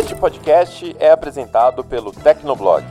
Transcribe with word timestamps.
Este 0.00 0.14
podcast 0.14 0.96
é 0.98 1.10
apresentado 1.10 1.84
pelo 1.84 2.10
Tecnoblog. 2.10 2.82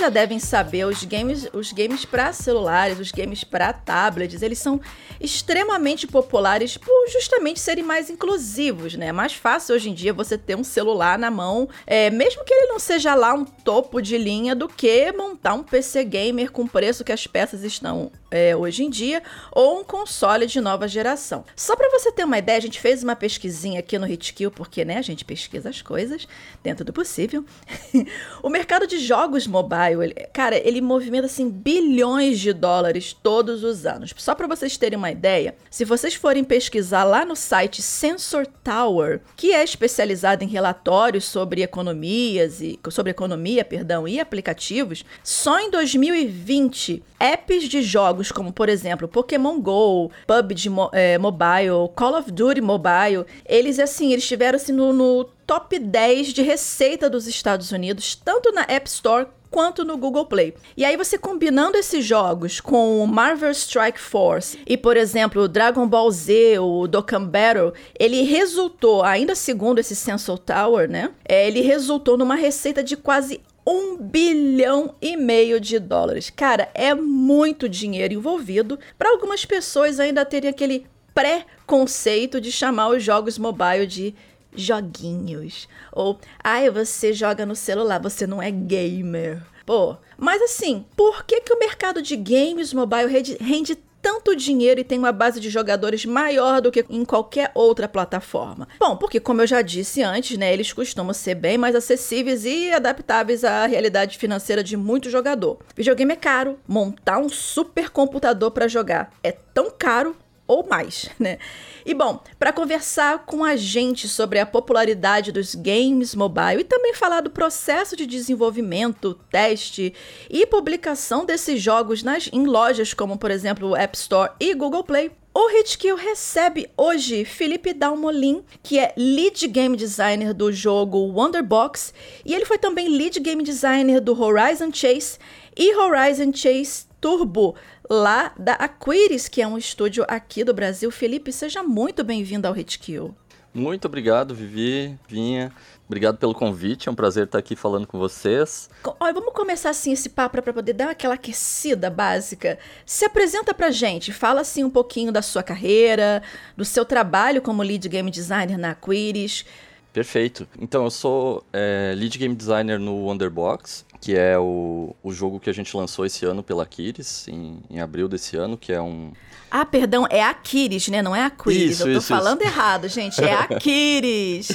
Já 0.01 0.09
devem 0.09 0.39
saber, 0.39 0.87
os 0.87 1.05
games, 1.05 1.47
os 1.53 1.73
games 1.73 2.07
para 2.07 2.33
celulares, 2.33 2.99
os 2.99 3.13
games 3.13 3.45
para 3.45 3.71
tablets, 3.71 4.41
eles 4.41 4.59
são 4.59 4.81
extremamente 5.21 6.07
populares 6.07 6.79
por 6.79 7.09
justamente 7.11 7.61
serem 7.61 7.85
mais 7.85 8.09
inclusivos, 8.09 8.95
né? 8.95 9.09
É 9.09 9.13
mais 9.13 9.35
fácil 9.35 9.75
hoje 9.75 9.91
em 9.91 9.95
dia 9.95 10.15
você 10.15 10.39
ter 10.39 10.57
um 10.57 10.65
celular 10.65 11.19
na 11.19 11.31
mão, 11.31 11.69
é, 11.87 12.09
mesmo 12.09 12.45
que 12.45 12.55
ele 12.55 12.69
não 12.69 12.79
seja 12.79 13.15
lá 13.15 13.35
um 13.35 13.45
topo 13.45 14.01
de 14.01 14.17
linha, 14.17 14.55
do 14.55 14.69
que 14.69 15.13
montar 15.13 15.53
um 15.53 15.63
PC 15.63 16.03
gamer 16.05 16.51
com 16.51 16.67
preço 16.67 17.05
que 17.05 17.13
as 17.13 17.27
peças 17.27 17.63
estão 17.63 18.11
é, 18.31 18.55
hoje 18.55 18.85
em 18.85 18.91
dia, 18.91 19.23
ou 19.51 19.81
um 19.81 19.85
console 19.85 20.47
de 20.47 20.61
nova 20.61 20.87
geração. 20.87 21.45
Só 21.57 21.75
para 21.75 21.91
você 21.91 22.13
ter 22.13 22.25
uma 22.25 22.39
ideia, 22.39 22.59
a 22.59 22.63
gente 22.63 22.81
fez 22.81 23.03
uma 23.03 23.17
pesquisinha 23.17 23.81
aqui 23.81 23.99
no 23.99 24.07
Hitkill, 24.07 24.51
porque 24.51 24.85
né, 24.85 24.99
a 24.99 25.03
gente 25.03 25.25
pesquisa 25.25 25.69
as 25.69 25.83
coisas 25.83 26.29
dentro 26.63 26.85
do 26.85 26.93
possível. 26.93 27.45
o 28.43 28.49
mercado 28.49 28.87
de 28.87 28.99
jogos 28.99 29.47
mobile, 29.47 30.05
ele, 30.05 30.15
cara, 30.33 30.57
ele 30.57 30.81
movimenta 30.81 31.27
assim 31.27 31.49
bilhões 31.51 32.39
de 32.39 32.53
dólares 32.53 33.13
todos 33.13 33.65
os 33.65 33.85
anos. 33.85 34.15
Só 34.17 34.35
para 34.35 34.47
vocês 34.47 34.77
terem 34.77 34.99
uma 34.99 35.11
ideia, 35.11 35.57
se 35.71 35.85
vocês 35.85 36.15
forem 36.15 36.45
pesquisar 36.45 37.05
lá 37.05 37.25
no 37.25 37.35
site 37.35 37.83
Sensor 37.83 38.47
Tower, 38.63 39.21
que 39.37 39.53
é 39.53 39.65
especializado 39.65 40.45
em 40.45 40.49
relatórios 40.49 41.25
sobre 41.25 41.63
economias 41.63 42.61
e 42.61 42.79
sobre 42.91 43.11
economia, 43.11 43.65
perdão, 43.65 44.07
e 44.07 44.21
aplicativos, 44.21 45.05
só 45.23 45.59
em 45.61 45.71
2020 45.71 47.03
apps 47.19 47.65
de 47.65 47.83
jogos 47.83 48.20
como, 48.33 48.53
por 48.53 48.69
exemplo, 48.69 49.07
Pokémon 49.07 49.61
Go, 49.61 50.11
PUBG 50.27 50.69
é, 50.93 51.17
Mobile, 51.19 51.91
Call 51.95 52.19
of 52.19 52.33
Duty 52.33 52.61
Mobile, 52.61 53.25
eles 53.47 53.79
assim, 53.79 54.13
eles 54.13 54.25
estiveram 54.25 54.57
assim 54.57 54.73
no, 54.73 54.93
no 54.93 55.25
top 55.47 55.79
10 55.79 56.33
de 56.33 56.43
receita 56.43 57.09
dos 57.09 57.27
Estados 57.27 57.71
Unidos, 57.71 58.15
tanto 58.17 58.53
na 58.53 58.63
App 58.63 58.89
Store 58.89 59.27
quanto 59.51 59.85
no 59.85 59.97
Google 59.97 60.27
Play. 60.27 60.55
E 60.77 60.85
aí 60.85 60.97
você 60.97 61.19
combinando 61.19 61.77
esses 61.77 62.05
jogos 62.05 62.61
com 62.61 63.03
o 63.03 63.07
Marvel 63.07 63.51
Strike 63.51 63.99
Force 63.99 64.59
e, 64.67 64.77
por 64.77 64.97
exemplo, 64.97 65.49
Dragon 65.49 65.87
Ball 65.87 66.11
Z, 66.11 66.59
o 66.61 66.87
Dokkan 66.87 67.25
Battle, 67.25 67.73
ele 67.99 68.23
resultou, 68.23 69.03
ainda 69.03 69.35
segundo 69.35 69.81
esse 69.81 69.97
Sensor 69.97 70.39
Tower, 70.39 70.89
né? 70.89 71.11
É, 71.29 71.47
ele 71.47 71.61
resultou 71.61 72.17
numa 72.17 72.37
receita 72.37 72.83
de 72.83 72.97
quase 72.97 73.41
um 73.67 73.97
bilhão 73.97 74.95
e 75.01 75.17
meio 75.17 75.61
de 75.61 75.79
dólares. 75.79 76.31
Cara, 76.31 76.69
é 76.75 76.95
muito 76.95 77.69
dinheiro 77.69 78.15
envolvido. 78.15 78.79
Para 78.99 79.11
algumas 79.11 79.45
pessoas 79.45 80.01
ainda 80.01 80.25
terem 80.25 80.51
aquele 80.51 80.87
pré-conceito 81.15 82.41
de 82.41 82.51
chamar 82.51 82.89
os 82.89 83.03
jogos 83.03 83.39
mobile 83.39 83.87
de 83.87 84.15
joguinhos. 84.55 85.69
Ou, 85.93 86.19
ai, 86.43 86.71
você 86.71 87.13
joga 87.13 87.47
no 87.47 87.55
celular, 87.55 88.01
você 88.01 88.27
não 88.27 88.43
é 88.43 88.51
gamer. 88.51 89.43
Pô, 89.67 89.97
mas 90.17 90.43
assim, 90.43 90.85
por 90.97 91.25
que, 91.25 91.41
que 91.43 91.53
o 91.53 91.59
mercado 91.59 92.03
de 92.03 92.17
games 92.17 92.73
mobile 92.73 93.07
rende, 93.41 93.79
tanto 94.11 94.35
dinheiro 94.35 94.81
e 94.81 94.85
tem 94.85 94.99
uma 94.99 95.13
base 95.13 95.39
de 95.39 95.49
jogadores 95.49 96.05
maior 96.05 96.61
do 96.61 96.73
que 96.73 96.85
em 96.91 97.05
qualquer 97.05 97.53
outra 97.55 97.87
plataforma? 97.87 98.67
Bom, 98.77 98.97
porque 98.97 99.21
como 99.21 99.41
eu 99.41 99.47
já 99.47 99.63
disse 99.63 100.03
antes, 100.03 100.37
né, 100.37 100.53
eles 100.53 100.73
costumam 100.73 101.15
ser 101.15 101.37
bem 101.37 101.57
mais 101.57 101.77
acessíveis 101.77 102.45
e 102.45 102.73
adaptáveis 102.73 103.45
à 103.45 103.67
realidade 103.67 104.19
financeira 104.19 104.65
de 104.65 104.77
muito 104.77 105.09
jogador. 105.09 105.61
Videogame 105.77 106.15
é 106.15 106.17
caro, 106.17 106.59
montar 106.67 107.19
um 107.19 107.29
supercomputador 107.29 108.51
para 108.51 108.67
jogar 108.67 109.13
é 109.23 109.31
tão 109.31 109.71
caro 109.71 110.17
ou 110.51 110.67
mais, 110.67 111.09
né? 111.19 111.39
E 111.87 111.95
bom, 111.95 112.21
para 112.39 112.53
conversar 112.53 113.25
com 113.25 113.45
a 113.45 113.55
gente 113.55 114.09
sobre 114.09 114.41
a 114.41 114.45
popularidade 114.45 115.31
dos 115.31 115.55
games 115.55 116.15
mobile 116.15 116.61
e 116.61 116.65
também 116.65 116.93
falar 116.93 117.21
do 117.21 117.31
processo 117.31 117.95
de 117.97 118.05
desenvolvimento, 118.05 119.15
teste 119.31 119.95
e 120.29 120.45
publicação 120.47 121.25
desses 121.25 121.63
jogos 121.63 122.03
nas, 122.03 122.29
em 122.33 122.45
lojas 122.45 122.93
como, 122.93 123.17
por 123.17 123.31
exemplo, 123.31 123.69
o 123.69 123.77
App 123.77 123.97
Store 123.97 124.33
e 124.41 124.53
Google 124.55 124.83
Play, 124.83 125.13
o 125.33 125.49
Hitkill 125.49 125.95
recebe 125.95 126.69
hoje 126.77 127.25
Felipe 127.25 127.73
Dalmolin, 127.73 128.43
que 128.65 128.81
é 128.81 128.93
lead 128.97 129.47
game 129.47 129.77
designer 129.77 130.35
do 130.35 130.53
jogo 130.53 130.99
Wonderbox, 130.99 131.95
e 132.27 132.35
ele 132.35 132.45
foi 132.45 132.59
também 132.59 132.89
lead 132.89 133.21
game 133.21 133.45
designer 133.45 134.01
do 134.01 134.21
Horizon 134.21 134.73
Chase 134.73 135.19
e 135.57 135.73
Horizon 135.77 136.33
Chase 136.35 136.91
Turbo, 137.01 137.55
lá 137.91 138.33
da 138.39 138.53
Aquiris, 138.53 139.29
que 139.29 139.43
é 139.43 139.47
um 139.47 139.59
estúdio 139.59 140.05
aqui 140.07 140.45
do 140.45 140.55
Brasil. 140.55 140.93
Felipe, 140.93 141.33
seja 141.33 141.61
muito 141.61 142.05
bem-vindo 142.05 142.47
ao 142.47 142.57
Hitkill. 142.57 143.13
Muito 143.53 143.87
obrigado, 143.87 144.33
Vivi, 144.33 144.97
Vinha. 145.09 145.53
Obrigado 145.89 146.19
pelo 146.19 146.33
convite, 146.33 146.89
é 146.89 146.93
um 146.93 146.95
prazer 146.95 147.25
estar 147.25 147.39
aqui 147.39 147.57
falando 147.57 147.85
com 147.85 147.99
vocês. 147.99 148.71
Olha, 149.01 149.13
vamos 149.13 149.35
começar 149.35 149.71
assim 149.71 149.91
esse 149.91 150.09
papo 150.09 150.41
para 150.41 150.53
poder 150.53 150.73
dar 150.73 150.91
aquela 150.91 151.15
aquecida 151.15 151.91
básica. 151.91 152.61
Se 152.87 153.05
apresenta 153.05 153.53
pra 153.53 153.73
gente, 153.73 154.13
fala 154.13 154.43
assim 154.43 154.63
um 154.63 154.71
pouquinho 154.71 155.11
da 155.11 155.21
sua 155.21 155.43
carreira, 155.43 156.23
do 156.57 156.65
seu 156.65 156.85
trabalho 156.85 157.43
como 157.43 157.61
lead 157.61 157.89
game 157.89 158.09
designer 158.09 158.57
na 158.57 158.71
Aquiris. 158.71 159.45
Perfeito. 159.93 160.47
Então, 160.61 160.85
eu 160.85 160.91
sou 160.91 161.43
é, 161.53 161.93
lead 161.97 162.17
game 162.17 162.37
designer 162.37 162.79
no 162.79 163.07
Wonderbox, 163.07 163.85
que 164.01 164.17
é 164.17 164.39
o, 164.39 164.95
o 165.03 165.13
jogo 165.13 165.39
que 165.39 165.51
a 165.51 165.53
gente 165.53 165.77
lançou 165.77 166.07
esse 166.07 166.25
ano 166.25 166.43
pela 166.43 166.65
Kiris, 166.65 167.29
em, 167.29 167.61
em 167.69 167.81
abril 167.81 168.09
desse 168.09 168.37
ano, 168.37 168.57
que 168.57 168.73
é 168.73 168.81
um... 168.81 169.13
Ah, 169.51 169.67
perdão, 169.67 170.07
é 170.09 170.23
Aquiris, 170.23 170.87
né? 170.89 171.03
Não 171.03 171.15
é 171.15 171.25
Aquiris. 171.25 171.73
Isso, 171.73 171.83
Eu 171.83 171.95
tô 171.95 171.99
isso, 171.99 172.07
falando 172.07 172.41
isso. 172.41 172.49
errado, 172.49 172.87
gente. 172.87 173.21
É 173.21 173.35
Aquiris. 173.51 174.49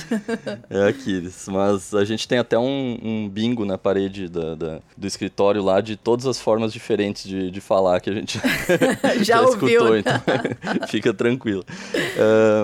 é 0.69 0.87
Aquiris. 0.87 1.47
Mas 1.49 1.93
a 1.93 2.05
gente 2.05 2.25
tem 2.25 2.37
até 2.37 2.57
um, 2.57 2.97
um 3.03 3.29
bingo 3.29 3.65
na 3.65 3.77
parede 3.77 4.29
da, 4.29 4.55
da, 4.55 4.79
do 4.95 5.05
escritório 5.05 5.61
lá 5.61 5.81
de 5.81 5.97
todas 5.97 6.25
as 6.25 6.39
formas 6.39 6.71
diferentes 6.71 7.25
de, 7.25 7.51
de 7.51 7.59
falar 7.59 7.99
que 7.99 8.09
a 8.09 8.13
gente 8.13 8.39
já, 9.21 9.23
já 9.35 9.41
ouviu. 9.41 9.67
escutou. 9.67 9.97
Então, 9.97 10.87
fica 10.87 11.13
tranquilo. 11.13 11.65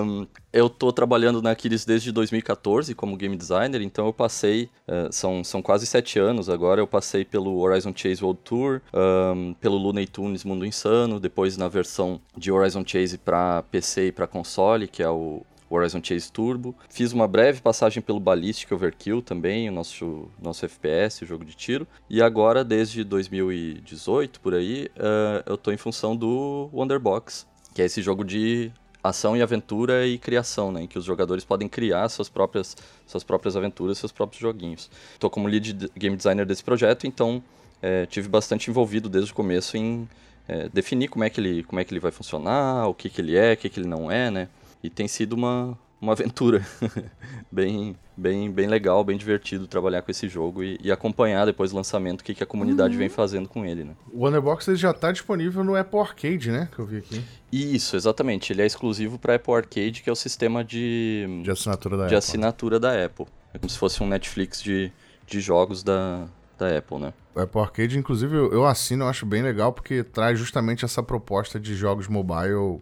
Um, 0.02 0.26
eu 0.52 0.70
tô 0.70 0.90
trabalhando 0.90 1.42
na 1.42 1.50
Aquiles 1.50 1.84
desde 1.84 2.10
2014 2.12 2.94
como 2.94 3.14
game 3.14 3.36
designer, 3.36 3.82
então 3.82 4.06
eu 4.06 4.12
passei, 4.12 4.70
uh, 4.88 5.10
são, 5.10 5.44
são 5.44 5.60
quase 5.60 5.86
sete 5.86 6.18
anos 6.18 6.48
agora 6.48 6.71
agora 6.72 6.80
eu 6.80 6.86
passei 6.86 7.22
pelo 7.22 7.58
Horizon 7.58 7.92
Chase 7.94 8.24
World 8.24 8.40
Tour, 8.42 8.80
um, 8.94 9.52
pelo 9.60 9.76
Looney 9.76 10.06
Tunes 10.06 10.42
Mundo 10.42 10.64
Insano, 10.64 11.20
depois 11.20 11.58
na 11.58 11.68
versão 11.68 12.18
de 12.34 12.50
Horizon 12.50 12.82
Chase 12.86 13.18
para 13.18 13.62
PC 13.64 14.06
e 14.06 14.12
para 14.12 14.26
console, 14.26 14.88
que 14.88 15.02
é 15.02 15.08
o 15.10 15.42
Horizon 15.68 16.00
Chase 16.02 16.32
Turbo. 16.32 16.74
Fiz 16.88 17.12
uma 17.12 17.28
breve 17.28 17.60
passagem 17.60 18.02
pelo 18.02 18.18
Ballistic 18.18 18.72
Overkill 18.72 19.20
também, 19.20 19.68
o 19.68 19.72
nosso, 19.72 20.30
nosso 20.40 20.64
FPS, 20.64 21.22
o 21.22 21.26
jogo 21.26 21.44
de 21.44 21.54
tiro. 21.54 21.86
E 22.08 22.22
agora, 22.22 22.64
desde 22.64 23.04
2018, 23.04 24.40
por 24.40 24.54
aí, 24.54 24.88
uh, 24.96 25.42
eu 25.44 25.56
estou 25.56 25.74
em 25.74 25.76
função 25.78 26.16
do 26.16 26.70
Wonderbox, 26.72 27.46
que 27.74 27.82
é 27.82 27.84
esse 27.84 28.00
jogo 28.00 28.24
de 28.24 28.72
ação 29.02 29.36
e 29.36 29.42
aventura 29.42 30.06
e 30.06 30.16
criação, 30.16 30.70
né, 30.70 30.82
em 30.82 30.86
que 30.86 30.98
os 30.98 31.04
jogadores 31.04 31.44
podem 31.44 31.68
criar 31.68 32.08
suas 32.08 32.28
próprias, 32.28 32.76
suas 33.06 33.24
próprias 33.24 33.56
aventuras, 33.56 33.98
seus 33.98 34.12
próprios 34.12 34.40
joguinhos. 34.40 34.90
Estou 35.14 35.28
como 35.28 35.48
lead 35.48 35.90
game 35.96 36.16
designer 36.16 36.46
desse 36.46 36.62
projeto, 36.62 37.06
então 37.06 37.42
é, 37.80 38.06
tive 38.06 38.28
bastante 38.28 38.70
envolvido 38.70 39.08
desde 39.08 39.32
o 39.32 39.34
começo 39.34 39.76
em 39.76 40.08
é, 40.46 40.68
definir 40.68 41.08
como 41.08 41.24
é 41.24 41.30
que 41.30 41.40
ele 41.40 41.62
como 41.64 41.80
é 41.80 41.84
que 41.84 41.92
ele 41.92 42.00
vai 42.00 42.12
funcionar, 42.12 42.86
o 42.88 42.94
que 42.94 43.10
que 43.10 43.20
ele 43.20 43.36
é, 43.36 43.54
o 43.54 43.56
que 43.56 43.68
que 43.68 43.80
ele 43.80 43.88
não 43.88 44.10
é, 44.10 44.30
né? 44.30 44.48
E 44.82 44.90
tem 44.90 45.06
sido 45.08 45.34
uma, 45.34 45.78
uma 46.02 46.12
aventura 46.12 46.66
bem, 47.50 47.96
bem, 48.16 48.50
bem 48.50 48.66
legal, 48.66 49.04
bem 49.04 49.16
divertido 49.16 49.68
trabalhar 49.68 50.02
com 50.02 50.10
esse 50.10 50.28
jogo 50.28 50.64
e, 50.64 50.76
e 50.82 50.90
acompanhar 50.90 51.46
depois 51.46 51.70
do 51.70 51.76
lançamento 51.76 52.22
o 52.22 52.24
que, 52.24 52.34
que 52.34 52.42
a 52.42 52.46
comunidade 52.46 52.94
uhum. 52.94 52.98
vem 52.98 53.08
fazendo 53.08 53.48
com 53.48 53.64
ele, 53.64 53.84
né? 53.84 53.94
O 54.12 54.24
Wonderbox 54.24 54.66
já 54.74 54.90
está 54.90 55.12
disponível 55.12 55.62
no 55.62 55.76
Apple 55.76 56.00
Arcade, 56.00 56.50
né? 56.50 56.68
Que 56.74 56.80
eu 56.80 56.86
vi 56.86 56.98
aqui. 56.98 57.24
Isso, 57.52 57.94
exatamente. 57.94 58.52
Ele 58.52 58.62
é 58.62 58.66
exclusivo 58.66 59.16
para 59.16 59.36
Apple 59.36 59.54
Arcade, 59.54 60.02
que 60.02 60.10
é 60.10 60.12
o 60.12 60.16
sistema 60.16 60.64
de, 60.64 61.40
de 61.44 61.50
assinatura 61.52 61.96
da 61.96 62.02
de 62.08 62.14
Apple. 62.14 62.18
assinatura 62.18 62.80
da 62.80 63.04
Apple. 63.04 63.26
É 63.54 63.58
como 63.58 63.70
se 63.70 63.78
fosse 63.78 64.02
um 64.02 64.08
Netflix 64.08 64.60
de, 64.60 64.90
de 65.24 65.40
jogos 65.40 65.84
da, 65.84 66.26
da 66.58 66.76
Apple, 66.78 66.98
né? 66.98 67.14
O 67.32 67.40
Apple 67.40 67.60
Arcade, 67.60 67.96
inclusive, 67.96 68.34
eu 68.34 68.66
assino, 68.66 69.04
eu 69.04 69.08
acho 69.08 69.24
bem 69.24 69.42
legal, 69.42 69.72
porque 69.72 70.02
traz 70.02 70.36
justamente 70.36 70.84
essa 70.84 71.00
proposta 71.00 71.60
de 71.60 71.76
jogos 71.76 72.08
mobile 72.08 72.80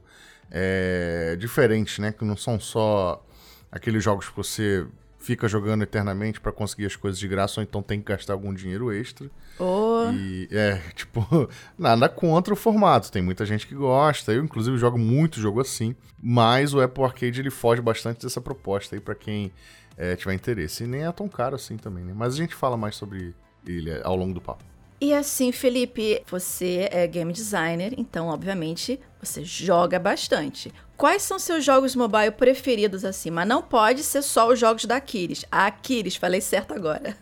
é, 0.51 1.37
diferentes, 1.39 1.99
né? 1.99 2.13
Que 2.13 2.25
não 2.25 2.37
são 2.37 2.59
só 2.59 3.25
aqueles 3.71 4.03
jogos 4.03 4.29
que 4.29 4.37
você 4.37 4.87
fica 5.19 5.47
jogando 5.47 5.83
eternamente 5.83 6.41
para 6.41 6.51
conseguir 6.51 6.87
as 6.87 6.97
coisas 6.97 7.21
de 7.21 7.29
graça 7.29 7.61
ou 7.61 7.63
então 7.63 7.83
tem 7.83 8.01
que 8.01 8.07
gastar 8.07 8.33
algum 8.33 8.53
dinheiro 8.55 8.91
extra. 8.91 9.31
Oh. 9.59 10.11
E 10.13 10.49
é, 10.51 10.81
tipo, 10.97 11.49
nada 11.79 12.09
contra 12.09 12.55
o 12.55 12.57
formato. 12.57 13.13
Tem 13.13 13.23
muita 13.23 13.45
gente 13.45 13.67
que 13.67 13.75
gosta. 13.75 14.33
Eu, 14.33 14.43
inclusive, 14.43 14.77
jogo 14.79 14.99
muito 14.99 15.39
jogo 15.39 15.61
assim. 15.61 15.95
Mas 16.23 16.75
o 16.75 16.81
Apple 16.81 17.05
Arcade 17.05 17.41
ele 17.41 17.51
foge 17.51 17.83
bastante 17.83 18.23
dessa 18.23 18.41
proposta 18.41 18.97
aí 18.97 19.01
para 19.01 19.15
quem 19.15 19.53
é, 19.97 20.17
tiver 20.17 20.33
interesse. 20.33 20.85
E 20.85 20.87
nem 20.87 21.05
é 21.05 21.13
tão 21.13 21.29
caro 21.29 21.55
assim 21.55 21.77
também, 21.77 22.03
né? 22.03 22.13
Mas 22.17 22.35
a 22.35 22.37
gente 22.39 22.55
fala 22.55 22.77
mais 22.77 22.97
sobre 22.97 23.35
ele 23.67 24.01
ao 24.03 24.17
longo 24.17 24.33
do 24.33 24.41
papo. 24.41 24.70
E 25.01 25.15
assim, 25.15 25.51
Felipe, 25.51 26.23
você 26.27 26.87
é 26.93 27.07
game 27.07 27.33
designer, 27.33 27.95
então, 27.97 28.29
obviamente, 28.29 29.01
você 29.19 29.43
joga 29.43 29.99
bastante. 29.99 30.71
Quais 30.95 31.23
são 31.23 31.39
seus 31.39 31.65
jogos 31.65 31.97
mobile 31.97 32.31
preferidos 32.33 33.03
assim? 33.03 33.31
Mas 33.31 33.49
não 33.49 33.63
pode 33.63 34.03
ser 34.03 34.21
só 34.21 34.51
os 34.51 34.59
jogos 34.59 34.85
da 34.85 34.97
Aquiles. 34.97 35.47
A 35.51 35.67
Aquiles, 35.67 36.17
falei 36.17 36.43
certo 36.43 36.75
agora. 36.75 37.17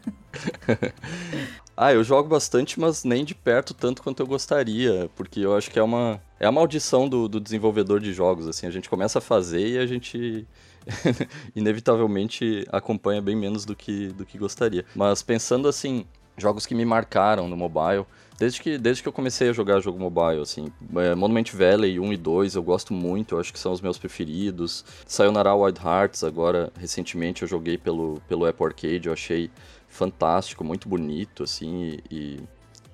ah, 1.77 1.93
eu 1.93 2.03
jogo 2.03 2.29
bastante, 2.29 2.81
mas 2.81 3.05
nem 3.05 3.25
de 3.25 3.37
perto 3.37 3.73
tanto 3.73 4.03
quanto 4.03 4.21
eu 4.21 4.27
gostaria, 4.27 5.09
porque 5.15 5.39
eu 5.39 5.57
acho 5.57 5.71
que 5.71 5.79
é 5.79 5.83
uma 5.83 6.21
é 6.41 6.47
a 6.47 6.53
maldição 6.53 7.09
do, 7.09 7.29
do 7.29 7.39
desenvolvedor 7.41 8.01
de 8.01 8.13
jogos, 8.13 8.49
assim, 8.49 8.67
a 8.67 8.71
gente 8.71 8.89
começa 8.89 9.19
a 9.21 9.23
fazer 9.23 9.65
e 9.67 9.79
a 9.79 9.87
gente 9.87 10.45
inevitavelmente 11.55 12.67
acompanha 12.73 13.23
bem 13.23 13.37
menos 13.37 13.65
do 13.65 13.77
que 13.77 14.09
do 14.09 14.27
que 14.27 14.37
gostaria. 14.37 14.85
Mas 14.97 15.23
pensando 15.23 15.69
assim, 15.69 16.05
jogos 16.39 16.67
que 16.67 16.75
me 16.75 16.85
marcaram 16.85 17.49
no 17.49 17.57
mobile. 17.57 18.07
Desde 18.39 18.63
que, 18.63 18.79
desde 18.79 19.03
que 19.03 19.09
eu 19.09 19.13
comecei 19.13 19.51
a 19.51 19.53
jogar 19.53 19.81
jogo 19.81 19.99
mobile, 19.99 20.41
assim, 20.41 20.73
é, 20.97 21.15
Monument 21.15 21.53
Valley 21.53 21.99
1 21.99 22.13
e 22.13 22.17
2 22.17 22.55
eu 22.55 22.63
gosto 22.63 22.95
muito, 22.95 23.35
eu 23.35 23.41
acho 23.41 23.53
que 23.53 23.59
são 23.59 23.73
os 23.73 23.81
meus 23.81 23.99
preferidos. 23.99 24.85
Sayonara 25.07 25.55
Wild 25.55 25.81
Hearts, 25.85 26.23
agora, 26.23 26.73
recentemente 26.79 27.43
eu 27.43 27.49
joguei 27.49 27.77
pelo, 27.77 28.23
pelo 28.29 28.47
Apple 28.47 28.67
Arcade, 28.67 29.09
eu 29.09 29.13
achei 29.13 29.51
fantástico, 29.89 30.63
muito 30.63 30.89
bonito, 30.89 31.43
assim, 31.43 31.99
e, 32.09 32.15
e 32.15 32.41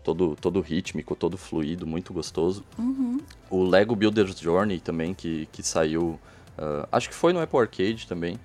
todo, 0.02 0.36
todo 0.40 0.60
rítmico, 0.60 1.14
todo 1.14 1.36
fluido, 1.36 1.86
muito 1.86 2.12
gostoso. 2.12 2.64
Uhum. 2.78 3.20
O 3.50 3.64
Lego 3.64 3.94
Builder's 3.94 4.38
Journey 4.38 4.80
também, 4.80 5.12
que, 5.12 5.46
que 5.52 5.62
saiu, 5.62 6.18
uh, 6.58 6.88
acho 6.90 7.08
que 7.08 7.14
foi 7.14 7.34
no 7.34 7.40
Apple 7.40 7.58
Arcade 7.58 8.06
também. 8.06 8.38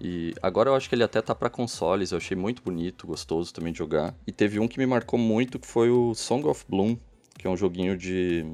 E 0.00 0.34
agora 0.42 0.70
eu 0.70 0.74
acho 0.74 0.88
que 0.88 0.94
ele 0.94 1.02
até 1.02 1.20
tá 1.20 1.34
para 1.34 1.50
consoles, 1.50 2.12
eu 2.12 2.18
achei 2.18 2.36
muito 2.36 2.62
bonito, 2.62 3.06
gostoso 3.06 3.52
também 3.52 3.72
de 3.72 3.78
jogar. 3.78 4.14
E 4.26 4.32
teve 4.32 4.60
um 4.60 4.68
que 4.68 4.78
me 4.78 4.86
marcou 4.86 5.18
muito 5.18 5.58
que 5.58 5.66
foi 5.66 5.90
o 5.90 6.14
Song 6.14 6.46
of 6.46 6.64
Bloom, 6.68 6.96
que 7.36 7.46
é 7.46 7.50
um 7.50 7.56
joguinho 7.56 7.96
de 7.96 8.46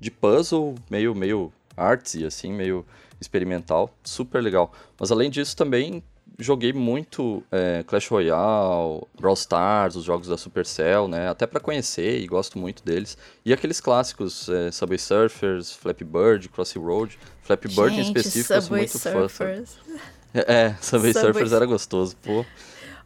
de 0.00 0.10
puzzle, 0.10 0.76
meio 0.90 1.14
meio 1.14 1.52
artsy 1.76 2.24
assim, 2.24 2.52
meio 2.52 2.84
experimental, 3.20 3.94
super 4.02 4.42
legal. 4.42 4.72
Mas 4.98 5.10
além 5.10 5.30
disso 5.30 5.56
também 5.56 6.02
joguei 6.38 6.72
muito 6.72 7.42
é, 7.50 7.82
Clash 7.84 8.08
Royale, 8.08 9.02
Brawl 9.18 9.34
Stars, 9.34 9.96
os 9.96 10.04
jogos 10.04 10.28
da 10.28 10.36
Supercell, 10.36 11.08
né? 11.08 11.28
Até 11.28 11.46
para 11.46 11.58
conhecer 11.58 12.20
e 12.20 12.26
gosto 12.26 12.58
muito 12.58 12.84
deles. 12.84 13.18
E 13.44 13.52
aqueles 13.52 13.80
clássicos, 13.80 14.48
é, 14.48 14.70
Subway 14.70 14.98
Surfers, 14.98 15.72
Flappy 15.72 16.04
Bird, 16.04 16.48
Crossy 16.48 16.78
Road. 16.78 17.18
Flappy 17.42 17.68
Bird 17.68 17.96
em 17.96 18.02
específico, 18.02 18.52
eu 18.52 18.62
sou 18.62 18.76
muito 18.76 18.98
Surfers. 18.98 19.74
fã. 19.74 19.94
É, 20.34 20.74
Subway, 20.80 21.12
Subway 21.12 21.32
Surfers 21.32 21.52
era 21.52 21.66
gostoso, 21.66 22.16
pô. 22.16 22.44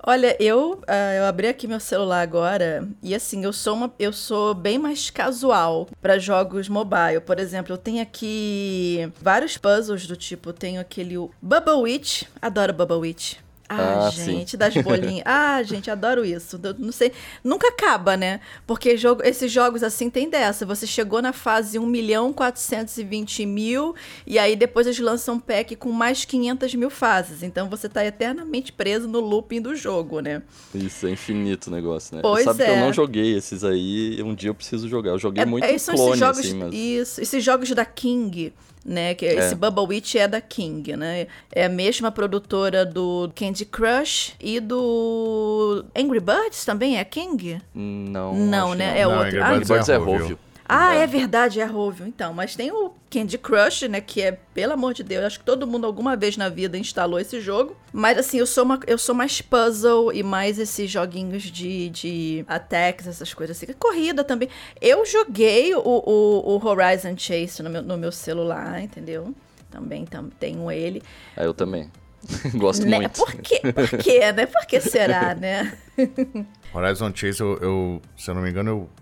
Olha, 0.04 0.36
eu, 0.42 0.80
uh, 0.88 1.12
eu 1.16 1.24
abri 1.26 1.46
aqui 1.46 1.68
meu 1.68 1.78
celular 1.78 2.22
agora 2.22 2.88
e 3.00 3.14
assim, 3.14 3.44
eu 3.44 3.52
sou 3.52 3.76
uma 3.76 3.92
eu 4.00 4.12
sou 4.12 4.52
bem 4.52 4.76
mais 4.76 5.10
casual 5.10 5.88
para 6.00 6.18
jogos 6.18 6.68
mobile. 6.68 7.20
Por 7.24 7.38
exemplo, 7.38 7.72
eu 7.72 7.78
tenho 7.78 8.02
aqui 8.02 9.08
vários 9.20 9.56
puzzles 9.56 10.08
do 10.08 10.16
tipo, 10.16 10.52
tenho 10.52 10.80
aquele 10.80 11.14
Bubble 11.40 11.82
Witch, 11.82 12.24
adoro 12.40 12.72
Bubble 12.72 12.96
Witch. 12.96 13.36
Ah, 13.80 14.06
ah 14.06 14.10
gente, 14.10 14.52
sim. 14.52 14.56
das 14.56 14.74
bolinhas. 14.74 15.22
ah, 15.26 15.62
gente, 15.62 15.90
adoro 15.90 16.24
isso. 16.24 16.60
Não 16.78 16.92
sei, 16.92 17.12
nunca 17.42 17.68
acaba, 17.68 18.16
né? 18.16 18.40
Porque 18.66 18.96
jogo, 18.96 19.22
esses 19.24 19.50
jogos 19.50 19.82
assim 19.82 20.10
tem 20.10 20.28
dessa. 20.28 20.66
Você 20.66 20.86
chegou 20.86 21.22
na 21.22 21.32
fase 21.32 21.78
1 21.78 21.86
milhão 21.86 22.32
420 22.32 23.46
mil 23.46 23.94
e 24.26 24.38
aí 24.38 24.56
depois 24.56 24.86
eles 24.86 24.98
lançam 24.98 25.36
um 25.36 25.40
pack 25.40 25.76
com 25.76 25.90
mais 25.92 26.24
500 26.24 26.74
mil 26.74 26.90
fases. 26.90 27.42
Então 27.42 27.68
você 27.68 27.88
tá 27.88 28.04
eternamente 28.04 28.72
preso 28.72 29.08
no 29.08 29.20
looping 29.20 29.60
do 29.60 29.74
jogo, 29.74 30.20
né? 30.20 30.42
Isso, 30.74 31.06
é 31.06 31.10
infinito 31.10 31.68
o 31.68 31.70
negócio, 31.70 32.16
né? 32.16 32.22
Pois 32.22 32.44
sabe 32.44 32.62
é. 32.62 32.66
que 32.66 32.72
eu 32.72 32.76
não 32.76 32.92
joguei 32.92 33.36
esses 33.36 33.64
aí, 33.64 34.22
um 34.22 34.34
dia 34.34 34.50
eu 34.50 34.54
preciso 34.54 34.88
jogar. 34.88 35.10
Eu 35.10 35.18
joguei 35.18 35.42
é, 35.42 35.46
muito 35.46 35.64
é, 35.64 35.68
clone, 35.68 35.76
esses 35.76 36.18
jogos, 36.18 36.38
assim, 36.38 36.54
mas... 36.54 36.74
Isso, 36.74 37.20
esses 37.20 37.44
jogos 37.44 37.70
da 37.70 37.84
King 37.84 38.52
né? 38.84 39.14
Que 39.14 39.26
é. 39.26 39.34
esse 39.34 39.54
Bubble 39.54 39.86
Witch 39.86 40.14
é 40.16 40.26
da 40.26 40.40
King, 40.40 40.96
né? 40.96 41.26
É 41.50 41.66
a 41.66 41.68
mesma 41.68 42.10
produtora 42.10 42.84
do 42.84 43.30
Candy 43.34 43.64
Crush 43.64 44.34
e 44.40 44.60
do 44.60 45.84
Angry 45.96 46.20
Birds 46.20 46.64
também 46.64 46.98
é 46.98 47.04
King? 47.04 47.60
Não. 47.74 48.34
Não, 48.34 48.74
né? 48.74 48.98
É 48.98 49.04
não, 49.04 49.12
outro. 49.12 49.26
Angry 49.26 49.40
ah, 49.40 49.50
Birds, 49.50 49.68
Birds 49.68 49.88
é, 49.88 49.94
é 49.94 49.96
Rovio. 49.96 50.38
Ah, 50.68 50.94
é 50.94 51.06
verdade, 51.06 51.60
é 51.60 51.64
Rovio. 51.64 52.06
Então, 52.06 52.32
mas 52.32 52.54
tem 52.54 52.70
o 52.70 52.92
Candy 53.10 53.36
Crush, 53.36 53.82
né? 53.88 54.00
Que 54.00 54.22
é, 54.22 54.32
pelo 54.32 54.72
amor 54.72 54.94
de 54.94 55.02
Deus, 55.02 55.24
acho 55.24 55.38
que 55.40 55.44
todo 55.44 55.66
mundo 55.66 55.86
alguma 55.86 56.16
vez 56.16 56.36
na 56.36 56.48
vida 56.48 56.78
instalou 56.78 57.18
esse 57.18 57.40
jogo. 57.40 57.76
Mas 57.92 58.18
assim, 58.18 58.38
eu 58.38 58.46
sou, 58.46 58.64
uma, 58.64 58.80
eu 58.86 58.96
sou 58.96 59.14
mais 59.14 59.40
puzzle 59.42 60.12
e 60.12 60.22
mais 60.22 60.58
esses 60.58 60.90
joguinhos 60.90 61.42
de, 61.42 61.90
de 61.90 62.44
attacks, 62.48 63.06
essas 63.06 63.34
coisas 63.34 63.56
assim. 63.56 63.72
Corrida 63.74 64.24
também. 64.24 64.48
Eu 64.80 65.04
joguei 65.04 65.74
o, 65.74 65.80
o, 65.80 66.56
o 66.56 66.66
Horizon 66.66 67.16
Chase 67.16 67.62
no 67.62 67.70
meu, 67.70 67.82
no 67.82 67.98
meu 67.98 68.12
celular, 68.12 68.80
entendeu? 68.82 69.34
Também 69.70 70.04
tam, 70.04 70.28
tenho 70.38 70.70
ele. 70.70 71.02
É, 71.36 71.44
eu 71.44 71.54
também. 71.54 71.90
Gosto 72.54 72.86
né? 72.86 72.98
muito. 72.98 73.18
Por 73.18 73.34
quê? 73.34 73.60
Por 73.60 73.98
quê, 73.98 74.32
né? 74.32 74.46
Por 74.46 74.64
que 74.66 74.80
será, 74.80 75.34
né? 75.34 75.76
Horizon 76.72 77.12
Chase, 77.14 77.40
eu, 77.40 77.58
eu, 77.58 78.02
se 78.16 78.30
eu 78.30 78.34
não 78.34 78.42
me 78.42 78.50
engano, 78.50 78.70
eu 78.70 79.01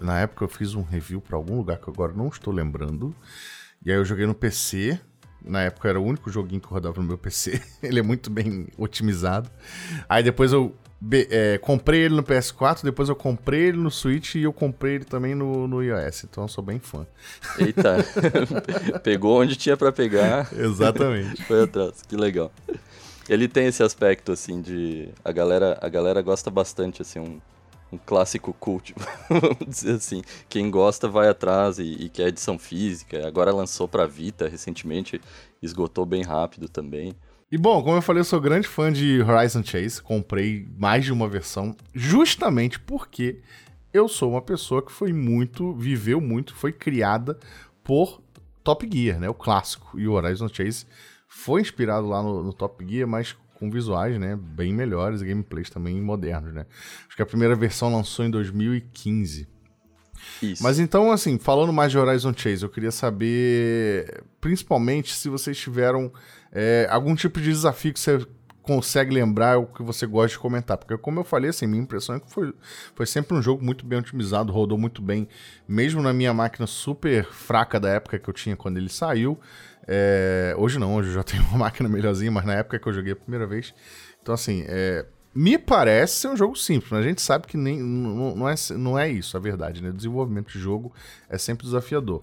na 0.00 0.20
época 0.20 0.44
eu 0.44 0.48
fiz 0.48 0.74
um 0.74 0.82
review 0.82 1.20
para 1.20 1.36
algum 1.36 1.56
lugar 1.56 1.78
que 1.78 1.90
agora 1.90 2.12
não 2.12 2.28
estou 2.28 2.52
lembrando. 2.52 3.14
E 3.84 3.90
aí 3.90 3.96
eu 3.96 4.04
joguei 4.04 4.26
no 4.26 4.34
PC. 4.34 4.98
Na 5.44 5.62
época 5.62 5.88
era 5.88 6.00
o 6.00 6.04
único 6.04 6.30
joguinho 6.30 6.60
que 6.60 6.68
rodava 6.68 7.00
no 7.00 7.06
meu 7.06 7.18
PC. 7.18 7.60
Ele 7.82 8.00
é 8.00 8.02
muito 8.02 8.28
bem 8.28 8.68
otimizado. 8.76 9.48
Aí 10.08 10.22
depois 10.22 10.52
eu 10.52 10.74
é, 11.30 11.58
comprei 11.58 12.00
ele 12.00 12.16
no 12.16 12.24
PS4, 12.24 12.82
depois 12.82 13.08
eu 13.08 13.14
comprei 13.14 13.68
ele 13.68 13.78
no 13.78 13.90
Switch 13.90 14.34
e 14.34 14.42
eu 14.42 14.52
comprei 14.52 14.96
ele 14.96 15.04
também 15.04 15.34
no, 15.34 15.68
no 15.68 15.82
iOS. 15.82 16.24
Então 16.24 16.44
eu 16.44 16.48
sou 16.48 16.62
bem 16.62 16.80
fã. 16.80 17.06
Eita, 17.58 17.98
pegou 19.02 19.40
onde 19.40 19.54
tinha 19.54 19.76
para 19.76 19.92
pegar. 19.92 20.52
Exatamente. 20.52 21.44
Foi 21.44 21.62
atrás, 21.62 22.02
que 22.02 22.16
legal. 22.16 22.50
Ele 23.28 23.46
tem 23.46 23.66
esse 23.66 23.82
aspecto 23.82 24.32
assim 24.32 24.60
de 24.60 25.08
a 25.24 25.30
galera, 25.30 25.78
a 25.80 25.88
galera 25.88 26.20
gosta 26.20 26.50
bastante 26.50 27.02
assim 27.02 27.20
um, 27.20 27.38
um 27.92 27.98
clássico 27.98 28.52
cult, 28.52 28.94
vamos 29.28 29.66
dizer 29.66 29.96
assim. 29.96 30.22
Quem 30.48 30.70
gosta 30.70 31.08
vai 31.08 31.28
atrás 31.28 31.78
e, 31.78 31.84
e 31.84 32.08
quer 32.08 32.28
edição 32.28 32.58
física. 32.58 33.26
Agora 33.26 33.52
lançou 33.52 33.88
para 33.88 34.06
Vita 34.06 34.48
recentemente, 34.48 35.20
esgotou 35.62 36.04
bem 36.04 36.22
rápido 36.22 36.68
também. 36.68 37.14
E 37.50 37.56
bom, 37.56 37.82
como 37.82 37.96
eu 37.96 38.02
falei, 38.02 38.20
eu 38.20 38.24
sou 38.24 38.40
grande 38.40 38.68
fã 38.68 38.92
de 38.92 39.22
Horizon 39.22 39.62
Chase, 39.64 40.02
comprei 40.02 40.68
mais 40.76 41.04
de 41.04 41.12
uma 41.12 41.26
versão, 41.26 41.74
justamente 41.94 42.78
porque 42.78 43.40
eu 43.92 44.06
sou 44.06 44.32
uma 44.32 44.42
pessoa 44.42 44.82
que 44.82 44.92
foi 44.92 45.14
muito, 45.14 45.72
viveu 45.72 46.20
muito, 46.20 46.54
foi 46.54 46.72
criada 46.72 47.38
por 47.82 48.20
Top 48.62 48.86
Gear, 48.92 49.18
né? 49.18 49.30
O 49.30 49.34
clássico. 49.34 49.98
E 49.98 50.06
o 50.06 50.12
Horizon 50.12 50.48
Chase 50.48 50.84
foi 51.26 51.62
inspirado 51.62 52.06
lá 52.06 52.22
no, 52.22 52.42
no 52.42 52.52
Top 52.52 52.84
Gear, 52.86 53.08
mas 53.08 53.34
com 53.58 53.70
visuais, 53.70 54.18
né, 54.18 54.36
bem 54.36 54.72
melhores 54.72 55.20
e 55.20 55.26
gameplays 55.26 55.68
também 55.68 56.00
modernos, 56.00 56.52
né? 56.54 56.66
Acho 57.06 57.16
que 57.16 57.22
a 57.22 57.26
primeira 57.26 57.54
versão 57.56 57.92
lançou 57.92 58.24
em 58.24 58.30
2015. 58.30 59.48
Isso. 60.42 60.62
Mas 60.62 60.78
então, 60.78 61.10
assim, 61.10 61.38
falando 61.38 61.72
mais 61.72 61.90
de 61.90 61.98
Horizon 61.98 62.32
Chase, 62.36 62.62
eu 62.62 62.68
queria 62.68 62.90
saber, 62.90 64.22
principalmente, 64.40 65.14
se 65.14 65.28
vocês 65.28 65.56
tiveram 65.56 66.12
é, 66.52 66.86
algum 66.90 67.14
tipo 67.14 67.40
de 67.40 67.50
desafio 67.50 67.92
que 67.92 68.00
você 68.00 68.26
consegue 68.68 69.14
lembrar 69.14 69.58
o 69.58 69.66
que 69.66 69.82
você 69.82 70.06
gosta 70.06 70.28
de 70.28 70.38
comentar. 70.38 70.76
Porque, 70.76 70.96
como 70.98 71.20
eu 71.20 71.24
falei, 71.24 71.48
assim, 71.48 71.66
minha 71.66 71.82
impressão 71.82 72.16
é 72.16 72.20
que 72.20 72.30
foi, 72.30 72.52
foi 72.94 73.06
sempre 73.06 73.34
um 73.34 73.40
jogo 73.40 73.64
muito 73.64 73.86
bem 73.86 73.98
otimizado, 73.98 74.52
rodou 74.52 74.76
muito 74.76 75.00
bem, 75.00 75.26
mesmo 75.66 76.02
na 76.02 76.12
minha 76.12 76.34
máquina 76.34 76.66
super 76.66 77.24
fraca 77.24 77.80
da 77.80 77.88
época 77.88 78.18
que 78.18 78.28
eu 78.28 78.34
tinha 78.34 78.56
quando 78.56 78.76
ele 78.76 78.90
saiu. 78.90 79.40
É, 79.90 80.54
hoje 80.58 80.78
não, 80.78 80.94
hoje 80.94 81.08
eu 81.08 81.14
já 81.14 81.22
tenho 81.24 81.42
uma 81.44 81.58
máquina 81.58 81.88
melhorzinha, 81.88 82.30
mas 82.30 82.44
na 82.44 82.54
época 82.54 82.78
que 82.78 82.86
eu 82.86 82.92
joguei 82.92 83.14
a 83.14 83.16
primeira 83.16 83.46
vez. 83.46 83.74
Então, 84.20 84.34
assim, 84.34 84.64
é, 84.68 85.06
me 85.34 85.56
parece 85.56 86.16
ser 86.16 86.28
um 86.28 86.36
jogo 86.36 86.54
simples, 86.56 86.90
mas 86.90 87.00
a 87.00 87.08
gente 87.08 87.22
sabe 87.22 87.46
que 87.46 87.56
nem, 87.56 87.80
não, 87.80 88.36
não, 88.36 88.48
é, 88.48 88.54
não 88.76 88.98
é 88.98 89.08
isso 89.08 89.36
a 89.36 89.40
verdade, 89.40 89.82
né? 89.82 89.88
O 89.88 89.94
desenvolvimento 89.94 90.52
de 90.52 90.58
jogo 90.58 90.92
é 91.28 91.38
sempre 91.38 91.64
desafiador. 91.64 92.22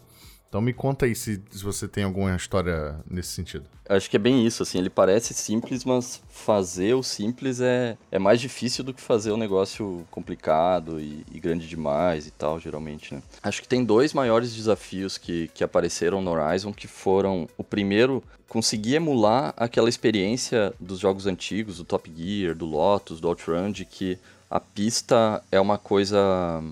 Então 0.55 0.61
me 0.61 0.71
conta 0.71 1.05
aí 1.05 1.13
se, 1.13 1.41
se, 1.51 1.61
você 1.61 1.85
tem 1.85 2.05
alguma 2.05 2.33
história 2.33 2.95
nesse 3.11 3.27
sentido. 3.27 3.65
Acho 3.89 4.09
que 4.09 4.15
é 4.15 4.19
bem 4.19 4.47
isso, 4.47 4.63
assim, 4.63 4.77
ele 4.77 4.89
parece 4.89 5.33
simples, 5.33 5.83
mas 5.83 6.23
fazer 6.29 6.93
o 6.93 7.03
simples 7.03 7.59
é, 7.59 7.97
é 8.09 8.17
mais 8.17 8.39
difícil 8.39 8.81
do 8.81 8.93
que 8.93 9.01
fazer 9.01 9.33
um 9.33 9.37
negócio 9.37 10.07
complicado 10.09 10.97
e, 10.97 11.25
e, 11.29 11.41
grande 11.41 11.67
demais 11.67 12.25
e 12.25 12.31
tal, 12.31 12.57
geralmente, 12.57 13.13
né? 13.13 13.21
Acho 13.43 13.61
que 13.61 13.67
tem 13.67 13.83
dois 13.83 14.13
maiores 14.13 14.55
desafios 14.55 15.17
que, 15.17 15.49
que 15.53 15.61
apareceram 15.61 16.21
no 16.21 16.31
Horizon, 16.31 16.71
que 16.71 16.87
foram, 16.87 17.49
o 17.57 17.63
primeiro, 17.63 18.23
conseguir 18.47 18.95
emular 18.95 19.53
aquela 19.57 19.89
experiência 19.89 20.73
dos 20.79 20.99
jogos 20.99 21.27
antigos, 21.27 21.79
do 21.79 21.83
Top 21.83 22.09
Gear, 22.15 22.55
do 22.55 22.65
Lotus, 22.65 23.19
do 23.19 23.27
Outrun, 23.27 23.73
de 23.73 23.83
que 23.83 24.17
a 24.49 24.61
pista 24.61 25.43
é 25.51 25.59
uma 25.59 25.77
coisa 25.77 26.63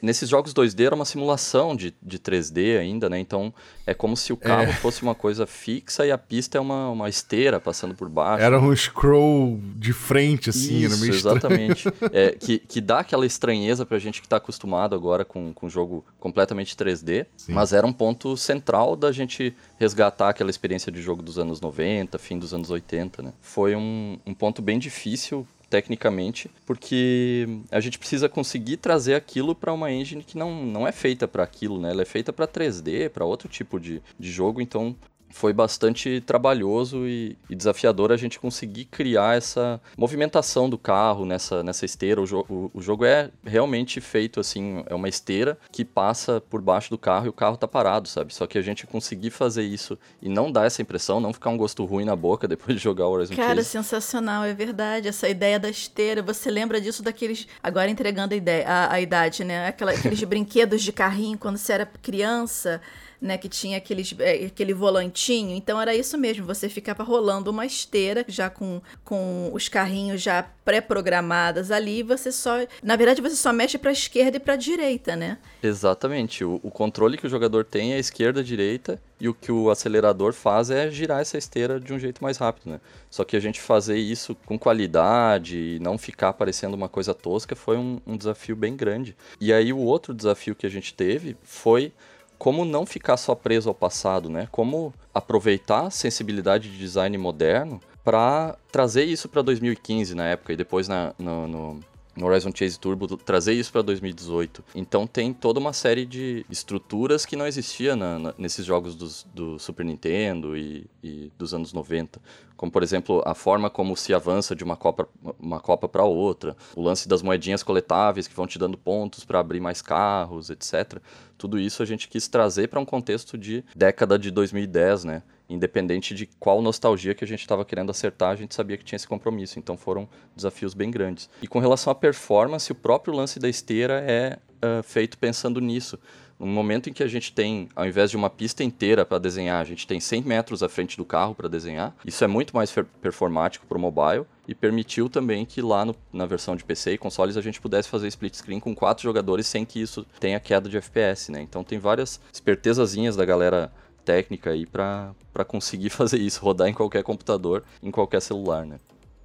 nesses 0.00 0.28
jogos 0.28 0.54
2D 0.54 0.86
era 0.86 0.94
uma 0.94 1.04
simulação 1.04 1.76
de, 1.76 1.94
de 2.02 2.18
3D 2.18 2.78
ainda, 2.78 3.08
né? 3.08 3.18
Então 3.18 3.52
é 3.86 3.92
como 3.92 4.16
se 4.16 4.32
o 4.32 4.36
carro 4.36 4.70
é. 4.70 4.72
fosse 4.72 5.02
uma 5.02 5.14
coisa 5.14 5.46
fixa 5.46 6.06
e 6.06 6.10
a 6.10 6.18
pista 6.18 6.58
é 6.58 6.60
uma, 6.60 6.90
uma 6.90 7.08
esteira 7.08 7.60
passando 7.60 7.94
por 7.94 8.08
baixo. 8.08 8.42
Era 8.42 8.58
um 8.58 8.74
scroll 8.74 9.60
de 9.76 9.92
frente, 9.92 10.50
assim, 10.50 10.78
Isso, 10.78 10.94
era 10.94 10.96
meio 11.00 11.14
exatamente. 11.14 11.88
é, 12.12 12.32
que, 12.32 12.58
que 12.58 12.80
dá 12.80 13.00
aquela 13.00 13.26
estranheza 13.26 13.84
pra 13.84 13.98
gente 13.98 14.22
que 14.22 14.28
tá 14.28 14.36
acostumado 14.36 14.94
agora 14.94 15.24
com, 15.24 15.52
com 15.52 15.68
jogo 15.68 16.04
completamente 16.18 16.74
3D, 16.74 17.26
Sim. 17.36 17.52
mas 17.52 17.72
era 17.72 17.86
um 17.86 17.92
ponto 17.92 18.36
central 18.36 18.96
da 18.96 19.12
gente 19.12 19.54
resgatar 19.78 20.30
aquela 20.30 20.50
experiência 20.50 20.90
de 20.90 21.02
jogo 21.02 21.22
dos 21.22 21.38
anos 21.38 21.60
90, 21.60 22.18
fim 22.18 22.38
dos 22.38 22.54
anos 22.54 22.70
80, 22.70 23.22
né? 23.22 23.32
Foi 23.40 23.76
um, 23.76 24.18
um 24.26 24.34
ponto 24.34 24.62
bem 24.62 24.78
difícil 24.78 25.46
tecnicamente, 25.68 26.50
porque 26.64 27.46
a 27.70 27.80
gente 27.80 27.98
precisa 27.98 28.28
conseguir 28.28 28.76
trazer 28.76 29.14
aquilo 29.14 29.54
para 29.54 29.72
uma 29.72 29.90
engine 29.90 30.22
que 30.22 30.38
não, 30.38 30.64
não 30.64 30.86
é 30.86 30.92
feita 30.92 31.26
para 31.26 31.42
aquilo, 31.42 31.80
né? 31.80 31.90
Ela 31.90 32.02
é 32.02 32.06
feita 32.06 32.32
para 32.32 32.46
3D, 32.46 33.08
para 33.10 33.24
outro 33.24 33.48
tipo 33.48 33.80
de, 33.80 34.00
de 34.18 34.30
jogo, 34.30 34.60
então 34.60 34.94
foi 35.30 35.52
bastante 35.52 36.20
trabalhoso 36.20 37.06
e, 37.06 37.36
e, 37.48 37.54
desafiador 37.54 38.10
a 38.10 38.16
gente 38.16 38.38
conseguir 38.38 38.86
criar 38.86 39.36
essa 39.36 39.80
movimentação 39.96 40.68
do 40.68 40.78
carro 40.78 41.24
nessa, 41.24 41.62
nessa 41.62 41.84
esteira. 41.84 42.20
O, 42.20 42.26
jo 42.26 42.44
o, 42.48 42.70
o, 42.72 42.80
jogo 42.82 43.04
é 43.04 43.30
realmente 43.44 44.00
feito 44.00 44.40
assim, 44.40 44.82
é 44.86 44.94
uma 44.94 45.08
esteira 45.08 45.58
que 45.70 45.84
passa 45.84 46.40
por 46.40 46.60
baixo 46.60 46.90
do 46.90 46.98
carro 46.98 47.26
e 47.26 47.28
o 47.28 47.32
carro 47.32 47.56
tá 47.56 47.68
parado, 47.68 48.08
sabe? 48.08 48.32
Só 48.32 48.46
que 48.46 48.56
a 48.56 48.62
gente 48.62 48.86
conseguir 48.86 49.30
fazer 49.30 49.62
isso 49.62 49.98
e 50.22 50.28
não 50.28 50.50
dar 50.50 50.66
essa 50.66 50.80
impressão, 50.80 51.20
não 51.20 51.32
ficar 51.32 51.50
um 51.50 51.56
gosto 51.56 51.84
ruim 51.84 52.04
na 52.04 52.16
boca 52.16 52.46
depois 52.48 52.76
de 52.76 52.82
jogar 52.82 53.06
o 53.06 53.10
Horizon 53.12 53.34
Cara, 53.34 53.56
Chase. 53.56 53.68
sensacional, 53.68 54.44
é 54.44 54.54
verdade. 54.54 55.08
Essa 55.08 55.28
ideia 55.28 55.58
da 55.58 55.68
esteira, 55.68 56.22
você 56.22 56.50
lembra 56.50 56.80
disso 56.80 57.02
daqueles. 57.02 57.46
Agora 57.62 57.90
entregando 57.90 58.34
a, 58.34 58.36
ideia, 58.36 58.66
a, 58.66 58.94
a 58.94 59.00
idade, 59.00 59.44
né? 59.44 59.68
Aquela, 59.68 59.92
aqueles 59.92 60.22
brinquedos 60.24 60.82
de 60.82 60.92
carrinho 60.92 61.38
quando 61.38 61.58
você 61.58 61.72
era 61.72 61.86
criança 61.86 62.80
né, 63.26 63.36
que 63.36 63.48
tinha 63.48 63.78
aqueles, 63.78 64.14
é, 64.18 64.46
aquele 64.46 64.72
volantinho. 64.72 65.56
Então 65.56 65.80
era 65.80 65.94
isso 65.94 66.16
mesmo, 66.16 66.46
você 66.46 66.68
ficava 66.68 67.02
rolando 67.02 67.50
uma 67.50 67.66
esteira 67.66 68.24
já 68.28 68.48
com, 68.48 68.80
com 69.04 69.50
os 69.52 69.68
carrinhos 69.68 70.22
já 70.22 70.46
pré-programadas 70.64 71.70
ali, 71.70 72.02
você 72.02 72.32
só, 72.32 72.56
na 72.82 72.96
verdade 72.96 73.22
você 73.22 73.36
só 73.36 73.52
mexe 73.52 73.78
para 73.78 73.92
esquerda 73.92 74.36
e 74.36 74.40
para 74.40 74.56
direita, 74.56 75.14
né? 75.14 75.38
Exatamente. 75.62 76.44
O, 76.44 76.60
o 76.60 76.70
controle 76.72 77.16
que 77.16 77.26
o 77.26 77.30
jogador 77.30 77.64
tem 77.64 77.92
é 77.94 77.98
esquerda, 78.00 78.42
direita 78.42 79.00
e 79.20 79.28
o 79.28 79.34
que 79.34 79.50
o 79.50 79.70
acelerador 79.70 80.32
faz 80.32 80.68
é 80.70 80.90
girar 80.90 81.20
essa 81.20 81.38
esteira 81.38 81.78
de 81.78 81.92
um 81.92 81.98
jeito 81.98 82.22
mais 82.22 82.36
rápido, 82.36 82.70
né? 82.70 82.80
Só 83.08 83.24
que 83.24 83.36
a 83.36 83.40
gente 83.40 83.60
fazer 83.60 83.96
isso 83.96 84.36
com 84.44 84.58
qualidade 84.58 85.56
e 85.56 85.78
não 85.78 85.96
ficar 85.96 86.32
parecendo 86.32 86.76
uma 86.76 86.88
coisa 86.88 87.14
tosca 87.14 87.54
foi 87.54 87.76
um, 87.76 88.00
um 88.06 88.16
desafio 88.16 88.56
bem 88.56 88.76
grande. 88.76 89.16
E 89.40 89.52
aí 89.52 89.72
o 89.72 89.78
outro 89.78 90.12
desafio 90.12 90.54
que 90.54 90.66
a 90.66 90.70
gente 90.70 90.92
teve 90.92 91.36
foi 91.42 91.92
como 92.38 92.64
não 92.64 92.86
ficar 92.86 93.16
só 93.16 93.34
preso 93.34 93.68
ao 93.68 93.74
passado, 93.74 94.28
né? 94.28 94.48
Como 94.50 94.92
aproveitar 95.12 95.86
a 95.86 95.90
sensibilidade 95.90 96.70
de 96.70 96.78
design 96.78 97.16
moderno 97.18 97.80
para 98.04 98.56
trazer 98.70 99.04
isso 99.04 99.28
para 99.28 99.42
2015 99.42 100.14
na 100.14 100.26
época 100.26 100.52
e 100.52 100.56
depois 100.56 100.86
na, 100.86 101.12
no, 101.18 101.48
no, 101.48 101.80
Horizon 102.20 102.50
Chase 102.54 102.78
Turbo 102.78 103.16
trazer 103.16 103.52
isso 103.52 103.70
para 103.72 103.82
2018. 103.82 104.64
Então 104.74 105.06
tem 105.06 105.32
toda 105.32 105.60
uma 105.60 105.72
série 105.72 106.06
de 106.06 106.46
estruturas 106.50 107.26
que 107.26 107.36
não 107.36 107.46
existia 107.46 107.94
na, 107.94 108.18
na, 108.18 108.34
nesses 108.38 108.64
jogos 108.64 108.94
do 109.34 109.58
Super 109.58 109.84
Nintendo 109.84 110.56
e, 110.56 110.86
e, 111.02 111.30
dos 111.38 111.52
anos 111.52 111.72
90. 111.72 112.20
Como, 112.56 112.72
por 112.72 112.82
exemplo, 112.82 113.22
a 113.26 113.34
forma 113.34 113.68
como 113.68 113.94
se 113.96 114.14
avança 114.14 114.56
de 114.56 114.64
uma 114.64 114.76
Copa, 114.76 115.06
uma 115.38 115.60
Copa 115.60 115.86
para 115.88 116.04
outra, 116.04 116.56
o 116.74 116.80
lance 116.80 117.06
das 117.06 117.20
moedinhas 117.20 117.62
coletáveis 117.62 118.26
que 118.26 118.34
vão 118.34 118.46
te 118.46 118.58
dando 118.58 118.78
pontos 118.78 119.24
para 119.24 119.38
abrir 119.38 119.60
mais 119.60 119.82
carros, 119.82 120.48
etc. 120.48 120.98
Tudo 121.36 121.58
isso 121.58 121.82
a 121.82 121.86
gente 121.86 122.08
quis 122.08 122.26
trazer 122.28 122.68
para 122.68 122.80
um 122.80 122.84
contexto 122.84 123.36
de 123.36 123.62
década 123.74 124.18
de 124.18 124.30
2010, 124.30 125.04
né? 125.04 125.22
Independente 125.48 126.14
de 126.14 126.26
qual 126.40 126.60
nostalgia 126.60 127.14
que 127.14 127.24
a 127.24 127.26
gente 127.26 127.40
estava 127.40 127.64
querendo 127.64 127.90
acertar, 127.90 128.30
a 128.30 128.36
gente 128.36 128.54
sabia 128.54 128.76
que 128.76 128.84
tinha 128.84 128.96
esse 128.96 129.06
compromisso. 129.06 129.58
Então 129.58 129.76
foram 129.76 130.08
desafios 130.34 130.74
bem 130.74 130.90
grandes. 130.90 131.30
E 131.40 131.46
com 131.46 131.58
relação 131.58 131.90
à 131.90 131.94
performance, 131.94 132.70
o 132.70 132.74
próprio 132.74 133.14
lance 133.14 133.38
da 133.38 133.48
esteira 133.48 134.02
é 134.06 134.38
uh, 134.56 134.82
feito 134.82 135.16
pensando 135.18 135.60
nisso. 135.60 135.98
No 136.38 136.46
momento 136.46 136.90
em 136.90 136.92
que 136.92 137.02
a 137.02 137.06
gente 137.06 137.32
tem, 137.32 137.68
ao 137.74 137.86
invés 137.86 138.10
de 138.10 138.16
uma 138.16 138.28
pista 138.28 138.62
inteira 138.62 139.06
para 139.06 139.18
desenhar, 139.18 139.58
a 139.58 139.64
gente 139.64 139.86
tem 139.86 139.98
100 139.98 140.22
metros 140.22 140.62
à 140.62 140.68
frente 140.68 140.96
do 140.96 141.04
carro 141.04 141.34
para 141.34 141.48
desenhar, 141.48 141.96
isso 142.04 142.22
é 142.22 142.26
muito 142.26 142.54
mais 142.54 142.70
performático 143.00 143.66
para 143.66 143.78
o 143.78 143.80
mobile 143.80 144.26
e 144.46 144.54
permitiu 144.54 145.08
também 145.08 145.46
que 145.46 145.62
lá 145.62 145.84
no, 145.84 145.96
na 146.12 146.26
versão 146.26 146.54
de 146.54 146.62
PC 146.62 146.92
e 146.92 146.98
consoles 146.98 147.38
a 147.38 147.40
gente 147.40 147.58
pudesse 147.58 147.88
fazer 147.88 148.06
split 148.08 148.34
screen 148.34 148.60
com 148.60 148.74
quatro 148.74 149.02
jogadores 149.02 149.46
sem 149.46 149.64
que 149.64 149.80
isso 149.80 150.06
tenha 150.20 150.38
queda 150.38 150.68
de 150.68 150.76
FPS, 150.76 151.32
né? 151.32 151.40
Então 151.40 151.64
tem 151.64 151.78
várias 151.78 152.20
espertezazinhas 152.30 153.16
da 153.16 153.24
galera 153.24 153.72
técnica 154.06 154.50
aí 154.50 154.64
para 154.64 155.14
conseguir 155.46 155.90
fazer 155.90 156.18
isso, 156.18 156.40
rodar 156.40 156.68
em 156.68 156.72
qualquer 156.72 157.02
computador, 157.02 157.64
em 157.82 157.90
qualquer 157.90 158.22
celular, 158.22 158.64
né? 158.64 158.78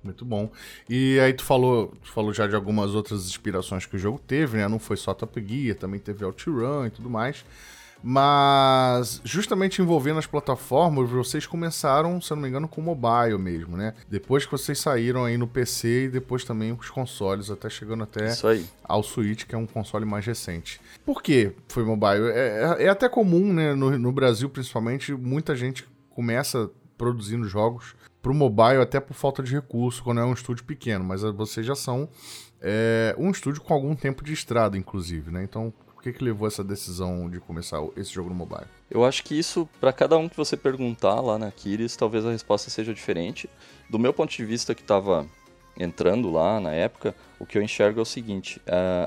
Muito 0.04 0.26
bom. 0.26 0.50
E 0.90 1.20
aí 1.20 1.32
tu 1.32 1.44
falou, 1.44 1.94
tu 2.04 2.12
falou 2.12 2.34
já 2.34 2.48
de 2.48 2.56
algumas 2.56 2.96
outras 2.96 3.28
inspirações 3.28 3.86
que 3.86 3.96
o 3.96 4.00
jogo 4.00 4.20
teve, 4.20 4.58
né? 4.58 4.68
Não 4.68 4.80
foi 4.80 4.98
só 4.98 5.14
Top 5.14 5.40
Gear, 5.48 5.78
também 5.78 6.00
teve 6.00 6.26
OutRun 6.26 6.88
e 6.88 6.90
tudo 6.90 7.08
mais. 7.08 7.46
Mas 8.04 9.22
justamente 9.24 9.82
envolvendo 9.82 10.20
as 10.20 10.26
plataformas, 10.26 11.10
vocês 11.10 11.46
começaram, 11.46 12.20
se 12.20 12.32
eu 12.32 12.36
não 12.36 12.44
me 12.44 12.50
engano, 12.50 12.68
com 12.68 12.82
mobile 12.82 13.38
mesmo, 13.38 13.78
né? 13.78 13.94
Depois 14.10 14.46
que 14.46 14.52
vocês 14.52 14.80
saíram 14.80 15.26
aí 15.26 15.38
no 15.38 15.48
PC 15.48 16.06
e 16.06 16.10
depois 16.10 16.44
também 16.44 16.72
os 16.72 16.90
consoles, 16.90 17.52
até 17.52 17.70
chegando 17.70 18.04
até 18.04 18.34
ao 18.84 19.04
Switch, 19.04 19.46
que 19.46 19.54
é 19.54 19.58
um 19.58 19.68
console 19.68 20.06
mais 20.06 20.26
recente. 20.26 20.82
Por 21.06 21.22
que 21.22 21.52
foi 21.68 21.84
mobile? 21.84 22.30
É, 22.30 22.78
é, 22.80 22.86
é 22.86 22.90
até 22.90 23.08
comum, 23.08 23.54
né? 23.54 23.76
No, 23.76 23.98
no 23.98 24.12
Brasil, 24.12 24.50
principalmente, 24.50 25.14
muita 25.14 25.56
gente 25.56 25.88
começa 26.10 26.70
produzindo 26.98 27.48
jogos 27.48 27.96
pro 28.22 28.34
mobile 28.34 28.82
até 28.82 29.00
por 29.00 29.14
falta 29.16 29.42
de 29.42 29.52
recurso, 29.52 30.04
quando 30.04 30.22
é 30.22 30.26
um 30.26 30.34
estúdio 30.34 30.64
pequeno, 30.64 31.04
mas 31.04 31.22
vocês 31.22 31.66
já 31.66 31.76
são 31.76 32.08
é, 32.62 33.16
um 33.18 33.32
estúdio 33.32 33.62
com 33.62 33.74
algum 33.74 33.96
tempo 33.96 34.24
de 34.24 34.34
estrada, 34.34 34.78
inclusive, 34.78 35.32
né? 35.32 35.44
Então, 35.44 35.74
por 36.02 36.06
que, 36.06 36.14
que 36.14 36.24
levou 36.24 36.48
essa 36.48 36.64
decisão 36.64 37.30
de 37.30 37.40
começar 37.40 37.78
esse 37.96 38.12
jogo 38.12 38.30
no 38.30 38.36
mobile? 38.36 38.66
Eu 38.90 39.06
acho 39.06 39.24
que 39.24 39.38
isso, 39.38 39.70
para 39.80 39.94
cada 39.94 40.18
um 40.18 40.28
que 40.28 40.36
você 40.36 40.58
perguntar 40.58 41.22
lá 41.22 41.38
na 41.38 41.52
Kiris, 41.52 41.96
talvez 41.96 42.26
a 42.26 42.32
resposta 42.32 42.72
seja 42.72 42.92
diferente. 42.92 43.48
Do 43.88 44.00
meu 44.00 44.12
ponto 44.12 44.36
de 44.36 44.44
vista, 44.44 44.74
que 44.74 44.82
estava 44.82 45.28
entrando 45.78 46.32
lá 46.32 46.60
na 46.60 46.72
época, 46.72 47.14
o 47.40 47.46
que 47.46 47.56
eu 47.56 47.62
enxergo 47.62 48.00
é 48.00 48.02
o 48.02 48.06
seguinte: 48.06 48.60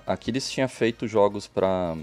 a 0.06 0.16
Kiris 0.16 0.48
tinha 0.48 0.68
feito 0.68 1.08
jogos 1.08 1.48
para 1.48 1.96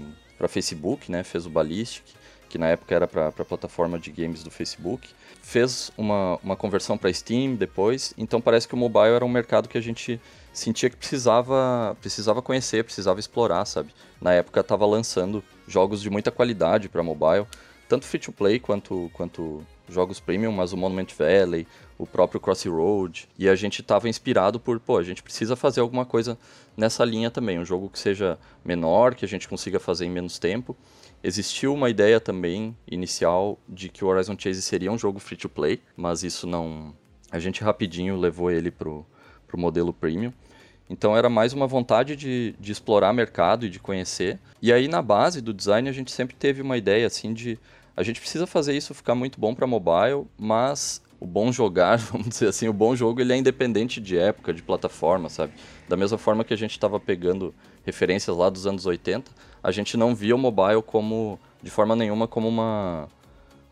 Facebook, 0.46 1.10
né? 1.10 1.22
Fez 1.22 1.46
o 1.46 1.50
Ballistic, 1.50 2.04
que 2.50 2.58
na 2.58 2.68
época 2.68 2.94
era 2.94 3.08
para 3.08 3.28
a 3.28 3.32
plataforma 3.32 3.98
de 3.98 4.12
games 4.12 4.42
do 4.42 4.50
Facebook. 4.50 5.08
Fez 5.42 5.90
uma, 5.96 6.38
uma 6.42 6.54
conversão 6.54 6.98
para 6.98 7.10
Steam 7.10 7.54
depois, 7.54 8.12
então 8.18 8.42
parece 8.42 8.68
que 8.68 8.74
o 8.74 8.76
mobile 8.76 9.14
era 9.14 9.24
um 9.24 9.30
mercado 9.30 9.70
que 9.70 9.78
a 9.78 9.82
gente 9.82 10.20
sentia 10.52 10.90
que 10.90 10.96
precisava, 10.96 11.96
precisava 12.00 12.42
conhecer, 12.42 12.84
precisava 12.84 13.18
explorar, 13.18 13.64
sabe? 13.64 13.90
Na 14.20 14.32
época 14.32 14.60
estava 14.60 14.84
lançando 14.86 15.42
jogos 15.66 16.02
de 16.02 16.10
muita 16.10 16.30
qualidade 16.30 16.88
para 16.88 17.02
mobile, 17.02 17.46
tanto 17.88 18.06
free 18.06 18.20
to 18.20 18.32
play 18.32 18.58
quanto, 18.58 19.10
quanto 19.12 19.64
jogos 19.88 20.20
premium, 20.20 20.52
mas 20.52 20.72
o 20.72 20.76
Monument 20.76 21.08
Valley, 21.16 21.66
o 21.98 22.06
próprio 22.06 22.40
Crossroad, 22.40 23.28
e 23.38 23.48
a 23.48 23.54
gente 23.54 23.80
estava 23.80 24.08
inspirado 24.08 24.58
por, 24.58 24.80
pô, 24.80 24.98
a 24.98 25.02
gente 25.02 25.22
precisa 25.22 25.54
fazer 25.54 25.80
alguma 25.80 26.04
coisa 26.04 26.38
nessa 26.76 27.04
linha 27.04 27.30
também, 27.30 27.58
um 27.58 27.64
jogo 27.64 27.88
que 27.88 27.98
seja 27.98 28.38
menor, 28.64 29.14
que 29.14 29.24
a 29.24 29.28
gente 29.28 29.48
consiga 29.48 29.78
fazer 29.78 30.06
em 30.06 30.10
menos 30.10 30.38
tempo. 30.38 30.76
Existiu 31.22 31.72
uma 31.72 31.88
ideia 31.88 32.18
também 32.18 32.76
inicial 32.90 33.58
de 33.68 33.88
que 33.88 34.04
o 34.04 34.08
Horizon 34.08 34.36
Chase 34.38 34.62
seria 34.62 34.90
um 34.90 34.98
jogo 34.98 35.20
free 35.20 35.36
to 35.36 35.48
play, 35.48 35.80
mas 35.96 36.22
isso 36.24 36.46
não, 36.46 36.94
a 37.30 37.38
gente 37.38 37.62
rapidinho 37.62 38.16
levou 38.16 38.50
ele 38.50 38.70
pro 38.70 39.06
pro 39.52 39.60
modelo 39.60 39.92
premium. 39.92 40.32
Então 40.88 41.14
era 41.14 41.28
mais 41.28 41.52
uma 41.52 41.66
vontade 41.66 42.16
de, 42.16 42.54
de 42.58 42.72
explorar 42.72 43.12
mercado 43.12 43.66
e 43.66 43.70
de 43.70 43.78
conhecer. 43.78 44.38
E 44.62 44.72
aí 44.72 44.88
na 44.88 45.02
base 45.02 45.42
do 45.42 45.52
design 45.52 45.88
a 45.88 45.92
gente 45.92 46.10
sempre 46.10 46.34
teve 46.34 46.62
uma 46.62 46.76
ideia 46.78 47.06
assim 47.06 47.34
de 47.34 47.58
a 47.94 48.02
gente 48.02 48.18
precisa 48.18 48.46
fazer 48.46 48.74
isso 48.74 48.94
ficar 48.94 49.14
muito 49.14 49.38
bom 49.38 49.54
para 49.54 49.66
mobile, 49.66 50.26
mas 50.38 51.02
o 51.20 51.26
bom 51.26 51.52
jogar, 51.52 51.98
vamos 52.10 52.30
dizer 52.30 52.48
assim, 52.48 52.66
o 52.66 52.72
bom 52.72 52.96
jogo 52.96 53.20
ele 53.20 53.34
é 53.34 53.36
independente 53.36 54.00
de 54.00 54.16
época, 54.16 54.54
de 54.54 54.62
plataforma, 54.62 55.28
sabe? 55.28 55.52
Da 55.86 55.96
mesma 55.96 56.16
forma 56.16 56.44
que 56.44 56.54
a 56.54 56.56
gente 56.56 56.72
estava 56.72 56.98
pegando 56.98 57.54
referências 57.84 58.34
lá 58.34 58.48
dos 58.48 58.66
anos 58.66 58.86
80, 58.86 59.30
a 59.62 59.70
gente 59.70 59.96
não 59.96 60.14
via 60.14 60.34
o 60.34 60.38
mobile 60.38 60.82
como, 60.82 61.38
de 61.62 61.70
forma 61.70 61.94
nenhuma, 61.94 62.26
como 62.26 62.48
uma 62.48 63.08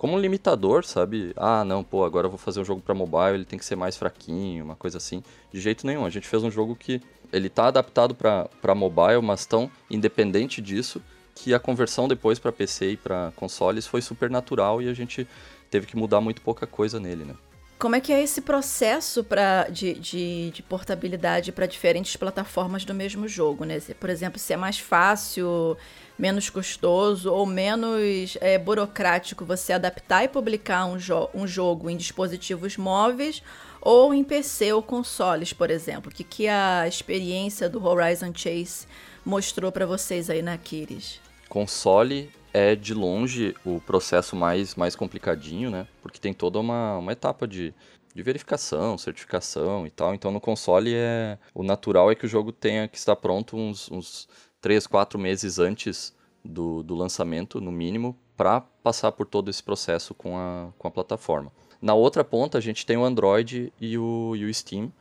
como 0.01 0.17
um 0.17 0.19
limitador, 0.19 0.83
sabe? 0.83 1.35
Ah, 1.37 1.63
não, 1.63 1.85
pô, 1.85 2.07
agora 2.07 2.27
eu 2.27 2.31
vou 2.31 2.39
fazer 2.39 2.59
um 2.59 2.65
jogo 2.65 2.81
para 2.81 2.95
mobile, 2.95 3.35
ele 3.35 3.45
tem 3.45 3.59
que 3.59 3.65
ser 3.67 3.77
mais 3.77 3.99
fraquinho, 3.99 4.65
uma 4.65 4.75
coisa 4.75 4.97
assim. 4.97 5.23
De 5.53 5.61
jeito 5.61 5.87
nenhum. 5.87 6.07
A 6.07 6.09
gente 6.09 6.27
fez 6.27 6.43
um 6.43 6.51
jogo 6.51 6.75
que 6.75 7.03
ele 7.31 7.51
tá 7.51 7.67
adaptado 7.67 8.15
para 8.15 8.75
mobile, 8.75 9.21
mas 9.21 9.45
tão 9.45 9.71
independente 9.91 10.63
disso 10.63 11.03
que 11.35 11.53
a 11.53 11.59
conversão 11.59 12.09
depois 12.09 12.39
para 12.39 12.51
PC 12.51 12.93
e 12.93 12.97
para 12.97 13.31
consoles 13.37 13.87
foi 13.87 14.01
super 14.01 14.31
natural 14.31 14.81
e 14.81 14.89
a 14.89 14.95
gente 14.95 15.29
teve 15.71 15.87
que 15.87 15.99
mudar 15.99 16.23
muito 16.23 16.41
pouca 16.41 16.67
coisa 16.67 16.99
nele, 16.99 17.27
né? 17.27 17.35
Como 17.79 17.95
é 17.95 18.01
que 18.01 18.11
é 18.11 18.23
esse 18.23 18.41
processo 18.41 19.23
pra, 19.23 19.65
de, 19.65 19.93
de, 19.95 20.51
de 20.51 20.63
portabilidade 20.63 21.53
para 21.53 21.67
diferentes 21.67 22.17
plataformas 22.17 22.87
do 22.87 22.95
mesmo 22.95 23.29
jogo, 23.29 23.65
né? 23.65 23.79
Por 23.99 24.09
exemplo, 24.09 24.39
se 24.39 24.55
é 24.55 24.57
mais 24.57 24.79
fácil, 24.79 25.77
menos 26.21 26.51
custoso 26.51 27.33
ou 27.33 27.47
menos 27.47 28.37
é, 28.41 28.59
burocrático 28.59 29.45
você 29.45 29.73
adaptar 29.73 30.23
e 30.23 30.29
publicar 30.29 30.85
um, 30.85 30.99
jo 30.99 31.31
um 31.35 31.47
jogo 31.47 31.89
em 31.89 31.97
dispositivos 31.97 32.77
móveis 32.77 33.43
ou 33.81 34.13
em 34.13 34.23
PC 34.23 34.75
ou 34.75 34.83
consoles, 34.83 35.55
por 35.55 35.71
exemplo. 35.71 36.11
O 36.11 36.15
que, 36.15 36.23
que 36.23 36.47
a 36.47 36.87
experiência 36.87 37.71
do 37.71 37.83
Horizon 37.83 38.33
Chase 38.35 38.87
mostrou 39.25 39.73
para 39.73 39.87
vocês 39.87 40.29
aí 40.29 40.43
na 40.43 40.59
Kiris? 40.59 41.19
Console 41.49 42.31
é 42.53 42.77
de 42.77 42.93
longe 42.93 43.55
o 43.65 43.81
processo 43.81 44.37
mais, 44.37 44.75
mais 44.75 44.95
complicadinho, 44.95 45.71
né? 45.71 45.87
Porque 46.03 46.21
tem 46.21 46.35
toda 46.35 46.59
uma, 46.59 46.99
uma 46.99 47.13
etapa 47.13 47.49
de, 47.49 47.73
de 48.15 48.23
verificação, 48.23 48.99
certificação 48.99 49.87
e 49.87 49.91
tal. 49.91 50.15
Então 50.15 50.31
no 50.31 50.41
console 50.41 50.93
é 50.95 51.39
o 51.55 51.63
natural 51.63 52.11
é 52.11 52.15
que 52.15 52.27
o 52.27 52.29
jogo 52.29 52.53
tenha 52.53 52.87
que 52.87 52.99
estar 52.99 53.17
pronto 53.17 53.57
uns, 53.57 53.91
uns 53.91 54.29
3, 54.61 54.87
4 54.87 55.19
meses 55.19 55.59
antes 55.59 56.15
do, 56.45 56.83
do 56.83 56.95
lançamento, 56.95 57.61
no 57.61 57.73
mínimo, 57.73 58.17
para 58.37 58.61
passar 58.83 59.13
por 59.13 59.27
todo 59.27 59.51
esse 59.51 59.63
processo 59.63 60.15
com 60.15 60.37
a, 60.39 60.69
com 60.79 60.89
a 60.89 60.91
plataforma. 60.91 61.53
Na 61.81 61.95
outra 61.95 62.23
ponta 62.25 62.59
a 62.59 62.61
gente 62.61 62.85
tem 62.85 62.97
o 62.97 63.05
Android 63.05 63.73
e 63.81 63.99
o, 63.99 64.35
e 64.37 64.45
o 64.45 64.55
Steam, 64.55 64.93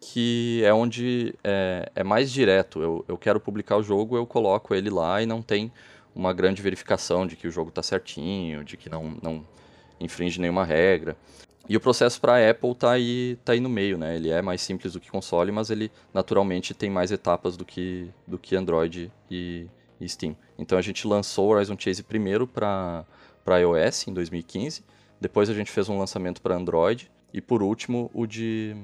que 0.00 0.62
é 0.64 0.72
onde 0.72 1.34
é, 1.42 1.90
é 1.94 2.04
mais 2.04 2.30
direto. 2.30 2.82
Eu, 2.82 3.04
eu 3.08 3.16
quero 3.16 3.40
publicar 3.40 3.76
o 3.76 3.82
jogo, 3.82 4.16
eu 4.16 4.26
coloco 4.26 4.74
ele 4.74 4.90
lá 4.90 5.22
e 5.22 5.26
não 5.26 5.42
tem 5.42 5.72
uma 6.14 6.32
grande 6.32 6.62
verificação 6.62 7.26
de 7.26 7.36
que 7.36 7.46
o 7.46 7.50
jogo 7.50 7.68
está 7.68 7.82
certinho, 7.82 8.64
de 8.64 8.76
que 8.76 8.88
não, 8.88 9.16
não 9.22 9.46
infringe 10.00 10.40
nenhuma 10.40 10.64
regra. 10.64 11.16
E 11.68 11.76
o 11.76 11.80
processo 11.80 12.20
para 12.20 12.34
a 12.34 12.50
Apple 12.50 12.70
está 12.70 12.92
aí, 12.92 13.38
tá 13.44 13.52
aí 13.52 13.60
no 13.60 13.68
meio, 13.68 13.98
né? 13.98 14.16
Ele 14.16 14.30
é 14.30 14.40
mais 14.40 14.60
simples 14.60 14.92
do 14.92 15.00
que 15.00 15.10
console, 15.10 15.50
mas 15.50 15.70
ele 15.70 15.90
naturalmente 16.14 16.72
tem 16.74 16.88
mais 16.88 17.10
etapas 17.10 17.56
do 17.56 17.64
que, 17.64 18.08
do 18.26 18.38
que 18.38 18.54
Android 18.54 19.12
e, 19.30 19.66
e 20.00 20.08
Steam. 20.08 20.36
Então 20.58 20.78
a 20.78 20.82
gente 20.82 21.06
lançou 21.06 21.48
o 21.48 21.50
Horizon 21.52 21.76
Chase 21.78 22.02
primeiro 22.02 22.46
para 22.46 23.04
iOS 23.46 24.06
em 24.06 24.14
2015, 24.14 24.84
depois 25.20 25.50
a 25.50 25.54
gente 25.54 25.70
fez 25.70 25.88
um 25.88 25.98
lançamento 25.98 26.40
para 26.40 26.54
Android 26.54 27.10
e 27.32 27.40
por 27.40 27.62
último 27.62 28.10
o 28.14 28.26
de 28.26 28.76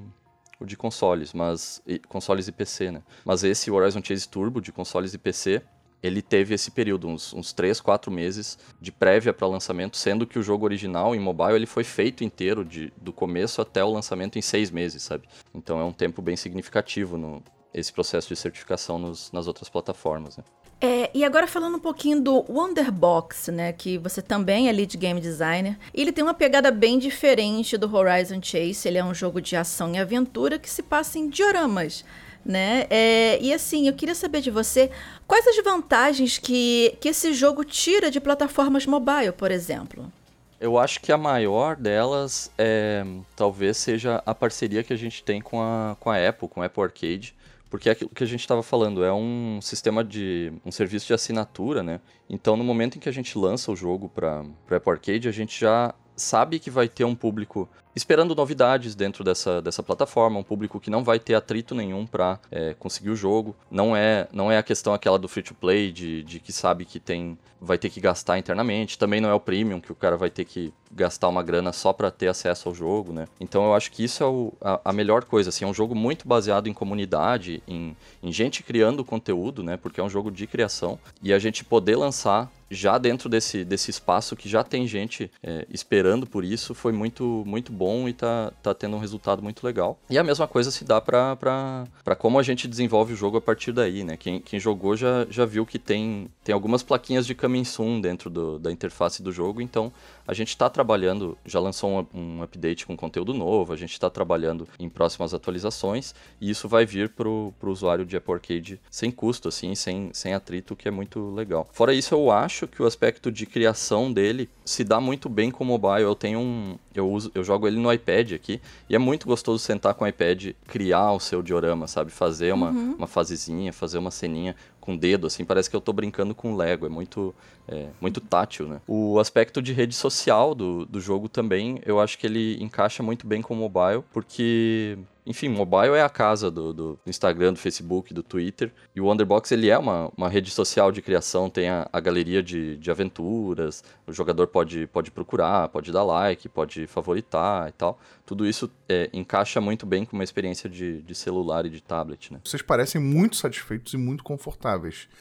o 0.59 0.65
de 0.65 0.77
consoles, 0.77 1.33
mas 1.33 1.81
e, 1.85 1.99
consoles 1.99 2.47
e 2.47 2.51
PC, 2.51 2.91
né? 2.91 3.01
Mas 3.25 3.43
esse 3.43 3.69
Horizon 3.69 4.01
Chase 4.03 4.27
Turbo 4.27 4.61
de 4.61 4.71
consoles 4.71 5.13
e 5.13 5.17
PC 5.17 5.61
ele 6.03 6.21
teve 6.21 6.53
esse 6.53 6.69
período, 6.69 7.07
uns, 7.07 7.33
uns 7.33 7.53
3, 7.53 7.79
4 7.79 8.11
meses 8.11 8.59
de 8.79 8.91
prévia 8.91 9.33
para 9.33 9.47
lançamento, 9.47 9.95
sendo 9.95 10.27
que 10.27 10.37
o 10.37 10.43
jogo 10.43 10.65
original 10.65 11.15
em 11.15 11.19
mobile 11.19 11.55
ele 11.55 11.65
foi 11.65 11.85
feito 11.85 12.23
inteiro, 12.23 12.65
de, 12.65 12.91
do 12.97 13.13
começo 13.13 13.61
até 13.61 13.81
o 13.83 13.89
lançamento 13.89 14.37
em 14.37 14.41
6 14.41 14.69
meses, 14.69 15.01
sabe? 15.01 15.27
Então 15.55 15.79
é 15.79 15.83
um 15.83 15.93
tempo 15.93 16.21
bem 16.21 16.35
significativo 16.35 17.17
no 17.17 17.41
esse 17.73 17.91
processo 17.91 18.27
de 18.27 18.35
certificação 18.35 18.99
nos, 18.99 19.31
nas 19.31 19.47
outras 19.47 19.67
plataformas, 19.67 20.37
né? 20.37 20.43
É, 20.79 21.09
e 21.13 21.23
agora 21.23 21.47
falando 21.47 21.77
um 21.77 21.79
pouquinho 21.79 22.21
do 22.21 22.45
Wonderbox, 22.51 23.47
né, 23.47 23.71
que 23.71 23.97
você 23.97 24.21
também 24.21 24.67
é 24.67 24.71
lead 24.71 24.97
game 24.97 25.19
designer, 25.21 25.77
ele 25.93 26.11
tem 26.11 26.21
uma 26.21 26.33
pegada 26.33 26.69
bem 26.71 26.99
diferente 26.99 27.77
do 27.77 27.95
Horizon 27.95 28.41
Chase, 28.43 28.85
ele 28.85 28.97
é 28.97 29.03
um 29.03 29.13
jogo 29.13 29.39
de 29.39 29.55
ação 29.55 29.95
e 29.95 29.97
aventura 29.97 30.59
que 30.59 30.69
se 30.69 30.83
passa 30.83 31.17
em 31.17 31.29
dioramas, 31.29 32.03
né? 32.45 32.85
É, 32.89 33.39
e 33.41 33.53
assim, 33.53 33.87
eu 33.87 33.93
queria 33.93 34.15
saber 34.15 34.41
de 34.41 34.51
você 34.51 34.91
quais 35.27 35.47
as 35.47 35.63
vantagens 35.63 36.37
que, 36.37 36.97
que 36.99 37.09
esse 37.09 37.33
jogo 37.33 37.63
tira 37.63 38.11
de 38.11 38.19
plataformas 38.19 38.85
mobile, 38.85 39.31
por 39.31 39.51
exemplo. 39.51 40.11
Eu 40.59 40.77
acho 40.77 41.01
que 41.01 41.11
a 41.11 41.17
maior 41.17 41.75
delas 41.75 42.51
é, 42.57 43.05
talvez 43.35 43.77
seja 43.77 44.23
a 44.25 44.33
parceria 44.33 44.83
que 44.83 44.93
a 44.93 44.97
gente 44.97 45.23
tem 45.23 45.41
com 45.41 45.61
a, 45.61 45.97
com 45.99 46.09
a 46.09 46.29
Apple, 46.29 46.47
com 46.47 46.61
a 46.61 46.65
Apple 46.65 46.83
Arcade, 46.83 47.35
porque 47.69 47.89
é 47.89 47.91
aquilo 47.91 48.11
que 48.11 48.23
a 48.23 48.27
gente 48.27 48.41
estava 48.41 48.61
falando, 48.61 49.03
é 49.03 49.11
um 49.11 49.59
sistema 49.61 50.03
de. 50.03 50.53
um 50.63 50.71
serviço 50.71 51.07
de 51.07 51.13
assinatura, 51.13 51.81
né? 51.81 51.99
Então 52.29 52.55
no 52.55 52.63
momento 52.63 52.97
em 52.97 52.99
que 52.99 53.09
a 53.09 53.11
gente 53.11 53.37
lança 53.37 53.71
o 53.71 53.75
jogo 53.75 54.07
para 54.07 54.45
Apple 54.69 54.91
Arcade, 54.91 55.27
a 55.27 55.31
gente 55.31 55.59
já 55.59 55.93
sabe 56.15 56.59
que 56.59 56.69
vai 56.69 56.87
ter 56.87 57.03
um 57.03 57.15
público 57.15 57.67
esperando 57.95 58.35
novidades 58.35 58.95
dentro 58.95 59.23
dessa, 59.23 59.61
dessa 59.61 59.83
plataforma, 59.83 60.39
um 60.39 60.43
público 60.43 60.79
que 60.79 60.89
não 60.89 61.03
vai 61.03 61.19
ter 61.19 61.35
atrito 61.35 61.75
nenhum 61.75 62.05
para 62.05 62.39
é, 62.51 62.73
conseguir 62.73 63.09
o 63.09 63.15
jogo. 63.15 63.55
Não 63.69 63.95
é, 63.95 64.27
não 64.31 64.51
é 64.51 64.57
a 64.57 64.63
questão 64.63 64.93
aquela 64.93 65.19
do 65.19 65.27
free 65.27 65.43
to 65.43 65.53
play, 65.53 65.91
de, 65.91 66.23
de 66.23 66.39
que 66.39 66.51
sabe 66.51 66.85
que 66.85 66.99
tem 66.99 67.37
vai 67.63 67.77
ter 67.77 67.89
que 67.89 68.01
gastar 68.01 68.37
internamente. 68.37 68.97
Também 68.97 69.21
não 69.21 69.29
é 69.29 69.33
o 69.33 69.39
premium, 69.39 69.79
que 69.79 69.91
o 69.91 69.95
cara 69.95 70.17
vai 70.17 70.29
ter 70.29 70.43
que 70.43 70.73
gastar 70.91 71.29
uma 71.29 71.41
grana 71.41 71.71
só 71.71 71.93
para 71.93 72.11
ter 72.11 72.27
acesso 72.27 72.67
ao 72.67 72.75
jogo, 72.75 73.13
né? 73.13 73.25
Então 73.39 73.63
eu 73.63 73.73
acho 73.73 73.91
que 73.91 74.03
isso 74.03 74.21
é 74.21 74.27
o, 74.27 74.53
a, 74.61 74.81
a, 74.85 74.93
melhor 74.93 75.23
coisa, 75.23 75.49
assim, 75.49 75.63
é 75.63 75.67
um 75.67 75.73
jogo 75.73 75.95
muito 75.95 76.27
baseado 76.27 76.67
em 76.67 76.73
comunidade, 76.73 77.63
em, 77.67 77.95
em 78.21 78.31
gente 78.31 78.61
criando 78.61 79.03
conteúdo, 79.03 79.63
né? 79.63 79.77
Porque 79.77 79.99
é 79.99 80.03
um 80.03 80.09
jogo 80.09 80.29
de 80.29 80.45
criação. 80.45 80.99
E 81.21 81.33
a 81.33 81.39
gente 81.39 81.63
poder 81.63 81.95
lançar 81.95 82.51
já 82.69 82.97
dentro 82.97 83.29
desse, 83.29 83.63
desse 83.63 83.91
espaço 83.91 84.35
que 84.35 84.49
já 84.49 84.63
tem 84.63 84.87
gente 84.87 85.31
é, 85.41 85.65
esperando 85.69 86.27
por 86.27 86.43
isso, 86.43 86.73
foi 86.73 86.91
muito, 86.91 87.43
muito 87.45 87.71
bom 87.71 87.82
e 88.07 88.13
tá, 88.13 88.51
tá 88.61 88.73
tendo 88.73 88.95
um 88.95 88.99
resultado 88.99 89.41
muito 89.41 89.65
legal. 89.65 89.97
E 90.09 90.17
a 90.17 90.23
mesma 90.23 90.47
coisa 90.47 90.71
se 90.71 90.83
dá 90.83 90.99
para 91.01 91.85
como 92.17 92.39
a 92.39 92.43
gente 92.43 92.67
desenvolve 92.67 93.13
o 93.13 93.15
jogo 93.15 93.37
a 93.37 93.41
partir 93.41 93.71
daí, 93.71 94.03
né? 94.03 94.17
Quem, 94.17 94.39
quem 94.39 94.59
jogou 94.59 94.95
já, 94.95 95.25
já 95.29 95.45
viu 95.45 95.65
que 95.65 95.79
tem, 95.79 96.27
tem 96.43 96.53
algumas 96.53 96.83
plaquinhas 96.83 97.25
de 97.25 97.35
coming 97.35 97.63
soon 97.63 97.99
dentro 97.99 98.29
do, 98.29 98.59
da 98.59 98.71
interface 98.71 99.21
do 99.21 99.31
jogo, 99.31 99.61
então 99.61 99.91
a 100.27 100.33
gente 100.33 100.49
está 100.49 100.69
trabalhando, 100.69 101.37
já 101.45 101.59
lançou 101.59 102.07
um, 102.13 102.19
um, 102.19 102.43
update 102.43 102.85
com 102.85 102.95
conteúdo 102.95 103.33
novo, 103.33 103.73
a 103.73 103.75
gente 103.75 103.91
está 103.91 104.09
trabalhando 104.09 104.67
em 104.79 104.87
próximas 104.87 105.33
atualizações 105.33 106.15
e 106.39 106.49
isso 106.49 106.67
vai 106.67 106.85
vir 106.85 107.09
para 107.09 107.27
o 107.27 107.53
usuário 107.63 108.05
de 108.05 108.15
Apple 108.15 108.33
Arcade 108.33 108.79
sem 108.89 109.11
custo, 109.11 109.49
assim, 109.49 109.75
sem, 109.75 110.11
sem 110.13 110.33
atrito, 110.33 110.75
que 110.75 110.87
é 110.87 110.91
muito 110.91 111.31
legal. 111.31 111.67
Fora 111.73 111.93
isso, 111.93 112.13
eu 112.13 112.31
acho 112.31 112.67
que 112.67 112.81
o 112.81 112.85
aspecto 112.85 113.31
de 113.31 113.45
criação 113.45 114.11
dele 114.11 114.49
se 114.65 114.83
dá 114.83 114.99
muito 114.99 115.29
bem 115.29 115.51
com 115.51 115.63
o 115.63 115.67
mobile. 115.67 116.03
Eu 116.03 116.15
tenho 116.15 116.39
um. 116.39 116.77
Eu, 116.93 117.09
uso, 117.09 117.31
eu 117.33 117.43
jogo 117.43 117.67
ele 117.67 117.72
no 117.79 117.91
iPad 117.91 118.33
aqui 118.33 118.61
e 118.89 118.95
é 118.95 118.99
muito 118.99 119.27
gostoso 119.27 119.63
sentar 119.63 119.93
com 119.93 120.05
o 120.05 120.07
iPad, 120.07 120.51
criar 120.67 121.11
o 121.11 121.19
seu 121.19 121.41
diorama, 121.41 121.87
sabe? 121.87 122.11
Fazer 122.11 122.53
uma, 122.53 122.69
uhum. 122.69 122.95
uma 122.97 123.07
fasezinha, 123.07 123.71
fazer 123.73 123.97
uma 123.97 124.11
ceninha 124.11 124.55
com 124.83 124.95
o 124.95 124.97
dedo, 124.97 125.27
assim, 125.27 125.45
parece 125.45 125.69
que 125.69 125.75
eu 125.77 125.79
tô 125.79 125.93
brincando 125.93 126.35
com 126.35 126.57
Lego, 126.57 126.85
é 126.85 126.89
muito, 126.89 127.33
é, 127.69 127.87
muito 128.01 128.19
tátil, 128.19 128.67
né? 128.67 128.81
O 128.85 129.17
aspecto 129.17 129.61
de 129.61 129.71
rede 129.71 129.95
social 129.95 130.53
do, 130.53 130.85
do 130.85 130.99
jogo 130.99 131.29
também, 131.29 131.81
eu 131.85 132.01
acho 132.01 132.17
que 132.17 132.27
ele 132.27 132.61
encaixa 132.61 133.01
muito 133.01 133.25
bem 133.25 133.41
com 133.41 133.53
o 133.53 133.57
mobile, 133.57 134.03
porque 134.11 134.97
enfim, 135.25 135.47
mobile 135.47 135.95
é 135.95 136.01
a 136.01 136.09
casa 136.09 136.51
do, 136.51 136.73
do, 136.73 136.99
Instagram, 137.05 137.53
do 137.53 137.59
Facebook, 137.59 138.13
do 138.13 138.21
Twitter. 138.21 138.71
E 138.95 138.99
o 138.99 139.05
Wonderbox, 139.05 139.51
ele 139.51 139.69
é 139.69 139.77
uma, 139.77 140.11
uma 140.17 140.27
rede 140.27 140.51
social 140.51 140.91
de 140.91 141.01
criação, 141.01 141.49
tem 141.49 141.69
a, 141.69 141.87
a 141.91 141.99
galeria 141.99 142.43
de, 142.43 142.77
de 142.77 142.91
aventuras, 142.91 143.83
o 144.05 144.11
jogador 144.11 144.47
pode, 144.47 144.85
pode 144.87 145.11
procurar, 145.11 145.69
pode 145.69 145.91
dar 145.91 146.03
like, 146.03 146.49
pode 146.49 146.87
favoritar 146.87 147.69
e 147.69 147.71
tal. 147.71 147.97
Tudo 148.25 148.45
isso 148.45 148.69
é, 148.87 149.09
encaixa 149.13 149.61
muito 149.61 149.85
bem 149.85 150.05
com 150.05 150.15
uma 150.15 150.23
experiência 150.23 150.69
de, 150.69 151.01
de 151.01 151.15
celular 151.15 151.65
e 151.65 151.69
de 151.69 151.81
tablet, 151.81 152.31
né? 152.33 152.39
Vocês 152.43 152.61
parecem 152.61 152.99
muito 152.99 153.35
satisfeitos 153.35 153.93
e 153.93 153.97
muito 153.97 154.23
confortáveis 154.23 154.72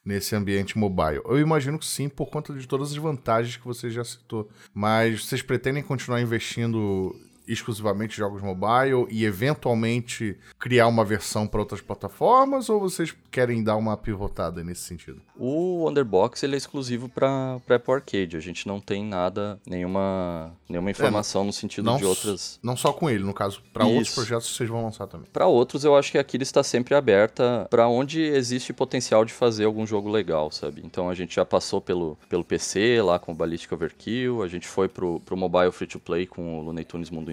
nesse 0.05 0.35
ambiente 0.35 0.79
mobile. 0.79 1.21
Eu 1.25 1.39
imagino 1.39 1.79
que 1.79 1.87
sim, 1.87 2.09
por 2.09 2.27
conta 2.31 2.53
de 2.55 2.67
todas 2.67 2.91
as 2.91 2.97
vantagens 2.97 3.57
que 3.57 3.65
você 3.65 3.91
já 3.91 4.05
citou. 4.05 4.49
Mas 4.75 5.25
vocês 5.25 5.43
pretendem 5.43 5.83
continuar 5.83 6.21
investindo 6.21 7.15
exclusivamente 7.53 8.17
jogos 8.17 8.43
mobile 8.43 9.07
e 9.11 9.25
eventualmente 9.25 10.37
criar 10.59 10.87
uma 10.87 11.05
versão 11.05 11.47
para 11.47 11.61
outras 11.61 11.81
plataformas 11.81 12.69
ou 12.69 12.81
vocês 12.81 13.15
querem 13.31 13.63
dar 13.65 13.77
uma 13.77 13.97
pivotada 13.97 14.63
nesse 14.63 14.83
sentido? 14.83 15.21
O 15.37 15.89
Underbox 15.89 16.43
ele 16.43 16.55
é 16.55 16.59
exclusivo 16.59 17.09
para 17.09 17.55
Apple 17.69 17.95
Arcade. 17.95 18.37
A 18.37 18.41
gente 18.41 18.67
não 18.67 18.81
tem 18.81 19.05
nada, 19.05 19.59
nenhuma, 19.67 20.53
nenhuma 20.69 20.91
é, 20.91 20.93
informação 20.93 21.43
é, 21.43 21.47
no 21.47 21.53
sentido 21.53 21.85
não, 21.85 21.97
de 21.97 22.05
outras. 22.05 22.61
Não 22.63 22.77
só 22.77 22.93
com 22.93 23.09
ele, 23.09 23.25
no 23.25 23.35
caso, 23.35 23.63
para 23.73 23.87
outros 23.87 24.15
projetos 24.15 24.55
vocês 24.55 24.69
vão 24.69 24.85
lançar 24.85 25.07
também. 25.07 25.29
Para 25.33 25.47
outros, 25.47 25.85
eu 25.85 25.97
acho 25.97 26.13
que 26.13 26.19
aqui 26.19 26.37
ele 26.37 26.45
está 26.45 26.63
sempre 26.63 26.95
aberta 26.95 27.67
para 27.71 27.89
onde 27.89 28.21
existe 28.21 28.73
potencial 28.73 29.25
de 29.25 29.33
fazer 29.33 29.65
algum 29.65 29.87
jogo 29.87 30.11
legal, 30.11 30.51
sabe? 30.51 30.83
Então 30.85 31.09
a 31.09 31.15
gente 31.15 31.35
já 31.35 31.45
passou 31.45 31.81
pelo, 31.81 32.19
pelo 32.29 32.45
PC 32.45 33.01
lá 33.03 33.19
com 33.19 33.33
o 33.33 33.35
Ballistic 33.35 33.73
Overkill, 33.73 34.43
a 34.43 34.49
gente 34.49 34.67
foi 34.67 34.89
pro, 34.89 35.21
pro 35.21 35.37
mobile 35.37 35.73
free 35.73 35.87
to 35.87 35.99
play 35.99 36.27
com 36.27 36.59
o 36.59 36.63
Looney 36.63 36.85
Tunes 36.85 37.11
Mundo 37.11 37.31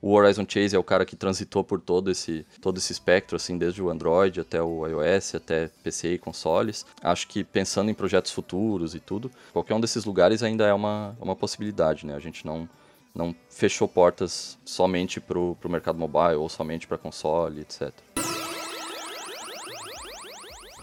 O 0.00 0.12
Horizon 0.12 0.44
Chase 0.48 0.74
é 0.74 0.78
o 0.78 0.84
cara 0.84 1.04
que 1.04 1.16
transitou 1.16 1.64
por 1.64 1.80
todo 1.80 2.10
esse, 2.10 2.46
todo 2.60 2.78
esse 2.78 2.92
espectro, 2.92 3.36
assim, 3.36 3.58
desde 3.58 3.82
o 3.82 3.90
Android 3.90 4.40
até 4.40 4.62
o 4.62 4.86
iOS, 4.86 5.34
até 5.34 5.70
PC 5.82 6.14
e 6.14 6.18
consoles. 6.18 6.86
Acho 7.02 7.26
que 7.28 7.44
pensando 7.44 7.90
em 7.90 7.94
projetos 7.94 8.32
futuros 8.32 8.94
e 8.94 9.00
tudo, 9.00 9.30
qualquer 9.52 9.74
um 9.74 9.80
desses 9.80 10.04
lugares 10.04 10.42
ainda 10.42 10.66
é 10.66 10.72
uma, 10.72 11.16
uma 11.20 11.36
possibilidade, 11.36 12.06
né? 12.06 12.14
A 12.14 12.20
gente 12.20 12.46
não, 12.46 12.68
não 13.14 13.34
fechou 13.48 13.88
portas 13.88 14.58
somente 14.64 15.20
para 15.20 15.38
o 15.38 15.56
mercado 15.68 15.98
mobile 15.98 16.36
ou 16.36 16.48
somente 16.48 16.86
para 16.86 16.98
console, 16.98 17.60
etc. 17.60 17.92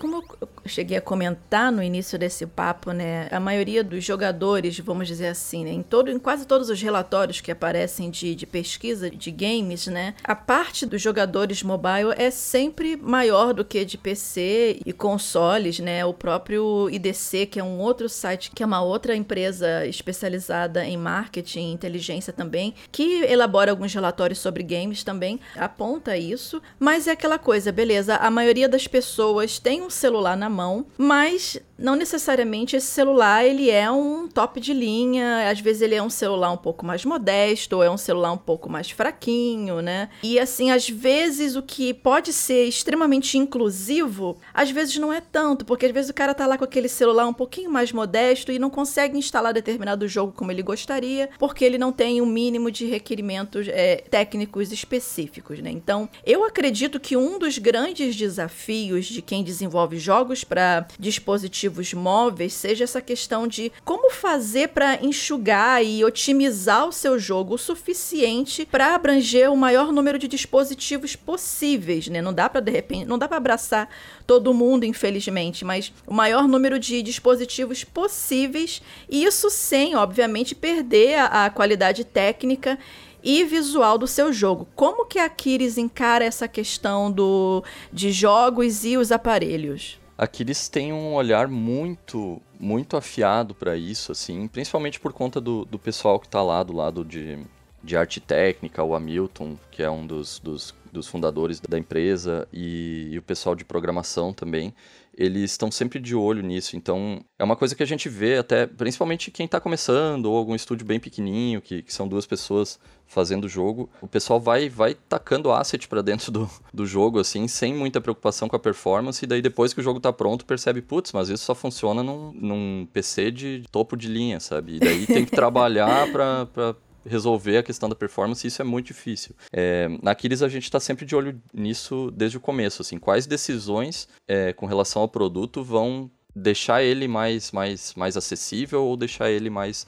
Como 0.02 0.24
eu 0.40 0.50
cheguei 0.66 0.98
a 0.98 1.02
comentar 1.02 1.72
no 1.72 1.84
início 1.84 2.18
desse 2.18 2.48
papo, 2.48 2.92
né, 2.92 3.28
a 3.30 3.40
maioria 3.40 3.84
dos 3.84 4.04
jogadores, 4.04 4.80
vamos 4.80 5.08
dizer 5.08 5.28
assim, 5.28 5.64
né, 5.64 5.70
em, 5.70 5.84
todo, 5.84 6.10
em 6.10 6.18
quase 6.18 6.48
todos 6.48 6.72
os 6.72 6.82
relatórios 6.82 7.40
que 7.40 7.52
aparecem 7.52 8.10
de, 8.10 8.34
de 8.34 8.48
pesquisa 8.48 9.12
de 9.12 9.30
games, 9.30 9.86
né, 9.86 10.16
a 10.24 10.36
parte 10.36 10.88
dos 10.88 11.00
jogadores 11.00 11.62
mobile 11.62 12.16
é 12.18 12.32
sempre 12.32 12.96
maior 12.96 13.54
do 13.54 13.64
que 13.64 13.86
de 13.86 13.96
PC 13.96 14.80
e 14.84 14.92
consoles, 14.92 15.78
né, 15.78 16.04
o 16.04 16.16
próprio 16.16 16.90
IDC, 16.90 17.46
que 17.46 17.60
é 17.60 17.64
um 17.64 17.78
outro 17.78 18.10
site, 18.10 18.50
que 18.50 18.64
é 18.64 18.66
uma 18.66 18.82
outra 18.82 19.16
empresa 19.16 19.86
especializada 19.86 20.84
em 20.84 20.98
marketing 20.98 21.74
inteligência 21.74 22.34
também, 22.34 22.74
que 22.92 23.24
elabora 23.26 23.70
alguns 23.70 23.94
relatórios 23.94 24.40
sobre 24.40 24.64
games 24.64 25.04
também, 25.04 25.40
aponta 25.56 26.18
isso, 26.18 26.60
mas 26.80 27.06
é 27.06 27.12
aquela 27.12 27.38
coisa, 27.38 27.72
beleza, 27.72 28.16
a 28.16 28.32
maioria 28.32 28.68
das 28.68 28.88
pessoas 28.88 29.60
tem 29.60 29.84
um 29.84 29.91
celular 29.92 30.36
na 30.36 30.50
mão, 30.50 30.86
mas 30.98 31.60
não 31.82 31.96
necessariamente 31.96 32.76
esse 32.76 32.88
celular 32.88 33.44
ele 33.44 33.70
é 33.70 33.90
um 33.90 34.28
top 34.28 34.62
de 34.62 34.74
linha, 34.74 35.50
às 35.50 35.60
vezes 35.60 35.82
ele 35.82 35.96
é 35.96 36.02
um 36.02 36.10
celular 36.10 36.52
um 36.52 36.58
pouco 36.58 36.86
mais 36.86 37.04
modesto, 37.04 37.78
ou 37.78 37.84
é 37.84 37.90
um 37.90 37.98
celular 37.98 38.32
um 38.32 38.38
pouco 38.38 38.70
mais 38.70 38.92
fraquinho, 38.92 39.82
né? 39.82 40.10
E 40.22 40.40
assim, 40.40 40.72
às 40.72 40.88
vezes 40.88 41.56
o 41.56 41.62
que 41.62 41.94
pode 41.94 42.32
ser 42.32 42.66
extremamente 42.66 43.38
inclusivo, 43.38 44.38
às 44.54 44.70
vezes 44.70 44.96
não 44.98 45.12
é 45.12 45.20
tanto, 45.20 45.66
porque 45.66 45.88
às 45.88 45.92
vezes 45.92 46.12
o 46.12 46.14
cara 46.14 46.34
tá 46.34 46.46
lá 46.46 46.58
com 46.58 46.64
aquele 46.64 46.88
celular 46.88 47.28
um 47.28 47.34
pouquinho 47.34 47.72
mais 47.72 47.92
modesto 47.92 48.52
e 48.52 48.60
não 48.60 48.70
consegue 48.70 49.18
instalar 49.18 49.54
determinado 49.54 50.08
jogo 50.08 50.34
como 50.34 50.52
ele 50.52 50.62
gostaria, 50.62 51.30
porque 51.40 51.66
ele 51.66 51.78
não 51.78 51.92
tem 51.92 52.22
um 52.22 52.26
mínimo 52.26 52.70
de 52.70 52.86
requerimentos 52.86 53.68
é, 53.68 53.98
técnicos 54.10 54.72
específicos, 54.72 55.60
né? 55.60 55.72
Então, 55.72 56.08
eu 56.26 56.44
acredito 56.46 57.00
que 57.00 57.18
um 57.18 57.40
dos 57.40 57.58
grandes 57.58 58.16
desafios 58.16 59.06
de 59.06 59.22
quem 59.22 59.44
desenvolve 59.44 59.98
jogos 59.98 60.44
para 60.44 60.88
dispositivos 61.00 61.71
móveis 61.94 62.54
seja 62.54 62.84
essa 62.84 63.02
questão 63.02 63.48
de 63.48 63.72
como 63.84 64.12
fazer 64.12 64.70
para 64.70 65.04
enxugar 65.04 65.84
e 65.84 66.04
otimizar 66.04 66.88
o 66.88 66.92
seu 66.92 67.18
jogo 67.18 67.56
o 67.56 67.58
suficiente 67.58 68.66
para 68.66 68.96
abranger 68.96 69.52
o 69.52 69.58
maior 69.58 69.92
número 69.92 70.20
de 70.20 70.28
dispositivos 70.28 71.16
possíveis, 71.16 72.08
né? 72.08 72.22
Não 72.22 72.34
dá 72.34 72.50
para 72.50 72.62
de 72.62 72.72
repente, 72.72 73.06
não 73.06 73.18
dá 73.18 73.28
para 73.28 73.38
abraçar 73.38 73.90
todo 74.28 74.54
mundo, 74.54 74.86
infelizmente, 74.86 75.66
mas 75.66 75.92
o 76.06 76.14
maior 76.14 76.48
número 76.48 76.80
de 76.80 77.02
dispositivos 77.02 77.84
possíveis, 77.84 78.82
e 79.10 79.24
isso 79.24 79.50
sem, 79.50 79.96
obviamente, 79.96 80.56
perder 80.56 81.16
a, 81.16 81.46
a 81.46 81.50
qualidade 81.50 82.04
técnica 82.04 82.78
e 83.24 83.44
visual 83.44 83.98
do 83.98 84.08
seu 84.08 84.34
jogo. 84.34 84.68
Como 84.76 85.06
que 85.06 85.20
a 85.20 85.30
Kiris 85.30 85.78
encara 85.78 86.26
essa 86.26 86.48
questão 86.48 87.12
do, 87.12 87.64
de 87.92 88.12
jogos 88.12 88.84
e 88.84 88.98
os 88.98 89.12
aparelhos? 89.12 90.01
A 90.22 90.28
Kiris 90.28 90.70
tem 90.70 90.94
um 90.94 91.16
olhar 91.16 91.48
muito, 91.48 92.40
muito 92.60 92.96
afiado 92.96 93.56
para 93.56 93.76
isso, 93.76 94.12
assim, 94.12 94.48
principalmente 94.48 95.00
por 95.00 95.12
conta 95.12 95.42
do, 95.42 95.66
do 95.66 95.80
pessoal 95.80 96.20
que 96.20 96.28
está 96.28 96.44
lá 96.44 96.62
do 96.62 96.74
lado 96.74 97.04
de, 97.04 97.40
de 97.84 97.98
arte 97.98 98.20
técnica, 98.20 98.84
o 98.84 98.94
Hamilton, 98.94 99.58
que 99.72 99.82
é 99.82 99.90
um 99.90 100.06
dos, 100.06 100.38
dos, 100.38 100.76
dos 100.94 101.08
fundadores 101.08 101.60
da 101.60 101.76
empresa, 101.76 102.48
e, 102.54 103.10
e 103.12 103.18
o 103.18 103.22
pessoal 103.24 103.56
de 103.56 103.66
programação 103.66 104.32
também 104.32 104.76
eles 105.18 105.52
estão 105.52 105.70
sempre 105.70 106.00
de 106.00 106.16
olho 106.16 106.42
nisso. 106.42 106.76
Então, 106.76 107.24
é 107.38 107.44
uma 107.44 107.56
coisa 107.56 107.76
que 107.76 107.84
a 107.84 107.86
gente 107.86 108.08
vê 108.08 108.38
até, 108.38 108.66
principalmente 108.66 109.32
quem 109.32 109.46
está 109.46 109.60
começando, 109.60 110.26
ou 110.26 110.38
algum 110.38 110.56
estúdio 110.56 110.86
bem 110.86 111.00
pequenininho, 111.00 111.62
que, 111.62 111.82
que 111.82 111.94
são 111.94 112.08
duas 112.08 112.26
pessoas 112.26 112.80
fazendo 113.06 113.44
o 113.44 113.50
jogo, 113.50 113.90
o 114.02 114.08
pessoal 114.08 114.40
vai 114.40 114.70
vai 114.70 114.94
tacando 114.94 115.52
asset 115.52 115.86
para 115.88 116.02
dentro 116.02 116.32
do, 116.32 116.50
do 116.74 116.86
jogo, 116.86 117.20
assim, 117.20 117.46
sem 117.46 117.74
muita 117.74 118.00
preocupação 118.00 118.48
com 118.48 118.56
a 118.56 118.60
performance, 118.60 119.24
e 119.24 119.28
daí 119.28 119.42
depois 119.42 119.74
que 119.74 119.82
o 119.82 119.84
jogo 119.84 120.00
tá 120.00 120.14
pronto, 120.14 120.46
percebe, 120.46 120.82
putz, 120.82 121.12
mas 121.12 121.28
isso 121.28 121.44
só 121.44 121.54
funciona 121.54 122.02
num, 122.02 122.32
num 122.32 122.88
PC 122.94 123.32
de 123.32 123.64
topo 123.70 123.98
de 123.98 124.08
linha, 124.08 124.40
sabe? 124.40 124.78
E 124.78 124.80
daí 124.80 125.06
tem 125.06 125.26
que 125.26 125.32
trabalhar 125.32 126.10
para 126.10 126.76
resolver 127.06 127.58
a 127.58 127.64
questão 127.64 127.90
da 127.90 127.96
performance, 127.96 128.46
e 128.46 128.48
isso 128.48 128.62
é 128.62 128.66
muito 128.66 128.88
difícil. 128.88 129.36
É, 129.52 129.88
na 130.02 130.12
Aquiles 130.12 130.42
a 130.42 130.50
gente 130.50 130.64
está 130.64 130.80
sempre 130.80 131.06
de 131.06 131.16
olho 131.16 131.42
nisso 131.54 132.12
desde 132.12 132.38
o 132.38 132.40
começo, 132.40 132.82
assim, 132.82 132.98
quais 132.98 133.26
decisões 133.26 134.08
é, 134.28 134.54
com 134.54 134.66
relação 134.66 135.02
ao 135.02 135.08
produto 135.08 135.64
vão 135.64 136.10
deixar 136.36 136.84
ele 136.84 137.08
mais, 137.08 137.52
mais, 137.52 137.94
mais 137.96 138.16
acessível 138.16 138.84
ou 138.84 138.96
deixar 138.96 139.30
ele 139.30 139.50
mais 139.50 139.86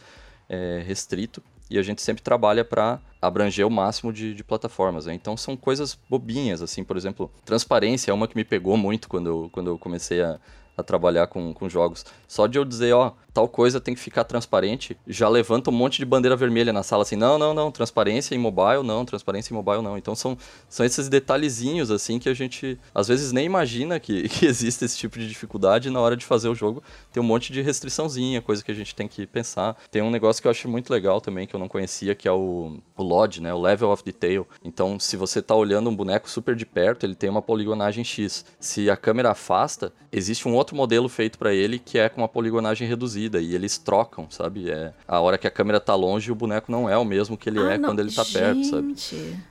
é, 0.49 0.83
restrito. 0.85 1.41
E 1.69 1.79
a 1.79 1.81
gente 1.81 2.01
sempre 2.01 2.21
trabalha 2.21 2.63
para 2.63 2.99
abranger 3.21 3.65
o 3.65 3.69
máximo 3.69 4.11
de, 4.11 4.33
de 4.33 4.43
plataformas. 4.43 5.05
Né? 5.05 5.13
Então 5.13 5.35
são 5.37 5.55
coisas 5.55 5.97
bobinhas, 6.09 6.61
assim, 6.61 6.83
por 6.83 6.97
exemplo, 6.97 7.31
transparência 7.45 8.11
é 8.11 8.13
uma 8.13 8.27
que 8.27 8.35
me 8.35 8.43
pegou 8.43 8.77
muito 8.77 9.07
quando 9.07 9.27
eu, 9.27 9.49
quando 9.51 9.67
eu 9.67 9.79
comecei 9.79 10.21
a, 10.21 10.39
a 10.77 10.83
trabalhar 10.83 11.27
com, 11.27 11.53
com 11.53 11.69
jogos. 11.69 12.05
Só 12.27 12.47
de 12.47 12.57
eu 12.57 12.65
dizer, 12.65 12.93
ó, 12.93 13.13
tal 13.33 13.47
coisa 13.47 13.81
tem 13.81 13.95
que 13.95 13.99
ficar 13.99 14.23
transparente, 14.23 14.95
já 15.07 15.27
levanta 15.27 15.71
um 15.71 15.73
monte 15.73 15.97
de 15.97 16.05
bandeira 16.05 16.35
vermelha 16.35 16.71
na 16.71 16.83
sala, 16.83 17.01
assim, 17.01 17.15
não, 17.15 17.37
não, 17.37 17.53
não, 17.53 17.71
transparência 17.71 18.35
em 18.35 18.37
mobile, 18.37 18.83
não, 18.83 19.03
transparência 19.03 19.53
em 19.53 19.57
mobile, 19.57 19.81
não. 19.81 19.97
Então 19.97 20.15
são, 20.15 20.37
são 20.69 20.85
esses 20.85 21.09
detalhezinhos, 21.09 21.89
assim, 21.89 22.19
que 22.19 22.29
a 22.29 22.33
gente 22.33 22.79
às 22.93 23.07
vezes 23.07 23.31
nem 23.31 23.45
imagina 23.45 23.99
que, 23.99 24.29
que 24.29 24.45
existe 24.45 24.85
esse 24.85 24.97
tipo 24.97 25.17
de 25.17 25.27
dificuldade 25.27 25.89
na 25.89 25.99
hora 25.99 26.15
de 26.15 26.25
fazer 26.25 26.47
o 26.47 26.55
jogo. 26.55 26.83
Tem 27.11 27.21
um 27.21 27.25
monte 27.25 27.51
de 27.51 27.61
restriçãozinha, 27.61 28.41
coisa 28.41 28.63
que 28.63 28.71
a 28.71 28.75
gente 28.75 28.93
tem 28.93 29.07
que 29.07 29.25
pensar. 29.25 29.75
Tem 29.89 30.01
um 30.01 30.11
negócio 30.11 30.41
que 30.41 30.47
eu 30.47 30.51
acho 30.51 30.69
muito 30.69 30.91
legal 30.91 31.19
também, 31.19 31.47
que 31.47 31.55
eu 31.55 31.59
não 31.59 31.67
conhecia, 31.67 32.13
que 32.13 32.27
é 32.27 32.31
o, 32.31 32.77
o 32.95 33.03
LOD, 33.03 33.41
né, 33.41 33.53
o 33.53 33.59
Level 33.59 33.89
of 33.89 34.03
Detail. 34.03 34.47
Então, 34.63 34.99
se 34.99 35.17
você 35.17 35.41
tá 35.41 35.55
olhando 35.55 35.89
um 35.89 35.95
boneco 35.95 36.29
super 36.29 36.55
de 36.55 36.65
perto, 36.65 37.05
ele 37.05 37.15
tem 37.15 37.29
uma 37.29 37.41
poligonagem 37.41 38.03
X. 38.03 38.45
Se 38.59 38.89
a 38.89 38.95
câmera 38.95 39.31
afasta, 39.31 39.91
existe 40.11 40.47
um 40.47 40.53
outro 40.53 40.62
modelo 40.71 41.09
feito 41.09 41.37
para 41.37 41.53
ele 41.53 41.77
que 41.77 41.97
é 41.97 42.09
com 42.09 42.21
uma 42.21 42.27
poligonagem 42.27 42.87
reduzida 42.87 43.39
e 43.41 43.53
eles 43.53 43.77
trocam, 43.77 44.27
sabe? 44.29 44.69
É, 44.69 44.93
a 45.07 45.19
hora 45.19 45.37
que 45.37 45.47
a 45.47 45.51
câmera 45.51 45.79
tá 45.79 45.95
longe, 45.95 46.31
o 46.31 46.35
boneco 46.35 46.71
não 46.71 46.89
é 46.89 46.97
o 46.97 47.05
mesmo 47.05 47.37
que 47.37 47.49
ele 47.49 47.59
ah, 47.59 47.73
é 47.73 47.77
não. 47.77 47.89
quando 47.89 47.99
ele 47.99 48.11
tá 48.11 48.23
Gente. 48.23 48.39
perto, 48.39 48.63
sabe? 48.65 48.95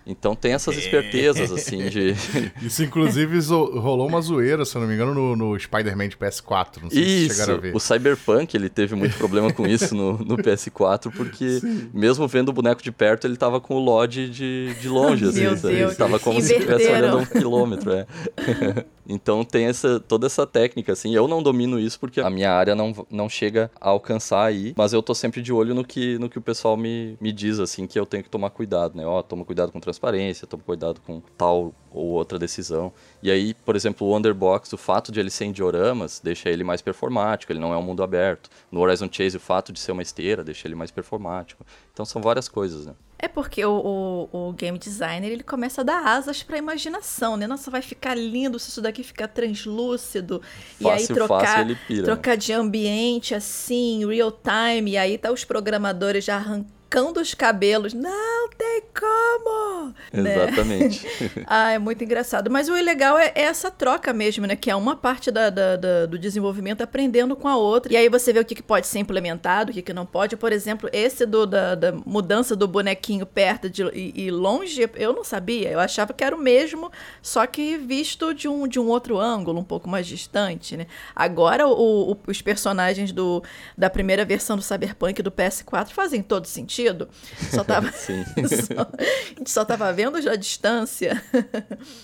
Então 0.07 0.35
tem 0.35 0.53
essas 0.53 0.77
espertezas, 0.77 1.53
assim, 1.53 1.89
de. 1.89 2.15
Isso, 2.63 2.83
inclusive, 2.83 3.39
rolou 3.41 4.07
uma 4.07 4.21
zoeira, 4.21 4.65
se 4.65 4.77
eu 4.77 4.81
não 4.81 4.89
me 4.89 4.95
engano, 4.95 5.15
no, 5.15 5.37
no 5.37 5.59
Spider-Man 5.59 6.09
de 6.09 6.17
PS4. 6.17 6.83
Não 6.83 6.91
sei 6.91 7.03
isso, 7.03 7.35
se 7.35 7.41
chegaram 7.41 7.59
a 7.59 7.61
ver. 7.61 7.77
O 7.77 7.81
Cyberpunk, 7.81 8.57
ele 8.57 8.69
teve 8.69 8.95
muito 8.95 9.17
problema 9.17 9.53
com 9.53 9.67
isso 9.67 9.95
no, 9.95 10.19
no 10.19 10.37
PS4, 10.37 11.13
porque 11.13 11.59
Sim. 11.61 11.91
mesmo 11.93 12.27
vendo 12.29 12.49
o 12.49 12.53
boneco 12.53 12.83
de 12.83 12.93
perto, 12.93 13.27
ele 13.27 13.37
tava 13.37 13.61
com 13.61 13.75
o 13.75 13.79
LOD 13.79 14.29
de, 14.29 14.75
de 14.81 14.89
longe, 14.89 15.25
assim, 15.27 15.41
Meu 15.41 15.51
Deus, 15.51 15.65
Ele 15.65 15.95
tava 15.95 16.19
como 16.19 16.39
Inverteram. 16.39 16.67
se 16.67 16.73
estivesse 16.73 16.99
olhando 16.99 17.19
a 17.19 17.21
um 17.21 17.27
quilômetro, 17.27 17.93
é. 17.93 18.07
Então 19.09 19.45
tem 19.45 19.67
essa, 19.67 19.99
toda 20.01 20.27
essa 20.27 20.47
técnica, 20.47 20.93
assim. 20.93 21.15
Eu 21.15 21.27
não 21.27 21.43
domino 21.43 21.79
isso 21.79 21.99
porque 21.99 22.21
a 22.21 22.31
minha 22.31 22.53
área 22.53 22.75
não, 22.75 22.93
não 23.11 23.29
chega 23.29 23.71
a 23.81 23.91
alcançar 23.91 24.45
aí, 24.45 24.73
mas 24.77 24.93
eu 24.93 25.03
tô 25.03 25.15
sempre 25.15 25.43
de 25.43 25.53
olho 25.53 25.75
no 25.75 25.85
que, 25.85 26.19
no 26.19 26.29
que 26.29 26.39
o 26.39 26.43
pessoal 26.43 26.77
me, 26.77 27.17
me 27.21 27.33
diz, 27.33 27.59
assim, 27.59 27.87
que 27.87 27.99
eu 27.99 28.07
tenho 28.07 28.23
que 28.23 28.31
tomar 28.31 28.51
cuidado, 28.51 28.97
né? 28.97 29.07
Ó, 29.07 29.23
toma 29.23 29.45
cuidado 29.45 29.73
com 29.73 29.81
transparência, 29.81 30.47
toma 30.47 30.63
cuidado 30.63 31.01
com 31.01 31.21
tal 31.37 31.75
ou 31.91 32.07
outra 32.09 32.39
decisão. 32.39 32.93
E 33.23 33.31
aí, 33.31 33.55
por 33.55 33.77
exemplo, 33.77 34.07
o 34.07 34.17
Underbox, 34.17 34.73
o 34.73 34.79
fato 34.79 35.13
de 35.13 35.21
ele 35.21 35.31
ser 35.31 35.45
em 35.45 35.53
dioramas, 35.53 36.21
deixa 36.23 36.49
ele 36.49 36.65
mais 36.65 36.81
performático, 36.81 37.53
ele 37.53 37.61
não 37.61 37.73
é 37.73 37.77
um 37.77 37.83
mundo 37.83 38.03
aberto. 38.03 38.49
No 38.71 38.81
Horizon 38.81 39.09
Chase, 39.11 39.37
o 39.37 39.41
fato 39.41 39.73
de 39.73 39.81
ser 39.81 39.93
uma 39.93 40.03
esteira 40.03 40.43
deixa 40.43 40.67
ele 40.67 40.75
mais 40.75 40.91
performático. 40.91 41.65
Então 41.93 42.05
são 42.05 42.23
várias 42.23 42.49
coisas, 42.49 42.87
né? 42.87 42.95
É 43.25 43.29
porque 43.29 43.65
o, 43.65 44.29
o, 44.33 44.49
o, 44.49 44.53
game 44.53 44.77
designer 44.77 45.31
ele 45.31 45.45
começa 45.45 45.83
a 45.83 45.85
dar 45.85 46.05
asas 46.05 46.43
para 46.43 46.57
a 46.57 46.59
imaginação, 46.59 47.37
né? 47.37 47.47
Nossa, 47.47 47.71
vai 47.71 47.81
ficar 47.81 48.17
lindo 48.17 48.59
se 48.59 48.69
isso 48.69 48.83
daqui 48.83 49.05
ficar 49.05 49.29
translúcido. 49.29 50.43
Fácil, 50.43 50.85
e 50.85 50.91
aí 50.91 51.07
trocar, 51.07 51.67
pira, 51.87 52.05
trocar 52.05 52.33
né? 52.33 52.37
de 52.39 52.53
ambiente 52.53 53.33
assim, 53.33 54.05
real 54.05 54.33
time. 54.33 54.91
E 54.91 54.99
aí 54.99 55.17
tá 55.17 55.31
os 55.31 55.45
programadores 55.45 56.25
já 56.25 56.35
arrancando 56.35 56.82
arrancando 56.93 57.21
os 57.21 57.33
cabelos. 57.35 57.95
Não 57.95 58.49
tem 58.51 58.83
como! 58.95 59.95
Né? 60.13 60.35
Exatamente. 60.35 61.07
Né? 61.07 61.45
ah, 61.47 61.71
é 61.71 61.79
muito 61.79 62.05
engraçado. 62.05 62.51
Mas 62.51 62.69
o 62.69 62.75
legal 62.75 63.17
é, 63.17 63.33
é, 63.35 63.43
essa 63.43 63.71
troca 63.71 64.13
mesmo, 64.13 64.47
né? 64.47 64.55
Que 64.55 64.71
é 64.71 64.77
uma 64.77 64.95
parte 64.95 65.31
da, 65.31 65.49
da, 65.49 65.77
da, 65.77 66.07
do 66.07 66.19
desenvolvimento 66.19 66.83
aprendendo 66.83 67.35
com 67.35 67.49
a 67.49 67.57
outra. 67.57 67.93
E 67.93 67.97
aí 67.97 68.09
você 68.09 68.33
vê 68.33 68.41
o 68.41 68.45
que, 68.45 68.55
que 68.55 68.63
pode 68.63 68.87
ser 68.87 68.99
implementado, 68.99 69.71
o 69.71 69.75
que, 69.75 69.81
que 69.81 69.93
não 69.93 70.05
pode. 70.05 70.37
Por 70.37 70.53
exemplo, 70.53 70.89
esse 70.93 71.25
do, 71.25 71.47
da, 71.47 71.75
da 71.75 71.93
mudança 71.93 72.55
do 72.55 72.69
bonequinho 72.69 73.25
perto 73.25 73.71
de, 73.71 73.83
e, 73.95 74.27
e, 74.27 74.31
longe, 74.31 74.89
eu 74.97 75.13
não 75.13 75.25
sabia. 75.25 75.71
Eu 75.71 75.81
achava 75.81 76.13
que 76.13 76.23
era 76.23 76.37
o 76.37 76.39
mesmo, 76.39 76.91
só 77.23 77.47
que 77.47 77.77
visto 77.79 78.35
de 78.35 78.49
um, 78.49 78.69
de 78.69 78.79
um 78.79 78.89
outro 78.89 79.19
ângulo, 79.19 79.61
um 79.61 79.65
pouco 79.65 79.89
mais 79.89 80.07
distante, 80.07 80.77
né? 80.77 80.87
Agora, 81.15 81.67
o, 81.67 82.13
o, 82.13 82.17
os 82.27 82.43
personagens 82.43 83.13
do, 83.13 83.43
da 83.77 83.89
primeira 83.89 84.25
versão 84.25 84.57
do 84.57 84.63
Cyberpunk 84.63 85.23
do 85.23 85.31
PS4 85.31 85.91
fazem 85.91 86.23
todo 86.23 86.47
sentido 86.47 86.82
sentido. 86.83 87.09
Só 87.51 87.65
tava. 87.65 87.91
Sim. 87.93 88.25
só, 88.49 88.83
a 88.83 89.39
gente 89.39 89.51
só 89.51 89.65
tava 89.65 89.93
vendo 89.93 90.21
já 90.21 90.33
a 90.33 90.37
distância. 90.37 91.23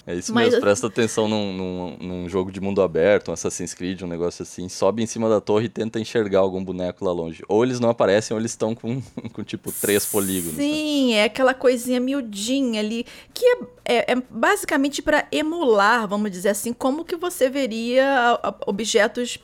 É 0.06 0.14
isso 0.14 0.32
Mas, 0.32 0.46
mesmo, 0.46 0.60
presta 0.60 0.86
atenção 0.86 1.28
num, 1.28 1.52
num, 1.52 1.96
num, 2.00 2.28
jogo 2.28 2.50
de 2.52 2.60
mundo 2.60 2.82
aberto, 2.82 3.30
um 3.30 3.34
Assassin's 3.34 3.74
Creed, 3.74 4.02
um 4.02 4.06
negócio 4.06 4.42
assim. 4.42 4.68
Sobe 4.68 5.02
em 5.02 5.06
cima 5.06 5.28
da 5.28 5.40
torre 5.40 5.66
e 5.66 5.68
tenta 5.68 5.98
enxergar 5.98 6.40
algum 6.40 6.62
boneco 6.62 7.04
lá 7.04 7.12
longe. 7.12 7.42
Ou 7.48 7.64
eles 7.64 7.80
não 7.80 7.90
aparecem, 7.90 8.34
ou 8.34 8.40
eles 8.40 8.52
estão 8.52 8.74
com, 8.74 9.00
com 9.32 9.42
tipo 9.42 9.72
três 9.72 10.04
polígonos. 10.06 10.56
Né? 10.56 10.64
Sim, 10.64 11.14
é 11.14 11.24
aquela 11.24 11.54
coisinha 11.54 12.00
miudinha 12.00 12.80
ali, 12.80 13.06
que 13.34 13.44
é, 13.44 13.58
é, 13.84 14.12
é 14.12 14.22
basicamente 14.30 15.02
para 15.02 15.26
emular, 15.32 16.06
vamos 16.06 16.30
dizer 16.30 16.50
assim, 16.50 16.72
como 16.72 17.04
que 17.04 17.16
você 17.16 17.48
veria 17.48 18.38
objetos 18.66 19.38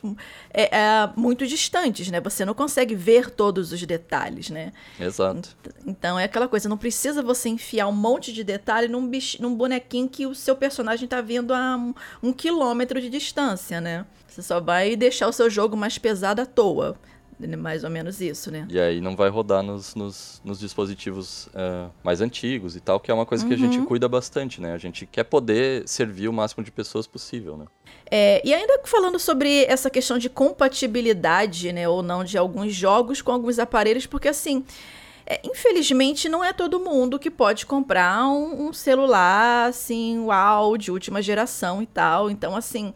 é, 0.52 0.76
é, 0.76 1.10
muito 1.16 1.46
distantes, 1.46 2.10
né? 2.10 2.20
Você 2.20 2.44
não 2.44 2.54
consegue 2.54 2.94
ver 2.94 3.30
todos 3.30 3.72
os 3.72 3.82
detalhes, 3.82 4.50
né? 4.50 4.72
Exato. 5.00 5.23
Então 5.86 6.18
é 6.18 6.24
aquela 6.24 6.48
coisa, 6.48 6.68
não 6.68 6.76
precisa 6.76 7.22
você 7.22 7.48
enfiar 7.48 7.86
um 7.88 7.92
monte 7.92 8.32
de 8.32 8.44
detalhe 8.44 8.88
num, 8.88 9.06
bich, 9.08 9.40
num 9.40 9.54
bonequinho 9.54 10.08
que 10.08 10.26
o 10.26 10.34
seu 10.34 10.56
personagem 10.56 11.04
está 11.04 11.20
vendo 11.20 11.54
a 11.54 11.76
um, 11.76 11.94
um 12.22 12.32
quilômetro 12.32 13.00
de 13.00 13.08
distância, 13.08 13.80
né? 13.80 14.06
Você 14.28 14.42
só 14.42 14.60
vai 14.60 14.96
deixar 14.96 15.28
o 15.28 15.32
seu 15.32 15.48
jogo 15.48 15.76
mais 15.76 15.96
pesado 15.96 16.42
à 16.42 16.46
toa. 16.46 16.96
Mais 17.58 17.82
ou 17.82 17.90
menos 17.90 18.20
isso, 18.20 18.50
né? 18.50 18.66
E 18.70 18.78
aí 18.78 19.00
não 19.00 19.16
vai 19.16 19.28
rodar 19.28 19.62
nos, 19.62 19.94
nos, 19.94 20.40
nos 20.44 20.60
dispositivos 20.60 21.46
uh, 21.46 21.90
mais 22.02 22.20
antigos 22.20 22.76
e 22.76 22.80
tal, 22.80 23.00
que 23.00 23.10
é 23.10 23.14
uma 23.14 23.26
coisa 23.26 23.42
uhum. 23.42 23.48
que 23.48 23.54
a 23.54 23.58
gente 23.58 23.78
uhum. 23.78 23.84
cuida 23.84 24.08
bastante, 24.08 24.60
né? 24.60 24.72
A 24.72 24.78
gente 24.78 25.04
quer 25.04 25.24
poder 25.24 25.82
servir 25.86 26.28
o 26.28 26.32
máximo 26.32 26.62
de 26.62 26.70
pessoas 26.70 27.06
possível, 27.06 27.56
né? 27.56 27.66
É, 28.10 28.40
e 28.44 28.54
ainda 28.54 28.80
falando 28.84 29.18
sobre 29.18 29.64
essa 29.64 29.90
questão 29.90 30.16
de 30.16 30.28
compatibilidade, 30.28 31.72
né, 31.72 31.88
ou 31.88 32.02
não, 32.02 32.22
de 32.22 32.38
alguns 32.38 32.72
jogos 32.72 33.20
com 33.20 33.32
alguns 33.32 33.58
aparelhos, 33.58 34.06
porque 34.06 34.28
assim. 34.28 34.64
É, 35.26 35.40
infelizmente, 35.44 36.28
não 36.28 36.44
é 36.44 36.52
todo 36.52 36.80
mundo 36.80 37.18
que 37.18 37.30
pode 37.30 37.64
comprar 37.64 38.26
um, 38.28 38.68
um 38.68 38.72
celular, 38.72 39.68
assim, 39.68 40.18
uau, 40.20 40.76
de 40.76 40.90
última 40.90 41.22
geração 41.22 41.82
e 41.82 41.86
tal. 41.86 42.30
Então, 42.30 42.54
assim, 42.54 42.92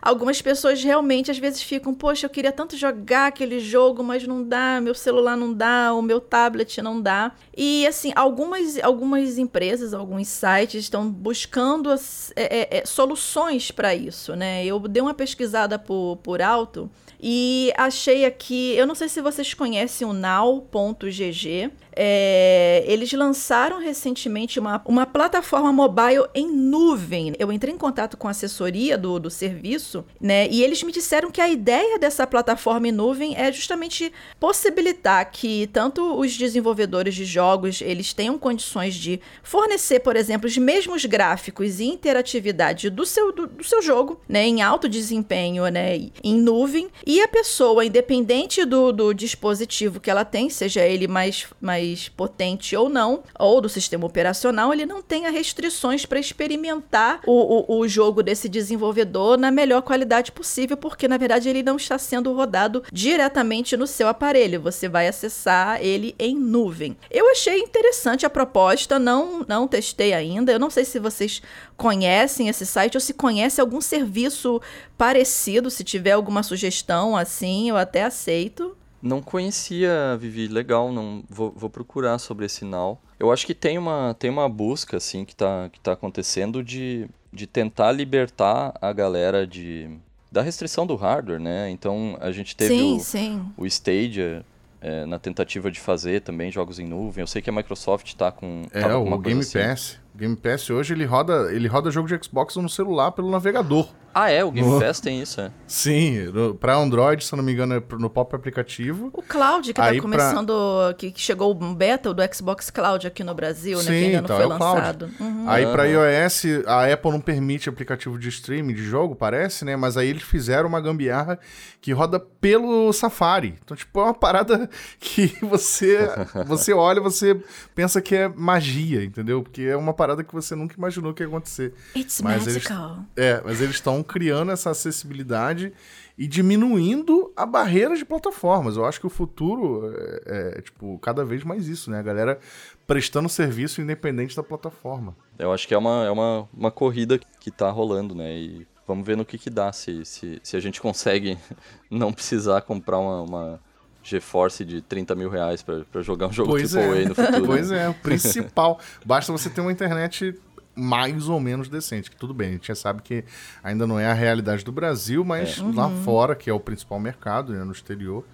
algumas 0.00 0.40
pessoas 0.40 0.82
realmente 0.82 1.30
às 1.30 1.38
vezes 1.38 1.60
ficam, 1.62 1.92
poxa, 1.92 2.26
eu 2.26 2.30
queria 2.30 2.52
tanto 2.52 2.76
jogar 2.76 3.26
aquele 3.26 3.60
jogo, 3.60 4.02
mas 4.02 4.26
não 4.26 4.42
dá, 4.42 4.80
meu 4.80 4.94
celular 4.94 5.36
não 5.36 5.52
dá, 5.52 5.92
o 5.92 6.00
meu 6.00 6.20
tablet 6.20 6.80
não 6.80 7.00
dá. 7.00 7.32
E 7.54 7.86
assim, 7.86 8.12
algumas, 8.14 8.78
algumas 8.82 9.36
empresas, 9.36 9.92
alguns 9.92 10.28
sites 10.28 10.84
estão 10.84 11.10
buscando 11.10 11.92
é, 11.92 11.98
é, 12.36 12.78
é 12.78 12.86
soluções 12.86 13.70
para 13.70 13.94
isso, 13.94 14.34
né? 14.34 14.64
Eu 14.64 14.78
dei 14.80 15.02
uma 15.02 15.14
pesquisada 15.14 15.78
por, 15.78 16.16
por 16.22 16.40
alto 16.40 16.90
e 17.28 17.72
achei 17.76 18.24
aqui, 18.24 18.76
eu 18.76 18.86
não 18.86 18.94
sei 18.94 19.08
se 19.08 19.20
vocês 19.20 19.52
conhecem 19.52 20.06
o 20.06 20.12
now.gg. 20.12 21.72
É, 21.98 22.84
eles 22.86 23.10
lançaram 23.12 23.78
recentemente 23.78 24.60
uma, 24.60 24.82
uma 24.84 25.06
plataforma 25.06 25.72
mobile 25.72 26.26
em 26.34 26.46
nuvem. 26.46 27.32
Eu 27.38 27.50
entrei 27.50 27.72
em 27.72 27.78
contato 27.78 28.18
com 28.18 28.28
a 28.28 28.32
assessoria 28.32 28.98
do, 28.98 29.18
do 29.18 29.30
serviço, 29.30 30.04
né? 30.20 30.46
E 30.48 30.62
eles 30.62 30.82
me 30.82 30.92
disseram 30.92 31.30
que 31.30 31.40
a 31.40 31.48
ideia 31.48 31.98
dessa 31.98 32.26
plataforma 32.26 32.88
em 32.88 32.92
nuvem 32.92 33.34
é 33.34 33.50
justamente 33.50 34.12
possibilitar 34.38 35.30
que 35.30 35.68
tanto 35.72 36.18
os 36.18 36.36
desenvolvedores 36.36 37.14
de 37.14 37.24
jogos 37.24 37.80
eles 37.80 38.12
tenham 38.12 38.38
condições 38.38 38.94
de 38.94 39.18
fornecer, 39.42 40.00
por 40.00 40.16
exemplo, 40.16 40.46
os 40.46 40.58
mesmos 40.58 41.04
gráficos 41.06 41.80
e 41.80 41.84
interatividade 41.84 42.90
do 42.90 43.06
seu, 43.06 43.32
do, 43.32 43.46
do 43.46 43.64
seu 43.64 43.80
jogo, 43.80 44.20
né? 44.28 44.44
Em 44.44 44.60
alto 44.60 44.86
desempenho, 44.86 45.66
né? 45.68 46.10
Em 46.22 46.34
nuvem. 46.34 46.88
E 47.06 47.22
a 47.22 47.28
pessoa, 47.28 47.86
independente 47.86 48.66
do, 48.66 48.92
do 48.92 49.14
dispositivo 49.14 49.98
que 49.98 50.10
ela 50.10 50.24
tem, 50.24 50.50
seja 50.50 50.82
ele 50.84 51.08
mais, 51.08 51.46
mais 51.58 51.85
mais 51.86 52.08
potente 52.08 52.76
ou 52.76 52.88
não, 52.88 53.22
ou 53.38 53.60
do 53.60 53.68
sistema 53.68 54.06
operacional, 54.06 54.72
ele 54.72 54.84
não 54.84 55.00
tenha 55.00 55.30
restrições 55.30 56.04
para 56.04 56.18
experimentar 56.18 57.20
o, 57.26 57.74
o, 57.76 57.78
o 57.80 57.88
jogo 57.88 58.22
desse 58.22 58.48
desenvolvedor 58.48 59.38
na 59.38 59.50
melhor 59.50 59.82
qualidade 59.82 60.32
possível, 60.32 60.76
porque 60.76 61.06
na 61.06 61.16
verdade 61.16 61.48
ele 61.48 61.62
não 61.62 61.76
está 61.76 61.98
sendo 61.98 62.32
rodado 62.32 62.82
diretamente 62.92 63.76
no 63.76 63.86
seu 63.86 64.08
aparelho. 64.08 64.60
Você 64.60 64.88
vai 64.88 65.06
acessar 65.06 65.80
ele 65.80 66.14
em 66.18 66.34
nuvem. 66.34 66.96
Eu 67.10 67.30
achei 67.30 67.60
interessante 67.60 68.26
a 68.26 68.30
proposta, 68.30 68.98
não, 68.98 69.44
não 69.46 69.68
testei 69.68 70.12
ainda. 70.12 70.52
Eu 70.52 70.58
não 70.58 70.70
sei 70.70 70.84
se 70.84 70.98
vocês 70.98 71.42
conhecem 71.76 72.48
esse 72.48 72.66
site 72.66 72.96
ou 72.96 73.00
se 73.00 73.14
conhece 73.14 73.60
algum 73.60 73.80
serviço 73.80 74.60
parecido. 74.98 75.70
Se 75.70 75.84
tiver 75.84 76.12
alguma 76.12 76.42
sugestão 76.42 77.16
assim, 77.16 77.68
eu 77.68 77.76
até 77.76 78.02
aceito. 78.02 78.76
Não 79.02 79.20
conhecia, 79.20 80.16
Vivi, 80.18 80.48
legal, 80.48 80.90
não 80.92 81.22
vou, 81.28 81.52
vou 81.54 81.70
procurar 81.70 82.18
sobre 82.18 82.46
esse 82.46 82.64
Now. 82.64 82.98
Eu 83.18 83.32
acho 83.32 83.46
que 83.46 83.54
tem 83.54 83.78
uma, 83.78 84.14
tem 84.18 84.30
uma 84.30 84.48
busca, 84.48 84.96
assim, 84.96 85.24
que 85.24 85.32
está 85.32 85.68
que 85.70 85.80
tá 85.80 85.92
acontecendo 85.92 86.62
de, 86.62 87.08
de 87.32 87.46
tentar 87.46 87.92
libertar 87.92 88.74
a 88.80 88.92
galera 88.92 89.46
de, 89.46 89.90
da 90.30 90.42
restrição 90.42 90.86
do 90.86 90.96
hardware, 90.96 91.40
né? 91.40 91.70
Então, 91.70 92.16
a 92.20 92.30
gente 92.30 92.56
teve 92.56 92.76
sim, 92.76 92.96
o, 92.96 93.00
sim. 93.00 93.52
o 93.56 93.66
Stadia 93.66 94.44
é, 94.80 95.06
na 95.06 95.18
tentativa 95.18 95.70
de 95.70 95.80
fazer 95.80 96.20
também 96.20 96.50
jogos 96.50 96.78
em 96.78 96.86
nuvem. 96.86 97.22
Eu 97.22 97.26
sei 97.26 97.40
que 97.40 97.50
a 97.50 97.52
Microsoft 97.52 98.06
está 98.08 98.30
com... 98.30 98.62
É, 98.72 98.94
o 98.94 99.18
Game 99.18 99.40
assim. 99.40 99.58
Pass. 99.58 99.98
Game 100.16 100.36
Pass 100.36 100.70
hoje 100.70 100.94
ele 100.94 101.04
roda, 101.04 101.52
ele 101.52 101.68
roda 101.68 101.90
jogo 101.90 102.08
de 102.08 102.18
Xbox 102.24 102.56
no 102.56 102.68
celular 102.68 103.12
pelo 103.12 103.30
navegador. 103.30 103.88
Ah, 104.18 104.30
é? 104.30 104.42
O 104.42 104.50
Game 104.50 104.66
no... 104.66 104.80
Pass 104.80 104.98
tem 104.98 105.20
isso, 105.20 105.42
é? 105.42 105.50
Sim, 105.66 106.30
no, 106.32 106.54
pra 106.54 106.74
Android, 106.74 107.22
se 107.22 107.34
eu 107.34 107.36
não 107.36 107.44
me 107.44 107.52
engano, 107.52 107.74
é 107.74 107.82
no 107.98 108.08
próprio 108.08 108.38
aplicativo. 108.38 109.10
O 109.12 109.20
Cloud, 109.20 109.68
que 109.68 109.74
tá 109.74 109.84
Aí 109.84 109.96
tá 109.96 110.02
começando, 110.02 110.54
pra... 110.86 110.94
que, 110.94 111.10
que, 111.10 111.20
chegou 111.20 111.50
o 111.50 111.74
beta 111.74 112.14
do 112.14 112.22
Xbox 112.34 112.70
Cloud 112.70 113.06
aqui 113.06 113.22
no 113.22 113.34
Brasil, 113.34 113.78
Sim, 113.78 113.90
né? 113.90 113.98
Que 113.98 114.04
ainda 114.06 114.18
então, 114.20 114.38
não 114.38 114.46
foi 114.46 114.56
é 114.56 114.58
lançado. 114.58 115.10
Uhum. 115.20 115.44
Aí 115.46 115.66
pra 115.66 115.84
iOS, 115.84 116.44
a 116.66 116.90
Apple 116.90 117.10
não 117.10 117.20
permite 117.20 117.68
aplicativo 117.68 118.18
de 118.18 118.30
streaming 118.30 118.72
de 118.72 118.84
jogo, 118.84 119.14
parece, 119.14 119.66
né? 119.66 119.76
Mas 119.76 119.98
aí 119.98 120.08
eles 120.08 120.22
fizeram 120.22 120.66
uma 120.66 120.80
gambiarra 120.80 121.38
que 121.82 121.92
roda 121.92 122.18
pelo 122.18 122.90
Safari. 122.94 123.58
Então, 123.62 123.76
tipo, 123.76 124.00
é 124.00 124.04
uma 124.04 124.14
parada 124.14 124.70
que 124.98 125.36
você, 125.44 126.08
você 126.46 126.72
olha, 126.72 127.02
você 127.02 127.38
pensa 127.74 128.00
que 128.00 128.16
é 128.16 128.28
magia, 128.28 129.04
entendeu? 129.04 129.42
Porque 129.42 129.60
é 129.60 129.76
uma 129.76 129.92
parada 129.92 130.05
que 130.22 130.32
você 130.34 130.54
nunca 130.54 130.76
imaginou 130.76 131.14
que 131.14 131.22
ia 131.22 131.26
acontecer. 131.26 131.74
It's 131.94 132.20
mas 132.20 132.46
magical. 132.46 133.04
Eles, 133.16 133.30
é, 133.30 133.42
mas 133.44 133.60
eles 133.60 133.76
estão 133.76 134.02
criando 134.02 134.52
essa 134.52 134.70
acessibilidade 134.70 135.72
e 136.18 136.26
diminuindo 136.26 137.32
a 137.36 137.44
barreira 137.44 137.96
de 137.96 138.04
plataformas. 138.04 138.76
Eu 138.76 138.84
acho 138.84 139.00
que 139.00 139.06
o 139.06 139.10
futuro 139.10 139.92
é, 139.94 140.56
é, 140.58 140.62
tipo, 140.62 140.98
cada 140.98 141.24
vez 141.24 141.44
mais 141.44 141.68
isso, 141.68 141.90
né? 141.90 141.98
A 141.98 142.02
galera 142.02 142.38
prestando 142.86 143.28
serviço 143.28 143.80
independente 143.80 144.36
da 144.36 144.42
plataforma. 144.42 145.16
Eu 145.38 145.52
acho 145.52 145.66
que 145.66 145.74
é 145.74 145.78
uma, 145.78 146.04
é 146.04 146.10
uma, 146.10 146.48
uma 146.54 146.70
corrida 146.70 147.18
que 147.18 147.48
está 147.48 147.70
rolando, 147.70 148.14
né? 148.14 148.32
E 148.38 148.66
vamos 148.86 149.06
ver 149.06 149.16
no 149.16 149.24
que, 149.24 149.36
que 149.36 149.50
dá, 149.50 149.72
se, 149.72 150.04
se, 150.04 150.40
se 150.42 150.56
a 150.56 150.60
gente 150.60 150.80
consegue 150.80 151.36
não 151.90 152.12
precisar 152.12 152.62
comprar 152.62 152.98
uma, 152.98 153.22
uma 153.22 153.60
GeForce 154.06 154.64
de 154.64 154.80
30 154.80 155.14
mil 155.14 155.28
reais 155.28 155.62
pra, 155.62 155.80
pra 155.90 156.00
jogar 156.00 156.28
um 156.28 156.32
jogo 156.32 156.50
pois 156.50 156.76
AAA 156.76 156.82
é. 156.82 157.04
no 157.06 157.14
futuro. 157.14 157.46
Pois 157.46 157.70
é, 157.72 157.88
o 157.88 157.94
principal. 157.94 158.78
Basta 159.04 159.32
você 159.32 159.50
ter 159.50 159.60
uma 159.60 159.72
internet 159.72 160.38
mais 160.76 161.28
ou 161.28 161.40
menos 161.40 161.68
decente. 161.68 162.10
Que 162.10 162.16
tudo 162.16 162.32
bem, 162.32 162.50
a 162.50 162.52
gente 162.52 162.68
já 162.68 162.74
sabe 162.74 163.02
que 163.02 163.24
ainda 163.64 163.86
não 163.86 163.98
é 163.98 164.06
a 164.06 164.12
realidade 164.12 164.64
do 164.64 164.70
Brasil, 164.70 165.24
mas 165.24 165.58
é. 165.58 165.62
lá 165.74 165.88
uhum. 165.88 166.02
fora, 166.04 166.36
que 166.36 166.48
é 166.48 166.52
o 166.52 166.60
principal 166.60 167.00
mercado, 167.00 167.52
né, 167.52 167.64
no 167.64 167.72
exterior, 167.72 168.24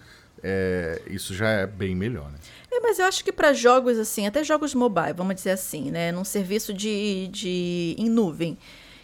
é, 0.42 1.00
isso 1.06 1.34
já 1.34 1.48
é 1.48 1.66
bem 1.66 1.94
melhor, 1.94 2.30
né? 2.30 2.38
É, 2.70 2.80
mas 2.80 2.98
eu 2.98 3.06
acho 3.06 3.24
que 3.24 3.32
para 3.32 3.52
jogos 3.52 3.96
assim, 3.98 4.26
até 4.26 4.42
jogos 4.42 4.74
mobile, 4.74 5.12
vamos 5.14 5.36
dizer 5.36 5.52
assim, 5.52 5.90
né, 5.90 6.10
num 6.10 6.24
serviço 6.24 6.74
de, 6.74 7.28
de 7.28 7.94
em 7.96 8.10
nuvem, 8.10 8.58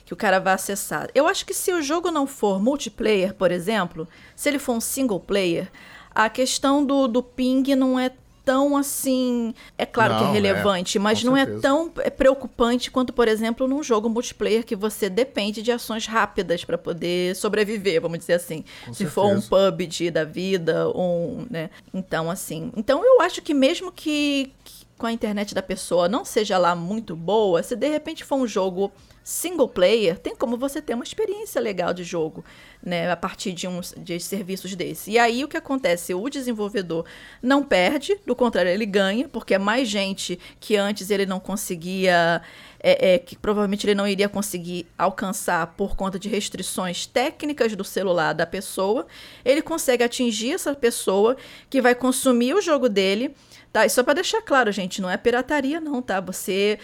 que 0.05 0.13
o 0.13 0.17
cara 0.17 0.41
vai 0.41 0.55
acessar. 0.55 1.09
Eu 1.15 1.29
acho 1.29 1.47
que 1.47 1.55
se 1.55 1.73
o 1.73 1.81
jogo 1.81 2.11
não 2.11 2.27
for 2.27 2.61
multiplayer, 2.61 3.35
por 3.35 3.53
exemplo, 3.53 4.09
se 4.35 4.49
ele 4.49 4.59
for 4.59 4.73
um 4.73 4.81
single 4.81 5.21
player, 5.21 5.71
a 6.19 6.29
questão 6.29 6.85
do, 6.85 7.07
do 7.07 7.23
ping 7.23 7.77
não 7.77 7.97
é 7.97 8.11
tão 8.45 8.77
assim. 8.77 9.55
É 9.77 9.87
claro 9.87 10.15
não, 10.15 10.21
que 10.21 10.27
é 10.27 10.33
relevante, 10.33 10.99
é, 10.99 11.01
mas 11.01 11.23
não 11.23 11.37
é 11.37 11.45
certeza. 11.45 11.59
é 11.59 11.63
tão 11.63 11.91
preocupante 12.17 12.91
quanto, 12.91 13.13
por 13.13 13.29
exemplo, 13.29 13.69
num 13.69 13.85
jogo 13.85 14.09
multiplayer 14.09 14.65
que 14.65 14.75
você 14.75 15.09
depende 15.09 15.63
de 15.63 15.71
ações 15.71 16.07
rápidas 16.07 16.65
para 16.65 16.77
poder 16.77 17.37
sobreviver, 17.37 18.01
vamos 18.01 18.19
dizer 18.19 18.33
assim. 18.33 18.65
Com 18.85 18.93
Se 18.93 19.05
certeza. 19.05 19.11
for 19.13 19.27
um 19.27 19.41
PUBG 19.41 20.11
da 20.11 20.25
vida, 20.25 20.89
um. 20.91 21.47
Né? 21.49 21.71
Então, 21.95 22.29
assim. 22.29 22.73
Então 22.77 23.05
eu 23.05 23.21
acho 23.21 23.41
que 23.41 23.55
mesmo 23.55 23.93
que, 23.93 24.51
que 24.65 24.87
com 24.99 25.07
a 25.07 25.13
internet 25.13 25.55
da 25.55 25.63
pessoa 25.63 26.09
não 26.09 26.25
seja 26.25 26.59
lá 26.59 26.75
muito 26.75 27.15
boa, 27.15 27.63
se 27.63 27.77
de 27.77 27.89
repente 27.89 28.25
for 28.25 28.37
um 28.37 28.47
jogo 28.47 28.91
single 29.29 29.69
player, 29.69 30.19
tem 30.19 30.35
como 30.35 30.57
você 30.57 30.81
ter 30.81 30.95
uma 30.95 31.05
experiência 31.05 31.61
legal 31.61 31.93
de 31.93 32.03
jogo, 32.03 32.43
né, 32.83 33.11
a 33.11 33.17
partir 33.17 33.53
de 33.53 33.69
uns 33.69 33.93
de 33.95 34.19
serviços 34.19 34.75
desse. 34.75 35.11
E 35.11 35.19
aí 35.19 35.45
o 35.45 35.49
que 35.49 35.57
acontece? 35.59 36.15
O 36.15 36.31
desenvolvedor 36.31 37.05
não 37.43 37.63
perde, 37.63 38.19
do 38.25 38.35
contrário, 38.35 38.71
ele 38.71 38.87
ganha, 38.87 39.29
porque 39.29 39.53
é 39.53 39.59
mais 39.59 39.87
gente 39.87 40.41
que 40.59 40.77
antes 40.77 41.11
ele 41.11 41.27
não 41.27 41.39
conseguia. 41.39 42.41
É, 42.81 43.15
é, 43.15 43.19
que 43.19 43.37
provavelmente 43.37 43.85
ele 43.85 43.95
não 43.97 44.07
iria 44.07 44.29
conseguir 44.29 44.87
alcançar 44.97 45.67
por 45.77 45.97
conta 45.97 46.17
de 46.17 46.29
restrições 46.29 47.07
técnicas 47.07 47.75
do 47.75 47.83
celular 47.83 48.33
da 48.33 48.47
pessoa, 48.47 49.05
ele 49.45 49.61
consegue 49.61 50.05
atingir 50.05 50.53
essa 50.53 50.73
pessoa 50.77 51.37
que 51.69 51.83
vai 51.83 51.93
consumir 51.93 52.55
o 52.55 52.63
jogo 52.63 52.89
dele, 52.89 53.35
tá? 53.73 53.85
E 53.85 53.91
só 53.91 54.05
para 54.05 54.15
deixar 54.15 54.41
claro, 54.43 54.71
gente, 54.71 55.03
não 55.03 55.11
é 55.11 55.17
pirataria 55.17 55.81
não, 55.81 56.01
tá? 56.01 56.21
Você 56.21 56.79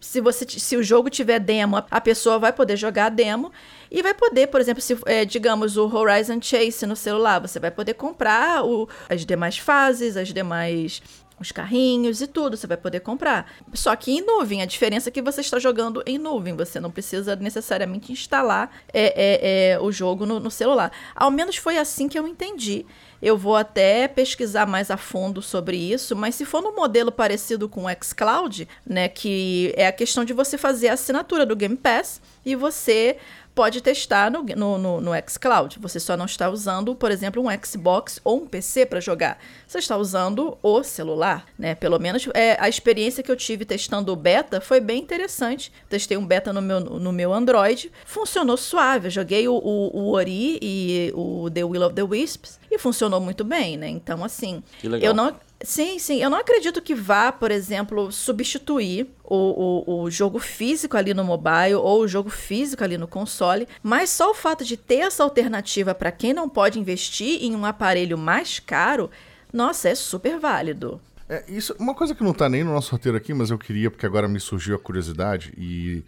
se, 0.00 0.20
você, 0.20 0.46
se 0.48 0.76
o 0.76 0.82
jogo 0.82 1.10
tiver 1.10 1.38
demo, 1.38 1.82
a 1.90 2.00
pessoa 2.00 2.38
vai 2.38 2.52
poder 2.52 2.76
jogar 2.76 3.06
a 3.06 3.08
demo 3.08 3.52
e 3.90 4.02
vai 4.02 4.14
poder, 4.14 4.48
por 4.48 4.60
exemplo, 4.60 4.80
se 4.80 4.96
é, 5.06 5.24
digamos 5.24 5.76
o 5.76 5.86
Horizon 5.86 6.40
Chase 6.40 6.86
no 6.86 6.96
celular, 6.96 7.40
você 7.40 7.58
vai 7.58 7.70
poder 7.70 7.94
comprar 7.94 8.64
o, 8.64 8.88
as 9.08 9.24
demais 9.24 9.58
fases, 9.58 10.16
as 10.16 10.32
demais 10.32 11.02
os 11.40 11.52
carrinhos 11.52 12.20
e 12.20 12.26
tudo, 12.26 12.56
você 12.56 12.66
vai 12.66 12.76
poder 12.76 13.00
comprar. 13.00 13.50
Só 13.72 13.94
que 13.94 14.10
em 14.10 14.20
nuvem, 14.20 14.62
a 14.62 14.66
diferença 14.66 15.08
é 15.08 15.12
que 15.12 15.22
você 15.22 15.40
está 15.40 15.58
jogando 15.58 16.02
em 16.06 16.18
nuvem, 16.18 16.54
você 16.54 16.80
não 16.80 16.90
precisa 16.90 17.36
necessariamente 17.36 18.12
instalar 18.12 18.70
é, 18.92 19.06
é, 19.06 19.72
é 19.72 19.80
o 19.80 19.90
jogo 19.92 20.26
no, 20.26 20.40
no 20.40 20.50
celular. 20.50 20.92
Ao 21.14 21.30
menos 21.30 21.56
foi 21.56 21.78
assim 21.78 22.08
que 22.08 22.18
eu 22.18 22.26
entendi. 22.26 22.84
Eu 23.20 23.36
vou 23.36 23.56
até 23.56 24.06
pesquisar 24.06 24.66
mais 24.66 24.90
a 24.90 24.96
fundo 24.96 25.42
sobre 25.42 25.76
isso, 25.76 26.14
mas 26.14 26.36
se 26.36 26.44
for 26.44 26.62
no 26.62 26.74
modelo 26.74 27.10
parecido 27.10 27.68
com 27.68 27.86
o 27.86 27.88
xCloud, 28.02 28.68
né, 28.86 29.08
que 29.08 29.72
é 29.76 29.88
a 29.88 29.92
questão 29.92 30.24
de 30.24 30.32
você 30.32 30.56
fazer 30.56 30.88
a 30.88 30.92
assinatura 30.92 31.44
do 31.44 31.56
Game 31.56 31.76
Pass 31.76 32.22
e 32.46 32.54
você 32.54 33.16
pode 33.58 33.80
testar 33.80 34.30
no, 34.30 34.44
no, 34.44 34.78
no, 34.78 35.00
no 35.00 35.10
xCloud. 35.28 35.80
Você 35.80 35.98
só 35.98 36.16
não 36.16 36.26
está 36.26 36.48
usando, 36.48 36.94
por 36.94 37.10
exemplo, 37.10 37.42
um 37.42 37.48
Xbox 37.60 38.20
ou 38.22 38.44
um 38.44 38.46
PC 38.46 38.86
para 38.86 39.00
jogar. 39.00 39.36
Você 39.66 39.78
está 39.78 39.96
usando 39.96 40.56
o 40.62 40.84
celular, 40.84 41.44
né? 41.58 41.74
Pelo 41.74 41.98
menos 41.98 42.28
é, 42.34 42.56
a 42.60 42.68
experiência 42.68 43.20
que 43.20 43.32
eu 43.32 43.34
tive 43.34 43.64
testando 43.64 44.12
o 44.12 44.16
beta 44.16 44.60
foi 44.60 44.78
bem 44.78 45.00
interessante. 45.00 45.72
Testei 45.88 46.16
um 46.16 46.24
beta 46.24 46.52
no 46.52 46.62
meu, 46.62 46.78
no 46.78 47.12
meu 47.12 47.34
Android, 47.34 47.90
funcionou 48.06 48.56
suave. 48.56 49.08
Eu 49.08 49.10
joguei 49.10 49.48
o, 49.48 49.54
o, 49.54 50.02
o 50.02 50.12
Ori 50.12 50.60
e 50.62 51.12
o 51.16 51.50
The 51.50 51.64
Will 51.64 51.84
of 51.84 51.96
the 51.96 52.04
Wisps 52.04 52.60
e 52.70 52.78
funcionou 52.78 53.20
muito 53.20 53.42
bem, 53.42 53.76
né? 53.76 53.88
Então, 53.88 54.22
assim, 54.22 54.62
eu 55.02 55.12
não 55.12 55.34
Sim, 55.60 55.98
sim. 55.98 56.22
Eu 56.22 56.30
não 56.30 56.38
acredito 56.38 56.80
que 56.80 56.94
vá, 56.94 57.32
por 57.32 57.50
exemplo, 57.50 58.12
substituir 58.12 59.08
o, 59.24 59.84
o, 59.86 60.02
o, 60.02 60.10
jogo 60.10 60.38
físico 60.38 60.96
ali 60.96 61.12
no 61.12 61.24
mobile 61.24 61.74
ou 61.74 62.02
o 62.02 62.08
jogo 62.08 62.30
físico 62.30 62.84
ali 62.84 62.96
no 62.96 63.08
console, 63.08 63.66
mas 63.82 64.10
só 64.10 64.30
o 64.30 64.34
fato 64.34 64.64
de 64.64 64.76
ter 64.76 65.00
essa 65.00 65.24
alternativa 65.24 65.94
para 65.94 66.12
quem 66.12 66.32
não 66.32 66.48
pode 66.48 66.78
investir 66.78 67.42
em 67.42 67.56
um 67.56 67.64
aparelho 67.64 68.16
mais 68.16 68.60
caro, 68.60 69.10
nossa, 69.52 69.88
é 69.88 69.94
super 69.96 70.38
válido. 70.38 71.00
É, 71.28 71.44
isso, 71.48 71.74
uma 71.78 71.94
coisa 71.94 72.14
que 72.14 72.22
não 72.22 72.32
tá 72.32 72.48
nem 72.48 72.62
no 72.62 72.72
nosso 72.72 72.92
roteiro 72.92 73.18
aqui, 73.18 73.34
mas 73.34 73.50
eu 73.50 73.58
queria, 73.58 73.90
porque 73.90 74.06
agora 74.06 74.28
me 74.28 74.38
surgiu 74.38 74.76
a 74.76 74.78
curiosidade 74.78 75.52
e 75.58 76.04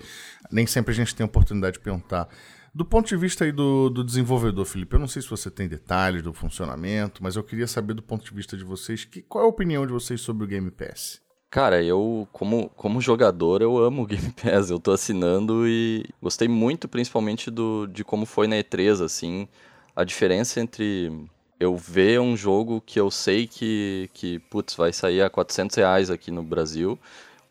nem 0.51 0.67
sempre 0.67 0.93
a 0.93 0.95
gente 0.95 1.15
tem 1.15 1.25
a 1.25 1.27
oportunidade 1.27 1.75
de 1.75 1.81
perguntar. 1.81 2.29
Do 2.73 2.85
ponto 2.85 3.09
de 3.09 3.17
vista 3.17 3.45
aí 3.45 3.51
do, 3.51 3.91
do 3.91 4.05
desenvolvedor, 4.05 4.65
Felipe, 4.65 4.95
eu 4.95 5.01
não 5.01 5.09
sei 5.09 5.21
se 5.21 5.29
você 5.29 5.51
tem 5.51 5.67
detalhes 5.67 6.23
do 6.23 6.33
funcionamento, 6.33 7.23
mas 7.23 7.35
eu 7.35 7.43
queria 7.43 7.67
saber 7.67 7.95
do 7.95 8.03
ponto 8.03 8.25
de 8.25 8.33
vista 8.33 8.57
de 8.57 8.63
vocês, 8.63 9.05
que, 9.05 9.23
qual 9.23 9.45
é 9.45 9.47
a 9.47 9.51
opinião 9.51 9.85
de 9.85 9.93
vocês 9.93 10.21
sobre 10.21 10.45
o 10.45 10.47
Game 10.47 10.71
Pass? 10.71 11.21
Cara, 11.51 11.83
eu, 11.83 12.29
como, 12.31 12.69
como 12.77 13.01
jogador, 13.01 13.61
eu 13.61 13.77
amo 13.77 14.03
o 14.03 14.07
Game 14.07 14.33
Pass. 14.41 14.71
Eu 14.71 14.79
tô 14.79 14.93
assinando 14.93 15.67
e 15.67 16.05
gostei 16.23 16.47
muito, 16.47 16.89
principalmente, 16.89 17.51
do, 17.51 17.89
de 17.89 18.05
como 18.05 18.25
foi 18.25 18.47
na 18.47 18.55
E3, 18.55 19.05
assim. 19.05 19.49
A 19.97 20.05
diferença 20.05 20.61
entre 20.61 21.29
eu 21.59 21.77
ver 21.77 22.21
um 22.21 22.37
jogo 22.37 22.81
que 22.81 23.01
eu 23.01 23.11
sei 23.11 23.49
que, 23.49 24.09
que 24.15 24.39
putz, 24.39 24.75
vai 24.77 24.93
sair 24.93 25.23
a 25.23 25.29
400 25.29 25.77
reais 25.77 26.09
aqui 26.09 26.31
no 26.31 26.43
Brasil, 26.45 26.97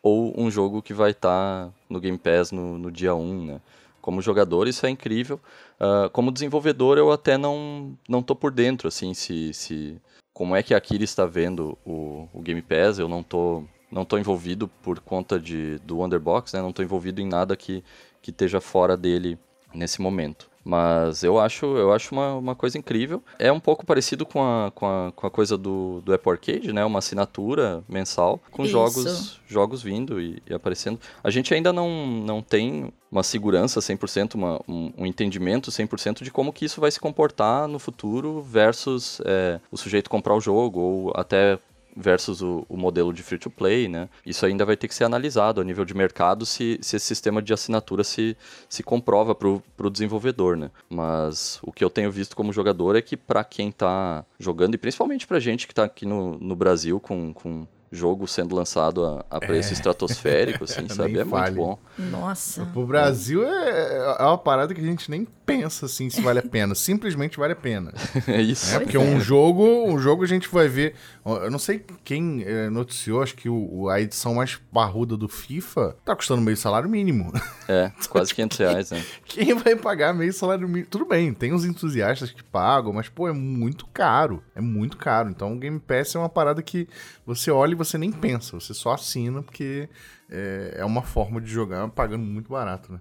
ou 0.02 0.34
um 0.40 0.50
jogo 0.50 0.82
que 0.82 0.94
vai 0.94 1.12
estar 1.12 1.66
tá 1.68 1.74
no 1.90 2.00
Game 2.00 2.18
Pass 2.18 2.54
no, 2.54 2.78
no 2.78 2.90
dia 2.90 3.14
1, 3.14 3.46
né? 3.46 3.62
Como 4.02 4.22
jogador, 4.22 4.68
isso 4.68 4.86
é 4.86 4.90
incrível. 4.90 5.40
Uh, 5.80 6.10
como 6.12 6.32
desenvolvedor, 6.32 6.98
eu 6.98 7.12
até 7.12 7.38
não, 7.38 7.98
não 8.08 8.22
tô 8.22 8.36
por 8.36 8.52
dentro, 8.52 8.88
assim, 8.88 9.14
se, 9.14 9.54
se 9.54 10.02
como 10.34 10.56
é 10.56 10.64
que 10.64 10.74
a 10.74 10.78
Akira 10.78 11.04
está 11.04 11.26
vendo 11.26 11.78
o, 11.86 12.28
o 12.34 12.42
Game 12.42 12.62
Pass. 12.62 12.98
Eu 12.98 13.10
não 13.10 13.22
tô, 13.22 13.64
não 13.92 14.06
tô 14.06 14.18
envolvido 14.18 14.68
por 14.68 15.00
conta 15.00 15.40
de, 15.40 15.78
do 15.80 16.02
Underbox, 16.02 16.54
né? 16.54 16.62
Não 16.62 16.72
tô 16.72 16.82
envolvido 16.82 17.20
em 17.20 17.28
nada 17.28 17.58
que, 17.58 17.84
que 18.22 18.32
esteja 18.32 18.62
fora 18.62 18.96
dele 18.96 19.38
nesse 19.74 20.02
momento. 20.02 20.50
Mas 20.64 21.24
eu 21.24 21.40
acho, 21.40 21.66
eu 21.66 21.92
acho 21.94 22.14
uma, 22.14 22.36
uma 22.36 22.56
coisa 22.56 22.78
incrível. 22.78 23.24
É 23.38 23.52
um 23.52 23.60
pouco 23.60 23.86
parecido 23.86 24.26
com 24.26 24.44
a, 24.44 24.72
com 24.72 24.86
a, 24.86 25.12
com 25.16 25.28
a 25.28 25.32
coisa 25.32 25.58
do, 25.58 26.02
do 26.02 26.14
Apple 26.14 26.32
Arcade, 26.32 26.74
né? 26.74 26.84
Uma 26.84 27.00
assinatura 27.00 27.84
mensal 27.88 28.40
com 28.52 28.66
jogos 28.66 29.40
jogos 29.50 29.82
vindo 29.82 30.22
e, 30.22 30.42
e, 30.48 30.54
aparecendo. 30.54 31.00
A 31.24 31.32
gente 31.32 31.54
ainda 31.54 31.74
não, 31.74 31.90
não 32.06 32.42
tem 32.42 32.94
uma 33.12 33.24
segurança 33.24 33.80
100%, 33.80 34.36
uma, 34.36 34.62
um, 34.68 34.94
um 35.00 35.06
entendimento 35.06 35.72
100% 35.72 36.22
de 36.22 36.30
como 36.30 36.54
que 36.54 36.66
isso 36.66 36.80
vai 36.80 36.92
se 36.92 37.00
comportar 37.00 37.68
no 37.68 37.80
futuro 37.80 38.42
versus 38.44 39.20
é, 39.26 39.60
o 39.72 39.78
sujeito 39.78 40.10
comprar 40.10 40.36
o 40.36 40.40
jogo 40.40 40.80
ou 40.80 41.14
até 41.16 41.58
versus 42.00 42.42
o, 42.42 42.66
o, 42.70 42.78
modelo 42.78 43.12
de 43.12 43.22
free 43.22 43.38
to 43.38 43.50
play, 43.50 43.90
né? 43.90 44.08
Isso 44.26 44.46
ainda 44.46 44.66
vai 44.66 44.78
ter 44.78 44.88
que 44.88 44.96
ser 44.96 45.04
analisado 45.04 45.60
a 45.60 45.64
nível 45.64 45.84
de 45.84 45.94
mercado 45.94 46.46
se, 46.46 46.80
se 46.82 46.96
esse 46.96 47.06
sistema 47.06 47.42
de 47.42 47.54
assinatura 47.54 48.04
se, 48.04 48.38
se 48.70 48.82
comprova 48.82 49.36
para 49.36 49.48
o 49.48 49.90
desenvolvedor, 49.90 50.56
né? 50.56 50.72
Mas 50.90 51.60
o 51.62 51.74
que 51.74 51.84
eu 51.84 51.90
tenho 51.90 52.10
visto 52.10 52.36
como 52.36 52.54
jogador 52.54 52.96
é 52.96 53.02
que 53.02 53.18
para 53.18 53.44
quem 53.44 53.70
está 53.70 54.26
jogando, 54.40 54.76
e 54.76 54.78
principalmente 54.78 55.28
para 55.28 55.40
gente 55.40 55.68
que 55.68 55.74
está 55.74 55.84
aqui 55.84 56.06
no, 56.06 56.40
no 56.40 56.56
Brasil 56.56 57.00
com, 57.00 57.34
com 57.34 57.68
jogo 57.92 58.28
sendo 58.28 58.56
lançado 58.56 59.06
a, 59.06 59.26
a 59.30 59.40
preço 59.40 59.70
é. 59.70 59.74
estratosférico, 59.74 60.64
assim, 60.66 60.88
sabe? 60.90 61.20
É 61.20 61.24
muito 61.24 61.52
bom. 61.54 61.80
Nossa. 61.98 62.66
Pro 62.68 62.86
Brasil 62.86 63.46
é, 63.46 64.16
é 64.20 64.24
uma 64.24 64.38
parada 64.38 64.74
que 64.74 64.82
a 64.82 64.84
gente 64.84 65.10
nem 65.10 65.28
pensa 65.46 65.88
assim 65.88 66.10
se 66.10 66.22
vale 66.22 66.40
a 66.40 66.44
pena. 66.44 66.76
Simplesmente 66.76 67.40
vale 67.40 67.54
a 67.54 67.56
pena. 67.56 67.92
é 68.28 68.42
isso. 68.42 68.76
É, 68.76 68.80
porque 68.80 68.96
é. 68.96 69.00
um 69.00 69.20
jogo, 69.20 69.64
um 69.88 69.98
jogo 69.98 70.24
a 70.24 70.28
gente 70.28 70.48
vai 70.48 70.68
ver. 70.68 70.94
Eu 71.26 71.50
não 71.50 71.60
sei 71.60 71.84
quem 72.04 72.44
é, 72.44 72.70
noticiou, 72.70 73.22
acho 73.24 73.36
que 73.36 73.50
o, 73.50 73.90
a 73.90 74.00
edição 74.00 74.36
mais 74.36 74.56
parruda 74.72 75.18
do 75.18 75.28
FIFA 75.28 75.96
tá 76.06 76.16
custando 76.16 76.42
meio 76.42 76.58
salário 76.58 76.90
mínimo. 76.90 77.32
É, 77.68 77.92
quase 78.10 78.34
500 78.34 78.58
reais, 78.60 78.92
né? 78.92 79.04
Quem 79.26 79.56
vai 79.56 79.76
pagar 79.76 80.14
meio 80.14 80.34
salário 80.34 80.68
mínimo? 80.68 80.88
Tudo 80.90 81.06
bem, 81.06 81.34
tem 81.34 81.54
uns 81.54 81.66
entusiastas 81.66 82.32
que 82.32 82.44
pagam, 82.44 82.94
mas, 82.94 83.10
pô, 83.10 83.28
é 83.28 83.34
muito 83.34 83.88
caro. 83.88 84.44
É 84.56 84.62
muito 84.62 84.98
caro. 84.98 85.30
Então 85.30 85.54
o 85.54 85.58
Game 85.58 85.80
Pass 85.80 86.16
é 86.16 86.20
uma 86.20 86.30
parada 86.30 86.62
que 86.62 86.88
você 87.26 87.50
olha 87.50 87.74
e 87.74 87.76
você 87.80 87.98
nem 87.98 88.12
pensa, 88.12 88.60
você 88.60 88.74
só 88.74 88.92
assina 88.92 89.42
porque 89.42 89.90
é, 90.30 90.76
é 90.78 90.86
uma 90.86 91.02
forma 91.02 91.40
de 91.42 91.50
jogar 91.50 91.88
pagando 91.90 92.24
muito 92.24 92.50
barato, 92.50 92.92
né? 92.94 93.00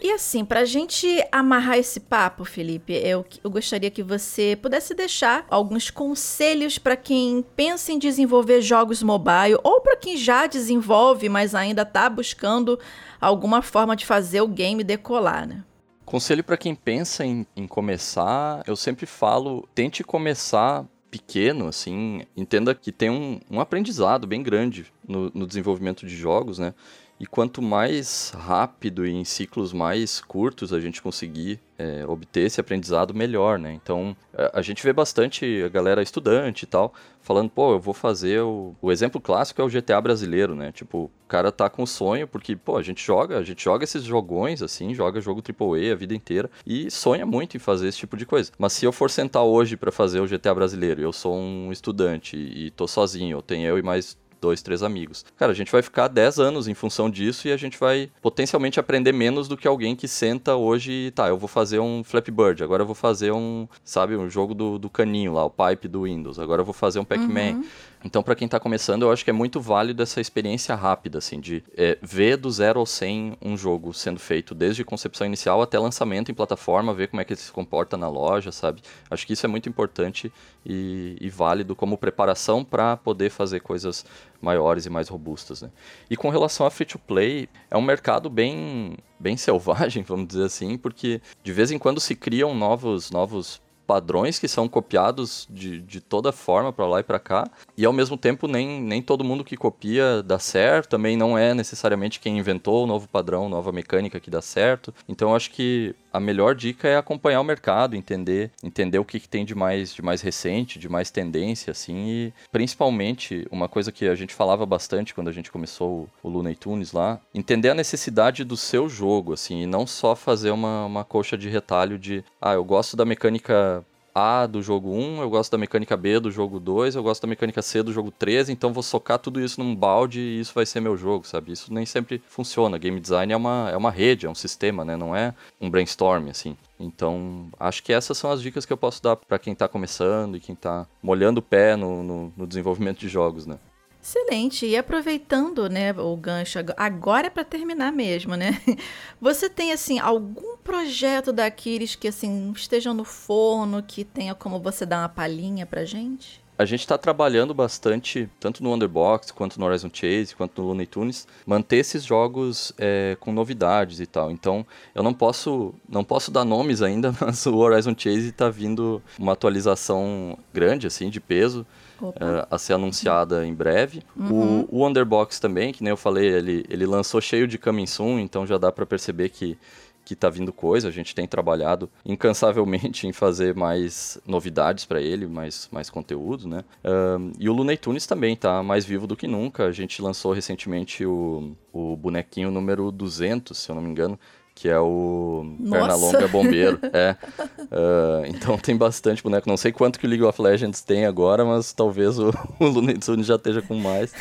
E 0.00 0.10
assim, 0.10 0.44
pra 0.44 0.64
gente 0.64 1.06
amarrar 1.30 1.78
esse 1.78 2.00
papo, 2.00 2.44
Felipe, 2.44 2.92
eu, 2.92 3.24
eu 3.44 3.48
gostaria 3.48 3.88
que 3.88 4.02
você 4.02 4.58
pudesse 4.60 4.94
deixar 4.94 5.46
alguns 5.48 5.90
conselhos 5.90 6.76
para 6.76 6.96
quem 6.96 7.44
pensa 7.54 7.92
em 7.92 8.00
desenvolver 8.00 8.62
jogos 8.62 9.00
mobile 9.00 9.60
ou 9.62 9.80
para 9.80 9.96
quem 9.96 10.16
já 10.16 10.48
desenvolve, 10.48 11.28
mas 11.28 11.54
ainda 11.54 11.84
tá 11.84 12.10
buscando 12.10 12.80
alguma 13.20 13.62
forma 13.62 13.94
de 13.94 14.04
fazer 14.04 14.40
o 14.40 14.48
game 14.48 14.82
decolar, 14.82 15.46
né? 15.46 15.62
Conselho 16.04 16.42
para 16.42 16.56
quem 16.56 16.74
pensa 16.74 17.24
em, 17.24 17.46
em 17.54 17.68
começar, 17.68 18.64
eu 18.66 18.74
sempre 18.74 19.06
falo, 19.06 19.68
tente 19.72 20.02
começar 20.02 20.84
pequeno, 21.12 21.68
assim, 21.68 22.22
entenda 22.34 22.74
que 22.74 22.90
tem 22.90 23.10
um, 23.10 23.38
um 23.50 23.60
aprendizado 23.60 24.26
bem 24.26 24.42
grande 24.42 24.86
no, 25.06 25.30
no 25.34 25.46
desenvolvimento 25.46 26.06
de 26.06 26.16
jogos, 26.16 26.58
né? 26.58 26.72
E 27.18 27.26
quanto 27.26 27.62
mais 27.62 28.32
rápido 28.36 29.06
e 29.06 29.12
em 29.12 29.24
ciclos 29.24 29.72
mais 29.72 30.20
curtos 30.20 30.72
a 30.72 30.80
gente 30.80 31.00
conseguir 31.00 31.60
é, 31.78 32.04
obter 32.06 32.42
esse 32.42 32.60
aprendizado, 32.60 33.14
melhor, 33.14 33.58
né? 33.58 33.72
Então, 33.72 34.16
a, 34.52 34.62
gente 34.62 34.82
vê 34.82 34.92
bastante 34.92 35.62
a 35.64 35.68
galera 35.68 36.02
estudante 36.02 36.62
e 36.62 36.66
tal, 36.66 36.92
falando, 37.20 37.50
pô, 37.50 37.72
eu 37.72 37.80
vou 37.80 37.94
fazer 37.94 38.40
o... 38.40 38.74
O 38.80 38.90
exemplo 38.90 39.20
clássico 39.20 39.60
é 39.60 39.64
o 39.64 39.68
GTA 39.68 40.00
brasileiro, 40.00 40.54
né? 40.54 40.70
Tipo, 40.72 41.04
o 41.04 41.10
cara 41.28 41.50
tá 41.50 41.68
com 41.68 41.84
sonho, 41.86 42.28
porque, 42.28 42.54
pô, 42.54 42.76
a 42.76 42.82
gente 42.82 43.04
joga, 43.04 43.38
a 43.38 43.42
gente 43.42 43.62
joga 43.62 43.84
esses 43.84 44.04
jogões, 44.04 44.62
assim, 44.62 44.94
joga 44.94 45.20
jogo 45.20 45.42
AAA 45.42 45.92
a 45.92 45.96
vida 45.96 46.14
inteira 46.14 46.50
e 46.66 46.90
sonha 46.90 47.26
muito 47.26 47.56
em 47.56 47.60
fazer 47.60 47.88
esse 47.88 47.98
tipo 47.98 48.16
de 48.16 48.26
coisa. 48.26 48.52
Mas 48.58 48.72
se 48.72 48.84
eu 48.84 48.92
for 48.92 49.10
sentar 49.10 49.42
hoje 49.42 49.76
para 49.76 49.90
fazer 49.90 50.20
o 50.20 50.26
GTA 50.26 50.54
brasileiro, 50.54 51.00
eu 51.00 51.12
sou 51.12 51.36
um 51.36 51.72
estudante 51.72 52.36
e 52.36 52.70
tô 52.70 52.86
sozinho, 52.86 53.38
eu 53.38 53.42
tenho 53.42 53.66
eu 53.66 53.78
e 53.78 53.82
mais 53.82 54.16
dois, 54.42 54.60
três 54.60 54.82
amigos. 54.82 55.24
Cara, 55.36 55.52
a 55.52 55.54
gente 55.54 55.70
vai 55.70 55.80
ficar 55.80 56.08
10 56.08 56.40
anos 56.40 56.66
em 56.66 56.74
função 56.74 57.08
disso 57.08 57.46
e 57.46 57.52
a 57.52 57.56
gente 57.56 57.78
vai 57.78 58.10
potencialmente 58.20 58.80
aprender 58.80 59.12
menos 59.12 59.46
do 59.46 59.56
que 59.56 59.68
alguém 59.68 59.94
que 59.94 60.08
senta 60.08 60.56
hoje 60.56 60.90
e 60.92 61.10
tá, 61.12 61.28
eu 61.28 61.38
vou 61.38 61.48
fazer 61.48 61.78
um 61.78 62.02
Flappy 62.02 62.32
Bird, 62.32 62.62
agora 62.64 62.82
eu 62.82 62.86
vou 62.86 62.94
fazer 62.94 63.30
um, 63.30 63.68
sabe, 63.84 64.16
um 64.16 64.28
jogo 64.28 64.52
do, 64.52 64.78
do 64.78 64.90
caninho 64.90 65.32
lá, 65.34 65.44
o 65.44 65.50
pipe 65.50 65.86
do 65.86 66.02
Windows, 66.02 66.40
agora 66.40 66.60
eu 66.60 66.64
vou 66.64 66.74
fazer 66.74 66.98
um 66.98 67.04
Pac-Man. 67.04 67.52
Uhum. 67.52 67.64
Então, 68.04 68.22
para 68.22 68.34
quem 68.34 68.46
está 68.46 68.58
começando, 68.58 69.02
eu 69.02 69.12
acho 69.12 69.22
que 69.22 69.30
é 69.30 69.32
muito 69.32 69.60
válido 69.60 70.02
essa 70.02 70.20
experiência 70.20 70.74
rápida, 70.74 71.18
assim, 71.18 71.38
de 71.38 71.62
é, 71.76 71.96
ver 72.02 72.36
do 72.36 72.50
zero 72.50 72.80
ao 72.80 72.86
100 72.86 73.38
um 73.40 73.56
jogo 73.56 73.94
sendo 73.94 74.18
feito, 74.18 74.54
desde 74.54 74.84
concepção 74.84 75.26
inicial 75.26 75.62
até 75.62 75.78
lançamento 75.78 76.30
em 76.30 76.34
plataforma, 76.34 76.92
ver 76.92 77.08
como 77.08 77.20
é 77.20 77.24
que 77.24 77.32
ele 77.32 77.40
se 77.40 77.52
comporta 77.52 77.96
na 77.96 78.08
loja, 78.08 78.50
sabe? 78.50 78.82
Acho 79.08 79.26
que 79.26 79.34
isso 79.34 79.46
é 79.46 79.48
muito 79.48 79.68
importante 79.68 80.32
e, 80.66 81.16
e 81.20 81.30
válido 81.30 81.76
como 81.76 81.96
preparação 81.96 82.64
para 82.64 82.96
poder 82.96 83.30
fazer 83.30 83.60
coisas 83.60 84.04
maiores 84.40 84.84
e 84.84 84.90
mais 84.90 85.08
robustas, 85.08 85.62
né? 85.62 85.70
E 86.10 86.16
com 86.16 86.28
relação 86.28 86.66
a 86.66 86.70
free-to-play, 86.70 87.48
é 87.70 87.76
um 87.76 87.82
mercado 87.82 88.28
bem, 88.28 88.96
bem 89.18 89.36
selvagem, 89.38 90.02
vamos 90.02 90.26
dizer 90.26 90.44
assim, 90.44 90.76
porque 90.76 91.20
de 91.44 91.52
vez 91.52 91.70
em 91.70 91.78
quando 91.78 92.00
se 92.00 92.16
criam 92.16 92.52
novos, 92.52 93.12
novos 93.12 93.61
padrões 93.86 94.38
que 94.38 94.48
são 94.48 94.68
copiados 94.68 95.46
de, 95.50 95.80
de 95.80 96.00
toda 96.00 96.32
forma 96.32 96.72
para 96.72 96.86
lá 96.86 97.00
e 97.00 97.02
para 97.02 97.18
cá, 97.18 97.48
e 97.76 97.84
ao 97.84 97.92
mesmo 97.92 98.16
tempo 98.16 98.46
nem, 98.46 98.80
nem 98.80 99.02
todo 99.02 99.24
mundo 99.24 99.44
que 99.44 99.56
copia 99.56 100.22
dá 100.22 100.38
certo, 100.38 100.90
também 100.90 101.16
não 101.16 101.36
é 101.36 101.54
necessariamente 101.54 102.20
quem 102.20 102.38
inventou 102.38 102.84
o 102.84 102.86
novo 102.86 103.08
padrão, 103.08 103.48
nova 103.48 103.72
mecânica 103.72 104.20
que 104.20 104.30
dá 104.30 104.42
certo. 104.42 104.94
Então 105.08 105.34
acho 105.34 105.50
que 105.50 105.94
a 106.12 106.20
melhor 106.20 106.54
dica 106.54 106.86
é 106.86 106.96
acompanhar 106.96 107.40
o 107.40 107.44
mercado, 107.44 107.96
entender, 107.96 108.50
entender 108.62 108.98
o 108.98 109.04
que, 109.04 109.18
que 109.18 109.28
tem 109.28 109.44
de 109.44 109.54
mais, 109.54 109.94
de 109.94 110.02
mais 110.02 110.20
recente, 110.20 110.78
de 110.78 110.88
mais 110.88 111.10
tendência, 111.10 111.70
assim, 111.70 112.06
e 112.06 112.34
principalmente 112.50 113.46
uma 113.50 113.68
coisa 113.68 113.90
que 113.90 114.06
a 114.06 114.14
gente 114.14 114.34
falava 114.34 114.66
bastante 114.66 115.14
quando 115.14 115.28
a 115.28 115.32
gente 115.32 115.50
começou 115.50 116.08
o, 116.22 116.28
o 116.28 116.30
Looney 116.30 116.54
Tunes 116.54 116.92
lá, 116.92 117.18
entender 117.34 117.70
a 117.70 117.74
necessidade 117.74 118.44
do 118.44 118.56
seu 118.56 118.88
jogo, 118.88 119.32
assim, 119.32 119.62
e 119.62 119.66
não 119.66 119.86
só 119.86 120.14
fazer 120.14 120.50
uma, 120.50 120.84
uma 120.84 121.04
coxa 121.04 121.38
de 121.38 121.48
retalho 121.48 121.98
de, 121.98 122.22
ah, 122.40 122.52
eu 122.52 122.64
gosto 122.64 122.96
da 122.96 123.04
mecânica 123.04 123.81
a 124.14 124.46
do 124.46 124.62
jogo 124.62 124.90
1, 124.90 125.22
eu 125.22 125.30
gosto 125.30 125.52
da 125.52 125.58
mecânica 125.58 125.96
B 125.96 126.20
do 126.20 126.30
jogo 126.30 126.60
2, 126.60 126.94
eu 126.94 127.02
gosto 127.02 127.22
da 127.22 127.28
mecânica 127.28 127.62
C 127.62 127.82
do 127.82 127.92
jogo 127.92 128.10
3, 128.10 128.48
então 128.48 128.72
vou 128.72 128.82
socar 128.82 129.18
tudo 129.18 129.40
isso 129.40 129.62
num 129.62 129.74
balde 129.74 130.20
e 130.20 130.40
isso 130.40 130.52
vai 130.54 130.66
ser 130.66 130.80
meu 130.80 130.96
jogo, 130.96 131.26
sabe? 131.26 131.52
Isso 131.52 131.72
nem 131.72 131.86
sempre 131.86 132.22
funciona. 132.28 132.78
Game 132.78 132.98
design 133.00 133.32
é 133.32 133.36
uma, 133.36 133.70
é 133.70 133.76
uma 133.76 133.90
rede, 133.90 134.26
é 134.26 134.30
um 134.30 134.34
sistema, 134.34 134.84
né? 134.84 134.96
Não 134.96 135.14
é 135.16 135.34
um 135.60 135.70
brainstorm, 135.70 136.28
assim. 136.28 136.56
Então, 136.78 137.48
acho 137.58 137.82
que 137.82 137.92
essas 137.92 138.18
são 138.18 138.30
as 138.30 138.42
dicas 138.42 138.66
que 138.66 138.72
eu 138.72 138.76
posso 138.76 139.02
dar 139.02 139.16
para 139.16 139.38
quem 139.38 139.52
está 139.52 139.68
começando 139.68 140.36
e 140.36 140.40
quem 140.40 140.54
está 140.54 140.86
molhando 141.02 141.40
o 141.40 141.42
pé 141.42 141.76
no, 141.76 142.02
no, 142.02 142.32
no 142.36 142.46
desenvolvimento 142.46 142.98
de 142.98 143.08
jogos, 143.08 143.46
né? 143.46 143.58
Excelente. 144.02 144.66
E 144.66 144.76
aproveitando, 144.76 145.68
né, 145.68 145.92
o 145.92 146.16
gancho 146.16 146.58
agora 146.76 147.28
é 147.28 147.30
para 147.30 147.44
terminar 147.44 147.92
mesmo, 147.92 148.34
né? 148.34 148.60
Você 149.20 149.48
tem 149.48 149.72
assim 149.72 150.00
algum 150.00 150.56
projeto 150.56 151.32
da 151.32 151.46
Aquiles 151.46 151.94
que 151.94 152.08
assim 152.08 152.52
esteja 152.54 152.92
no 152.92 153.04
forno, 153.04 153.82
que 153.82 154.04
tenha 154.04 154.34
como 154.34 154.58
você 154.58 154.84
dar 154.84 155.02
uma 155.02 155.08
palhinha 155.08 155.64
pra 155.64 155.84
gente? 155.84 156.42
A 156.58 156.64
gente 156.64 156.80
está 156.80 156.98
trabalhando 156.98 157.54
bastante, 157.54 158.28
tanto 158.38 158.62
no 158.62 158.70
Wonderbox, 158.70 159.30
quanto 159.30 159.58
no 159.58 159.66
Horizon 159.66 159.90
Chase, 159.92 160.36
quanto 160.36 160.60
no 160.60 160.68
Looney 160.68 160.86
Tunes, 160.86 161.26
manter 161.46 161.78
esses 161.78 162.04
jogos 162.04 162.72
é, 162.78 163.16
com 163.18 163.32
novidades 163.32 164.00
e 164.00 164.06
tal. 164.06 164.30
Então, 164.30 164.64
eu 164.94 165.02
não 165.02 165.14
posso, 165.14 165.74
não 165.88 166.04
posso 166.04 166.30
dar 166.30 166.44
nomes 166.44 166.82
ainda, 166.82 167.12
mas 167.20 167.46
o 167.46 167.56
Horizon 167.56 167.94
Chase 167.96 168.28
está 168.28 168.48
vindo 168.50 169.02
uma 169.18 169.32
atualização 169.32 170.38
grande, 170.52 170.86
assim, 170.86 171.08
de 171.08 171.20
peso 171.20 171.66
uh, 172.08 172.46
a 172.50 172.58
ser 172.58 172.74
anunciada 172.74 173.46
em 173.46 173.54
breve. 173.54 174.02
Uhum. 174.16 174.66
O, 174.70 174.80
o 174.80 174.86
Underbox 174.86 175.38
também, 175.38 175.72
que 175.72 175.82
nem 175.82 175.90
eu 175.90 175.96
falei, 175.96 176.26
ele, 176.26 176.64
ele 176.68 176.86
lançou 176.86 177.20
cheio 177.20 177.46
de 177.46 177.58
coming 177.58 177.86
soon, 177.86 178.18
então 178.18 178.46
já 178.46 178.58
dá 178.58 178.70
para 178.70 178.86
perceber 178.86 179.28
que 179.28 179.58
que 180.04 180.16
tá 180.16 180.28
vindo 180.28 180.52
coisa, 180.52 180.88
a 180.88 180.90
gente 180.90 181.14
tem 181.14 181.26
trabalhado 181.26 181.88
incansavelmente 182.04 183.06
em 183.08 183.12
fazer 183.12 183.54
mais 183.54 184.20
novidades 184.26 184.84
para 184.84 185.00
ele, 185.00 185.26
mais, 185.26 185.68
mais 185.70 185.88
conteúdo, 185.88 186.48
né? 186.48 186.64
Uh, 186.84 187.32
e 187.38 187.48
o 187.48 187.52
Looney 187.52 187.76
Tunes 187.76 188.06
também 188.06 188.34
tá 188.36 188.62
mais 188.62 188.84
vivo 188.84 189.06
do 189.06 189.16
que 189.16 189.26
nunca. 189.26 189.64
A 189.64 189.72
gente 189.72 190.02
lançou 190.02 190.32
recentemente 190.32 191.06
o, 191.06 191.56
o 191.72 191.96
bonequinho 191.96 192.50
número 192.50 192.90
200, 192.90 193.56
se 193.56 193.70
eu 193.70 193.74
não 193.74 193.82
me 193.82 193.90
engano, 193.90 194.18
que 194.54 194.68
é 194.68 194.78
o 194.78 195.44
Nossa. 195.58 195.78
Pernalonga 195.78 196.28
Bombeiro. 196.28 196.78
é. 196.92 197.16
Uh, 197.62 198.26
então 198.28 198.56
tem 198.56 198.76
bastante 198.76 199.22
boneco. 199.22 199.48
Não 199.48 199.56
sei 199.56 199.72
quanto 199.72 199.98
que 199.98 200.06
o 200.06 200.08
League 200.08 200.24
of 200.24 200.40
Legends 200.40 200.82
tem 200.82 201.06
agora, 201.06 201.44
mas 201.44 201.72
talvez 201.72 202.18
o, 202.18 202.30
o 202.60 202.66
Looney 202.66 202.98
Tunes 202.98 203.26
já 203.26 203.36
esteja 203.36 203.62
com 203.62 203.74
mais. 203.74 204.12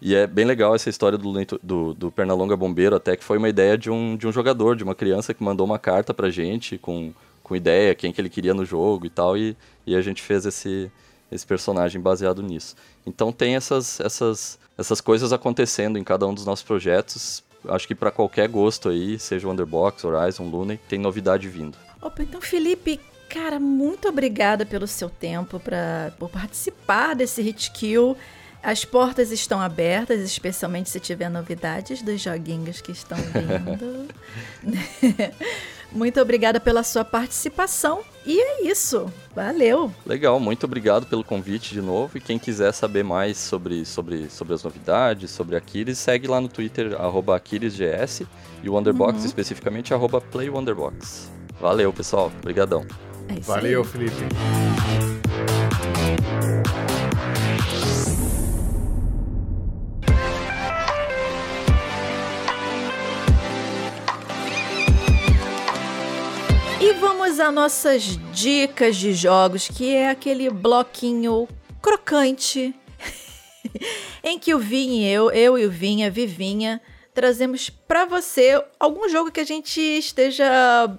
E 0.00 0.14
é 0.14 0.26
bem 0.26 0.44
legal 0.44 0.74
essa 0.74 0.88
história 0.88 1.18
do, 1.18 1.32
do, 1.62 1.94
do, 1.94 2.10
Pernalonga 2.10 2.56
Bombeiro, 2.56 2.94
até 2.94 3.16
que 3.16 3.24
foi 3.24 3.36
uma 3.36 3.48
ideia 3.48 3.76
de 3.76 3.90
um, 3.90 4.16
de 4.16 4.26
um 4.28 4.32
jogador, 4.32 4.76
de 4.76 4.84
uma 4.84 4.94
criança 4.94 5.34
que 5.34 5.42
mandou 5.42 5.66
uma 5.66 5.78
carta 5.78 6.14
pra 6.14 6.30
gente 6.30 6.78
com, 6.78 7.12
com 7.42 7.56
ideia, 7.56 7.94
quem 7.94 8.12
que 8.12 8.20
ele 8.20 8.28
queria 8.28 8.54
no 8.54 8.64
jogo 8.64 9.06
e 9.06 9.10
tal, 9.10 9.36
e, 9.36 9.56
e 9.84 9.96
a 9.96 10.00
gente 10.00 10.22
fez 10.22 10.46
esse, 10.46 10.90
esse 11.32 11.44
personagem 11.44 12.00
baseado 12.00 12.42
nisso. 12.42 12.76
Então 13.04 13.32
tem 13.32 13.56
essas, 13.56 13.98
essas, 13.98 14.58
essas 14.76 15.00
coisas 15.00 15.32
acontecendo 15.32 15.98
em 15.98 16.04
cada 16.04 16.26
um 16.28 16.34
dos 16.34 16.46
nossos 16.46 16.64
projetos, 16.64 17.42
acho 17.66 17.86
que 17.86 17.94
para 17.94 18.10
qualquer 18.10 18.48
gosto 18.48 18.88
aí, 18.88 19.18
seja 19.18 19.48
o 19.48 19.50
Underbox, 19.50 20.04
Horizon, 20.04 20.44
Luna, 20.44 20.78
tem 20.88 20.98
novidade 20.98 21.48
vindo. 21.48 21.76
Opa, 22.00 22.22
então 22.22 22.40
Felipe, 22.40 23.00
cara, 23.28 23.58
muito 23.58 24.08
obrigada 24.08 24.64
pelo 24.64 24.86
seu 24.86 25.10
tempo 25.10 25.58
para 25.58 26.12
por 26.18 26.28
participar 26.28 27.14
desse 27.14 27.42
Hit 27.42 27.70
Kill. 27.72 28.16
As 28.62 28.84
portas 28.84 29.30
estão 29.30 29.60
abertas, 29.60 30.20
especialmente 30.20 30.90
se 30.90 30.98
tiver 30.98 31.28
novidades 31.28 32.02
dos 32.02 32.20
joguinhos 32.20 32.80
que 32.80 32.90
estão 32.92 33.18
vindo. 33.30 34.08
muito 35.92 36.20
obrigada 36.20 36.60
pela 36.60 36.82
sua 36.82 37.04
participação. 37.04 38.00
E 38.26 38.38
é 38.38 38.62
isso. 38.68 39.10
Valeu. 39.34 39.90
Legal, 40.04 40.38
muito 40.38 40.64
obrigado 40.64 41.06
pelo 41.06 41.24
convite 41.24 41.72
de 41.72 41.80
novo. 41.80 42.18
E 42.18 42.20
quem 42.20 42.38
quiser 42.38 42.72
saber 42.72 43.02
mais 43.02 43.38
sobre, 43.38 43.86
sobre, 43.86 44.28
sobre 44.28 44.54
as 44.54 44.62
novidades, 44.62 45.30
sobre 45.30 45.56
Aquiles, 45.56 45.98
segue 45.98 46.26
lá 46.26 46.40
no 46.40 46.48
Twitter, 46.48 46.94
AquilesGS. 47.34 48.26
E 48.62 48.68
o 48.68 48.74
Wonderbox, 48.74 49.20
uhum. 49.20 49.26
especificamente, 49.26 49.94
arroba 49.94 50.20
PlayWonderbox. 50.20 51.30
Valeu, 51.60 51.92
pessoal. 51.92 52.30
Obrigadão. 52.38 52.84
É 53.28 53.40
Valeu, 53.40 53.82
aí. 53.82 53.88
Felipe. 53.88 54.67
Vamos 67.48 67.58
a 67.58 67.62
nossas 67.62 68.18
dicas 68.32 68.96
de 68.96 69.12
jogos, 69.14 69.68
que 69.68 69.94
é 69.94 70.10
aquele 70.10 70.50
bloquinho 70.50 71.48
crocante 71.80 72.74
em 74.22 74.38
que 74.38 74.54
o 74.54 74.58
Vinha 74.58 75.08
e 75.08 75.12
eu, 75.12 75.30
eu 75.30 75.58
e 75.58 75.64
o 75.64 75.70
Vinha, 75.70 76.10
Vivinha, 76.10 76.80
trazemos 77.14 77.70
para 77.70 78.04
você 78.04 78.62
algum 78.78 79.08
jogo 79.08 79.30
que 79.32 79.40
a 79.40 79.44
gente 79.44 79.80
esteja, 79.80 80.44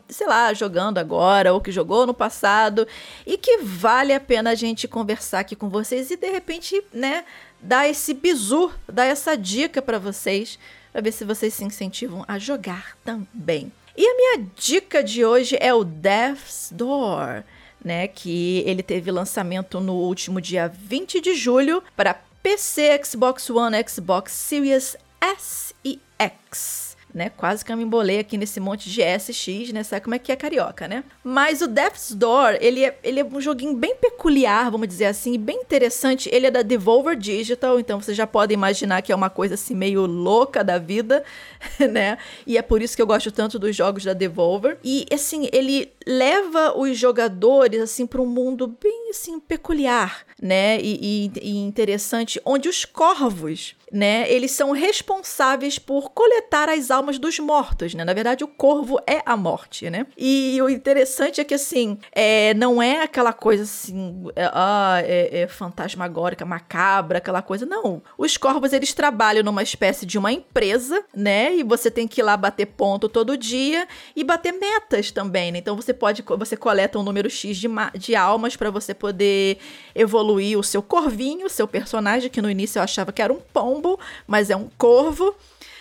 sei 0.07 0.27
lá, 0.27 0.51
jogando 0.53 0.97
agora 0.97 1.53
ou 1.53 1.61
que 1.61 1.71
jogou 1.71 2.07
no 2.07 2.13
passado 2.13 2.87
e 3.27 3.37
que 3.37 3.59
vale 3.59 4.11
a 4.11 4.19
pena 4.19 4.51
a 4.51 4.55
gente 4.55 4.87
conversar 4.87 5.39
aqui 5.41 5.55
com 5.55 5.69
vocês 5.69 6.09
e 6.09 6.17
de 6.17 6.31
repente, 6.31 6.83
né, 6.91 7.25
dar 7.61 7.87
esse 7.87 8.13
bizu, 8.13 8.71
dar 8.87 9.05
essa 9.05 9.37
dica 9.37 9.81
para 9.81 9.99
vocês, 9.99 10.57
para 10.91 11.01
ver 11.01 11.11
se 11.11 11.23
vocês 11.23 11.53
se 11.53 11.63
incentivam 11.63 12.25
a 12.27 12.39
jogar 12.39 12.97
também. 13.03 13.71
E 13.99 14.07
a 14.07 14.15
minha 14.15 14.47
dica 14.55 15.03
de 15.03 15.25
hoje 15.25 15.57
é 15.59 15.73
o 15.73 15.83
Death's 15.83 16.69
Door, 16.71 17.43
né? 17.83 18.07
Que 18.07 18.63
ele 18.65 18.81
teve 18.81 19.11
lançamento 19.11 19.81
no 19.81 19.93
último 19.93 20.39
dia 20.39 20.69
20 20.69 21.19
de 21.19 21.35
julho 21.35 21.83
para 21.97 22.13
PC, 22.41 22.97
Xbox 23.03 23.49
One, 23.49 23.75
Xbox 23.85 24.31
Series 24.31 24.95
S 25.19 25.75
e 25.83 25.99
X. 26.17 26.88
né? 27.13 27.29
Quase 27.29 27.65
que 27.65 27.71
eu 27.71 27.77
me 27.77 27.83
embolei 27.83 28.19
aqui 28.19 28.37
nesse 28.37 28.59
monte 28.59 28.89
de 28.89 29.01
SX, 29.01 29.71
né? 29.73 29.83
Sabe 29.83 30.01
como 30.01 30.15
é 30.15 30.19
que 30.19 30.31
é 30.31 30.35
carioca, 30.35 30.87
né? 30.87 31.03
Mas 31.23 31.61
o 31.61 31.67
Death's 31.67 32.13
Door, 32.13 32.57
ele 32.61 32.85
é, 32.85 32.97
ele 33.03 33.19
é 33.19 33.25
um 33.25 33.41
joguinho 33.41 33.75
bem 33.75 33.95
peculiar, 33.95 34.69
vamos 34.69 34.87
dizer 34.87 35.05
assim, 35.05 35.37
bem 35.37 35.57
interessante. 35.57 36.29
Ele 36.31 36.47
é 36.47 36.51
da 36.51 36.61
Devolver 36.61 37.15
Digital, 37.15 37.79
então 37.79 37.99
você 38.01 38.13
já 38.13 38.27
pode 38.27 38.53
imaginar 38.53 39.01
que 39.01 39.11
é 39.11 39.15
uma 39.15 39.29
coisa 39.29 39.55
assim 39.55 39.75
meio 39.75 40.05
louca 40.05 40.63
da 40.63 40.77
vida, 40.77 41.23
né? 41.91 42.17
E 42.45 42.57
é 42.57 42.61
por 42.61 42.81
isso 42.81 42.95
que 42.95 43.01
eu 43.01 43.07
gosto 43.07 43.31
tanto 43.31 43.57
dos 43.57 43.75
jogos 43.75 44.03
da 44.03 44.13
Devolver. 44.13 44.77
E 44.83 45.05
assim, 45.11 45.49
ele 45.51 45.91
leva 46.09 46.75
os 46.75 46.97
jogadores 46.97 47.79
assim 47.79 48.07
para 48.07 48.19
um 48.19 48.25
mundo 48.25 48.65
bem 48.65 49.11
assim 49.11 49.39
peculiar, 49.39 50.25
né? 50.41 50.81
E, 50.81 51.29
e, 51.35 51.39
e 51.39 51.57
interessante, 51.59 52.41
onde 52.43 52.67
os 52.67 52.83
corvos 52.83 53.75
né? 53.91 54.31
Eles 54.31 54.51
são 54.51 54.71
responsáveis 54.71 55.79
por 55.79 56.11
coletar 56.11 56.69
as 56.69 56.91
almas 56.91 57.17
dos 57.17 57.39
mortos, 57.39 57.93
né? 57.93 58.03
Na 58.03 58.13
verdade, 58.13 58.43
o 58.43 58.47
corvo 58.47 58.99
é 59.07 59.21
a 59.25 59.35
morte, 59.35 59.89
né? 59.89 60.05
E 60.17 60.59
o 60.61 60.69
interessante 60.69 61.41
é 61.41 61.43
que, 61.43 61.53
assim, 61.53 61.97
é, 62.11 62.53
não 62.53 62.81
é 62.81 63.01
aquela 63.03 63.33
coisa 63.33 63.63
assim, 63.63 64.25
é, 64.35 64.49
ah, 64.53 65.01
é, 65.03 65.41
é 65.41 65.47
fantasmagórica, 65.47 66.45
macabra, 66.45 67.17
aquela 67.17 67.41
coisa. 67.41 67.65
Não. 67.65 68.01
Os 68.17 68.37
corvos, 68.37 68.73
eles 68.73 68.93
trabalham 68.93 69.43
numa 69.43 69.63
espécie 69.63 70.05
de 70.05 70.17
uma 70.17 70.31
empresa, 70.31 71.03
né? 71.15 71.55
E 71.55 71.63
você 71.63 71.89
tem 71.89 72.07
que 72.07 72.21
ir 72.21 72.23
lá 72.23 72.37
bater 72.37 72.67
ponto 72.67 73.09
todo 73.09 73.37
dia 73.37 73.87
e 74.15 74.23
bater 74.23 74.51
metas 74.53 75.11
também, 75.11 75.51
né? 75.51 75.59
Então 75.59 75.75
você 75.75 75.93
pode, 75.99 76.23
você 76.37 76.55
coleta 76.55 76.97
um 76.97 77.03
número 77.03 77.29
X 77.29 77.57
de, 77.57 77.67
de 77.97 78.15
almas 78.15 78.55
para 78.55 78.71
você 78.71 78.93
poder 78.93 79.57
evoluir 79.93 80.57
o 80.57 80.63
seu 80.63 80.81
corvinho, 80.81 81.45
o 81.45 81.49
seu 81.49 81.67
personagem, 81.67 82.29
que 82.29 82.41
no 82.41 82.49
início 82.49 82.79
eu 82.79 82.83
achava 82.83 83.11
que 83.11 83.21
era 83.21 83.33
um 83.33 83.39
pombo, 83.39 83.99
mas 84.25 84.49
é 84.49 84.55
um 84.55 84.69
corvo 84.77 85.35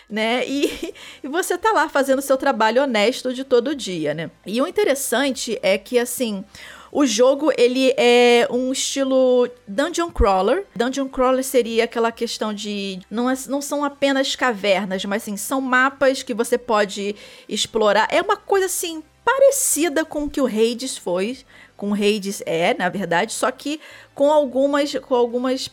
né? 0.09 0.43
E, 0.47 0.95
e, 1.23 1.29
você 1.29 1.59
tá 1.59 1.71
lá 1.73 1.89
fazendo 1.89 2.23
seu 2.23 2.37
trabalho 2.37 2.83
honesto 2.83 3.33
de 3.35 3.45
todo 3.45 3.75
dia, 3.75 4.15
né? 4.15 4.31
E 4.47 4.61
o 4.61 4.67
interessante 4.67 5.59
é 5.63 5.77
que 5.77 5.99
assim, 5.99 6.43
o 6.91 7.05
jogo 7.05 7.53
ele 7.57 7.93
é 7.97 8.49
um 8.51 8.73
estilo 8.73 9.49
dungeon 9.67 10.11
crawler. 10.11 10.65
Dungeon 10.75 11.09
crawler 11.09 11.45
seria 11.45 11.85
aquela 11.85 12.11
questão 12.11 12.53
de 12.55 13.01
não, 13.11 13.29
é, 13.29 13.35
não 13.49 13.61
são 13.61 13.85
apenas 13.85 14.35
cavernas, 14.35 15.05
mas 15.05 15.23
sim 15.23 15.37
são 15.37 15.61
mapas 15.61 16.23
que 16.23 16.33
você 16.33 16.57
pode 16.57 17.15
explorar. 17.49 18.09
É 18.11 18.23
uma 18.23 18.37
coisa 18.37 18.67
assim 18.67 19.03
parecida 19.29 20.07
com 20.07 20.25
o 20.25 20.31
que 20.31 20.41
o 20.41 20.47
Hades 20.47 20.97
foi, 20.97 21.39
com 21.77 21.91
o 21.91 21.95
Hades 21.95 22.43
é, 22.47 22.73
na 22.73 22.89
verdade, 22.89 23.31
só 23.31 23.51
que 23.51 23.79
com 24.19 24.33
algumas, 24.33 24.93
com 24.97 25.15
algumas 25.15 25.71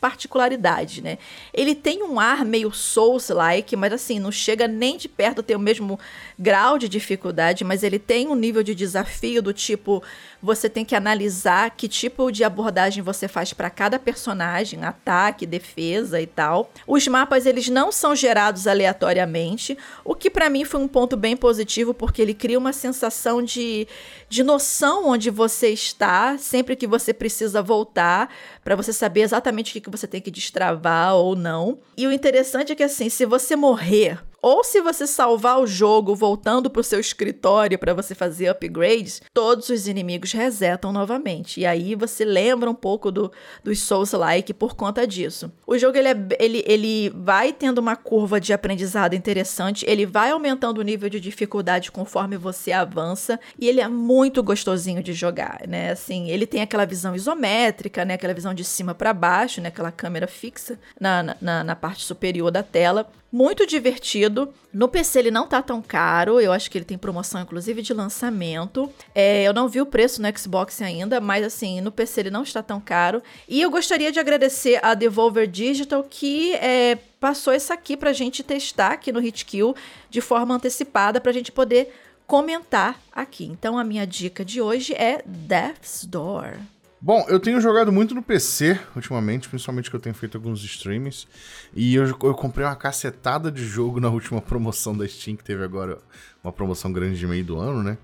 particularidades, 0.00 1.02
né? 1.02 1.18
Ele 1.52 1.74
tem 1.74 2.02
um 2.02 2.18
ar 2.18 2.42
meio 2.42 2.72
Souls-like, 2.72 3.76
mas 3.76 3.92
assim, 3.92 4.18
não 4.18 4.32
chega 4.32 4.66
nem 4.66 4.96
de 4.96 5.06
perto 5.06 5.42
a 5.42 5.44
ter 5.44 5.54
o 5.54 5.58
mesmo 5.58 6.00
grau 6.38 6.78
de 6.78 6.88
dificuldade, 6.88 7.62
mas 7.62 7.82
ele 7.82 7.98
tem 7.98 8.26
um 8.26 8.34
nível 8.34 8.62
de 8.62 8.74
desafio 8.74 9.42
do 9.42 9.52
tipo, 9.52 10.02
você 10.42 10.66
tem 10.66 10.82
que 10.82 10.96
analisar 10.96 11.72
que 11.72 11.86
tipo 11.86 12.32
de 12.32 12.42
abordagem 12.42 13.02
você 13.02 13.28
faz 13.28 13.52
para 13.52 13.68
cada 13.68 13.98
personagem, 13.98 14.82
ataque, 14.82 15.44
defesa 15.44 16.18
e 16.22 16.26
tal. 16.26 16.70
Os 16.86 17.06
mapas, 17.06 17.44
eles 17.44 17.68
não 17.68 17.92
são 17.92 18.16
gerados 18.16 18.66
aleatoriamente, 18.66 19.76
o 20.02 20.14
que 20.14 20.30
para 20.30 20.48
mim 20.48 20.64
foi 20.64 20.80
um 20.80 20.88
ponto 20.88 21.18
bem 21.18 21.36
positivo, 21.36 21.92
porque 21.92 22.22
ele 22.22 22.32
cria 22.32 22.58
uma 22.58 22.72
sensação 22.72 23.42
de, 23.42 23.86
de 24.26 24.42
noção 24.42 25.06
onde 25.06 25.28
você 25.28 25.68
está, 25.68 26.38
sempre 26.38 26.76
que 26.76 26.86
você 26.86 27.12
precisa 27.12 27.60
voltar 27.60 27.73
voltar 27.74 28.30
para 28.62 28.76
você 28.76 28.92
saber 28.92 29.22
exatamente 29.22 29.70
o 29.70 29.72
que, 29.72 29.80
que 29.80 29.90
você 29.90 30.06
tem 30.06 30.20
que 30.20 30.30
destravar 30.30 31.14
ou 31.14 31.34
não. 31.34 31.78
E 31.96 32.06
o 32.06 32.12
interessante 32.12 32.72
é 32.72 32.74
que 32.74 32.82
assim, 32.82 33.08
se 33.08 33.26
você 33.26 33.56
morrer 33.56 34.18
ou 34.44 34.62
se 34.62 34.82
você 34.82 35.06
salvar 35.06 35.58
o 35.58 35.66
jogo 35.66 36.14
voltando 36.14 36.68
para 36.68 36.80
o 36.80 36.84
seu 36.84 37.00
escritório 37.00 37.78
para 37.78 37.94
você 37.94 38.14
fazer 38.14 38.50
upgrades, 38.50 39.22
todos 39.32 39.70
os 39.70 39.88
inimigos 39.88 40.32
resetam 40.32 40.92
novamente. 40.92 41.60
E 41.60 41.64
aí 41.64 41.94
você 41.94 42.26
lembra 42.26 42.70
um 42.70 42.74
pouco 42.74 43.10
do, 43.10 43.32
dos 43.62 43.80
Souls-like 43.80 44.52
por 44.52 44.76
conta 44.76 45.06
disso. 45.06 45.50
O 45.66 45.78
jogo 45.78 45.96
ele, 45.96 46.08
é, 46.08 46.16
ele, 46.38 46.62
ele 46.66 47.08
vai 47.08 47.54
tendo 47.54 47.78
uma 47.78 47.96
curva 47.96 48.38
de 48.38 48.52
aprendizado 48.52 49.14
interessante, 49.14 49.86
ele 49.88 50.04
vai 50.04 50.30
aumentando 50.30 50.76
o 50.76 50.82
nível 50.82 51.08
de 51.08 51.20
dificuldade 51.20 51.90
conforme 51.90 52.36
você 52.36 52.70
avança, 52.70 53.40
e 53.58 53.66
ele 53.66 53.80
é 53.80 53.88
muito 53.88 54.42
gostosinho 54.42 55.02
de 55.02 55.14
jogar, 55.14 55.62
né? 55.66 55.92
Assim, 55.92 56.28
ele 56.28 56.46
tem 56.46 56.60
aquela 56.60 56.84
visão 56.84 57.16
isométrica, 57.16 58.04
né? 58.04 58.12
Aquela 58.12 58.34
visão 58.34 58.52
de 58.52 58.62
cima 58.62 58.94
para 58.94 59.14
baixo, 59.14 59.62
né? 59.62 59.68
Aquela 59.68 59.90
câmera 59.90 60.26
fixa 60.26 60.78
na, 61.00 61.34
na, 61.40 61.64
na 61.64 61.74
parte 61.74 62.04
superior 62.04 62.50
da 62.50 62.62
tela 62.62 63.10
muito 63.34 63.66
divertido. 63.66 64.54
No 64.72 64.86
PC 64.88 65.18
ele 65.18 65.30
não 65.32 65.48
tá 65.48 65.60
tão 65.60 65.82
caro, 65.82 66.40
eu 66.40 66.52
acho 66.52 66.70
que 66.70 66.78
ele 66.78 66.84
tem 66.84 66.96
promoção 66.96 67.40
inclusive 67.42 67.82
de 67.82 67.92
lançamento. 67.92 68.88
É, 69.12 69.42
eu 69.42 69.52
não 69.52 69.66
vi 69.68 69.80
o 69.80 69.86
preço 69.86 70.22
no 70.22 70.38
Xbox 70.38 70.80
ainda, 70.80 71.20
mas 71.20 71.44
assim, 71.44 71.80
no 71.80 71.90
PC 71.90 72.20
ele 72.20 72.30
não 72.30 72.44
está 72.44 72.62
tão 72.62 72.80
caro. 72.80 73.20
E 73.48 73.60
eu 73.60 73.72
gostaria 73.72 74.12
de 74.12 74.20
agradecer 74.20 74.78
a 74.84 74.94
Devolver 74.94 75.48
Digital 75.48 76.06
que 76.08 76.54
é, 76.54 76.96
passou 77.18 77.52
isso 77.52 77.72
aqui 77.72 77.96
pra 77.96 78.12
gente 78.12 78.44
testar 78.44 78.92
aqui 78.92 79.10
no 79.10 79.20
Hitkill 79.20 79.74
de 80.08 80.20
forma 80.20 80.54
antecipada 80.54 81.20
pra 81.20 81.32
gente 81.32 81.50
poder 81.50 81.92
comentar 82.28 83.00
aqui. 83.12 83.46
Então 83.46 83.76
a 83.76 83.82
minha 83.82 84.06
dica 84.06 84.44
de 84.44 84.60
hoje 84.62 84.94
é 84.94 85.22
Death's 85.26 86.04
Door. 86.04 86.58
Bom, 87.04 87.26
eu 87.28 87.38
tenho 87.38 87.60
jogado 87.60 87.92
muito 87.92 88.14
no 88.14 88.22
PC 88.22 88.80
ultimamente, 88.96 89.46
principalmente 89.46 89.90
que 89.90 89.96
eu 89.96 90.00
tenho 90.00 90.14
feito 90.14 90.38
alguns 90.38 90.64
streams. 90.64 91.28
E 91.76 91.94
eu, 91.94 92.06
eu, 92.06 92.34
comprei 92.34 92.64
uma 92.64 92.74
cacetada 92.74 93.52
de 93.52 93.62
jogo 93.62 94.00
na 94.00 94.08
última 94.08 94.40
promoção 94.42 94.96
da 94.96 95.06
Steam, 95.06 95.36
que 95.36 95.44
teve 95.44 95.62
agora 95.62 95.98
uma 96.42 96.50
promoção 96.50 96.90
grande 96.90 97.18
de 97.18 97.26
meio 97.26 97.44
do 97.44 97.58
ano, 97.58 97.82
né? 97.82 97.98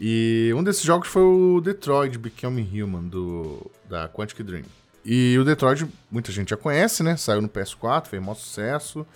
E 0.00 0.52
um 0.56 0.64
desses 0.64 0.82
jogos 0.82 1.06
foi 1.06 1.22
o 1.22 1.60
Detroit 1.60 2.18
Become 2.18 2.68
Human, 2.82 3.06
do, 3.06 3.70
da 3.88 4.08
Quantic 4.08 4.42
Dream. 4.42 4.64
E 5.04 5.38
o 5.38 5.44
Detroit, 5.44 5.86
muita 6.10 6.32
gente 6.32 6.50
já 6.50 6.56
conhece, 6.56 7.04
né? 7.04 7.16
Saiu 7.16 7.40
no 7.40 7.48
PS4, 7.48 8.08
fez 8.08 8.20
maior 8.20 8.34
sucesso. 8.34 9.06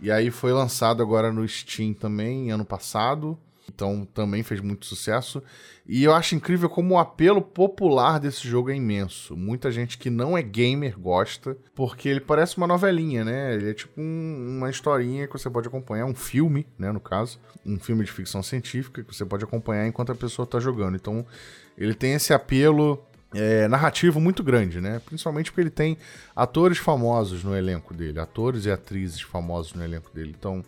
E 0.00 0.10
aí 0.10 0.30
foi 0.30 0.54
lançado 0.54 1.02
agora 1.02 1.30
no 1.30 1.46
Steam 1.46 1.92
também, 1.92 2.50
ano 2.50 2.64
passado. 2.64 3.38
Então 3.72 4.06
também 4.12 4.42
fez 4.42 4.60
muito 4.60 4.86
sucesso. 4.86 5.42
E 5.86 6.02
eu 6.02 6.14
acho 6.14 6.34
incrível 6.34 6.68
como 6.68 6.94
o 6.94 6.98
apelo 6.98 7.42
popular 7.42 8.18
desse 8.18 8.48
jogo 8.48 8.70
é 8.70 8.76
imenso. 8.76 9.36
Muita 9.36 9.70
gente 9.70 9.98
que 9.98 10.08
não 10.08 10.36
é 10.36 10.42
gamer 10.42 10.98
gosta, 10.98 11.56
porque 11.74 12.08
ele 12.08 12.20
parece 12.20 12.56
uma 12.56 12.66
novelinha, 12.66 13.24
né? 13.24 13.54
Ele 13.54 13.70
é 13.70 13.74
tipo 13.74 14.00
um, 14.00 14.56
uma 14.56 14.70
historinha 14.70 15.26
que 15.26 15.32
você 15.32 15.50
pode 15.50 15.68
acompanhar, 15.68 16.06
um 16.06 16.14
filme, 16.14 16.66
né, 16.78 16.90
no 16.90 17.00
caso, 17.00 17.38
um 17.66 17.78
filme 17.78 18.04
de 18.04 18.12
ficção 18.12 18.42
científica 18.42 19.02
que 19.02 19.14
você 19.14 19.24
pode 19.24 19.44
acompanhar 19.44 19.86
enquanto 19.86 20.12
a 20.12 20.14
pessoa 20.14 20.46
tá 20.46 20.58
jogando. 20.58 20.96
Então, 20.96 21.26
ele 21.76 21.94
tem 21.94 22.14
esse 22.14 22.32
apelo 22.32 23.04
é, 23.34 23.66
narrativo 23.68 24.20
muito 24.20 24.42
grande, 24.42 24.80
né? 24.80 25.00
Principalmente 25.04 25.50
porque 25.50 25.60
ele 25.60 25.70
tem 25.70 25.98
atores 26.34 26.78
famosos 26.78 27.42
no 27.42 27.54
elenco 27.54 27.92
dele, 27.92 28.20
atores 28.20 28.64
e 28.64 28.70
atrizes 28.70 29.20
famosos 29.20 29.74
no 29.74 29.84
elenco 29.84 30.10
dele. 30.14 30.34
Então, 30.38 30.64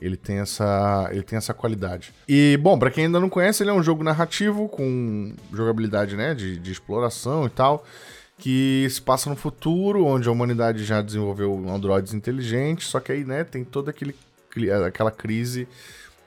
ele 0.00 0.16
tem 0.16 0.38
essa, 0.38 1.08
ele 1.10 1.22
tem 1.22 1.36
essa 1.36 1.52
qualidade. 1.52 2.12
E, 2.28 2.56
bom, 2.58 2.78
para 2.78 2.90
quem 2.90 3.06
ainda 3.06 3.20
não 3.20 3.28
conhece, 3.28 3.62
ele 3.62 3.70
é 3.70 3.72
um 3.72 3.82
jogo 3.82 4.04
narrativo 4.04 4.68
com 4.68 5.34
jogabilidade, 5.52 6.16
né, 6.16 6.34
de, 6.34 6.58
de 6.58 6.72
exploração 6.72 7.46
e 7.46 7.50
tal, 7.50 7.84
que 8.38 8.86
se 8.90 9.02
passa 9.02 9.28
no 9.28 9.36
futuro, 9.36 10.04
onde 10.04 10.28
a 10.28 10.32
humanidade 10.32 10.84
já 10.84 11.02
desenvolveu 11.02 11.68
androides 11.68 12.14
inteligentes, 12.14 12.88
só 12.88 13.00
que 13.00 13.10
aí, 13.10 13.24
né, 13.24 13.42
tem 13.42 13.64
toda 13.64 13.90
aquele, 13.90 14.14
aquela 14.86 15.10
crise 15.10 15.66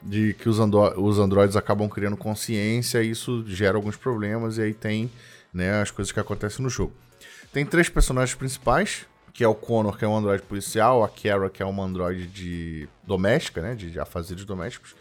de 0.02 0.34
que 0.34 0.48
os, 0.48 0.58
andro 0.58 1.00
os 1.00 1.18
androides 1.18 1.56
acabam 1.56 1.88
criando 1.88 2.16
consciência 2.16 3.02
e 3.02 3.10
isso 3.10 3.44
gera 3.46 3.76
alguns 3.76 3.96
problemas 3.96 4.58
e 4.58 4.62
aí 4.62 4.74
tem, 4.74 5.10
né, 5.54 5.80
as 5.80 5.90
coisas 5.90 6.12
que 6.12 6.20
acontecem 6.20 6.62
no 6.62 6.68
jogo. 6.68 6.92
Tem 7.52 7.64
três 7.64 7.88
personagens 7.88 8.34
principais, 8.34 9.06
que 9.32 9.42
é 9.42 9.48
o 9.48 9.54
Connor, 9.54 9.96
que 9.96 10.04
é 10.04 10.08
um 10.08 10.16
androide 10.16 10.42
policial, 10.42 11.02
a 11.02 11.08
Kara, 11.08 11.48
que 11.48 11.62
é 11.62 11.66
uma 11.66 11.84
androide 11.84 12.26
de 12.26 12.88
doméstica, 13.04 13.62
né, 13.62 13.74
de, 13.74 13.90
de 13.90 13.98
afazeres 13.98 14.44
domésticos, 14.44 14.94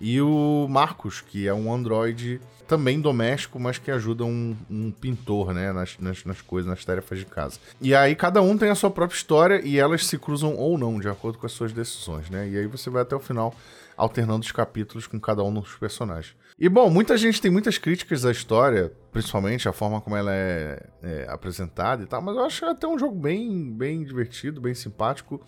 e 0.00 0.20
o 0.20 0.66
Marcos, 0.68 1.20
que 1.20 1.46
é 1.46 1.54
um 1.54 1.72
androide 1.72 2.40
também 2.66 3.00
doméstico, 3.00 3.58
mas 3.58 3.78
que 3.78 3.90
ajuda 3.90 4.24
um, 4.24 4.56
um 4.70 4.90
pintor, 4.90 5.52
né, 5.52 5.72
nas, 5.72 5.98
nas, 5.98 6.24
nas, 6.24 6.40
coisas, 6.40 6.70
nas 6.70 6.84
tarefas 6.84 7.18
de 7.18 7.26
casa. 7.26 7.58
E 7.80 7.94
aí 7.94 8.14
cada 8.14 8.40
um 8.42 8.56
tem 8.56 8.70
a 8.70 8.74
sua 8.74 8.90
própria 8.90 9.16
história 9.16 9.60
e 9.62 9.78
elas 9.78 10.06
se 10.06 10.18
cruzam 10.18 10.56
ou 10.56 10.78
não, 10.78 10.98
de 10.98 11.08
acordo 11.08 11.38
com 11.38 11.46
as 11.46 11.52
suas 11.52 11.72
decisões, 11.72 12.30
né, 12.30 12.48
e 12.48 12.58
aí 12.58 12.66
você 12.66 12.90
vai 12.90 13.02
até 13.02 13.14
o 13.14 13.20
final 13.20 13.54
alternando 13.96 14.44
os 14.44 14.52
capítulos 14.52 15.06
com 15.06 15.20
cada 15.20 15.42
um 15.44 15.52
dos 15.52 15.74
personagens. 15.76 16.34
E 16.58 16.68
bom, 16.68 16.88
muita 16.90 17.16
gente 17.16 17.40
tem 17.40 17.50
muitas 17.50 17.78
críticas 17.78 18.24
à 18.24 18.30
história, 18.30 18.92
principalmente 19.10 19.68
a 19.68 19.72
forma 19.72 20.00
como 20.00 20.16
ela 20.16 20.32
é, 20.32 20.86
é, 21.02 21.26
apresentada 21.28 22.02
e 22.02 22.06
tal, 22.06 22.22
mas 22.22 22.36
eu 22.36 22.44
acho 22.44 22.64
até 22.66 22.86
um 22.86 22.98
jogo 22.98 23.14
bem, 23.14 23.72
bem 23.72 24.04
divertido, 24.04 24.60
bem 24.60 24.74
simpático. 24.74 25.40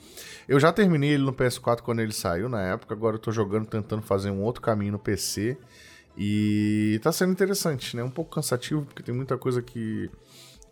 Eu 0.48 0.58
já 0.58 0.72
terminei 0.72 1.10
ele 1.10 1.22
no 1.22 1.32
PS4 1.32 1.82
quando 1.82 2.00
ele 2.00 2.12
saiu 2.12 2.48
na 2.48 2.62
época, 2.62 2.94
agora 2.94 3.16
eu 3.16 3.20
tô 3.20 3.30
jogando, 3.30 3.66
tentando 3.66 4.02
fazer 4.02 4.30
um 4.30 4.42
outro 4.42 4.60
caminho 4.60 4.92
no 4.92 4.98
PC. 4.98 5.56
E 6.16 7.00
tá 7.02 7.12
sendo 7.12 7.32
interessante, 7.32 7.96
né? 7.96 8.02
Um 8.02 8.10
pouco 8.10 8.34
cansativo, 8.34 8.84
porque 8.84 9.02
tem 9.02 9.14
muita 9.14 9.36
coisa 9.36 9.60
que 9.60 10.10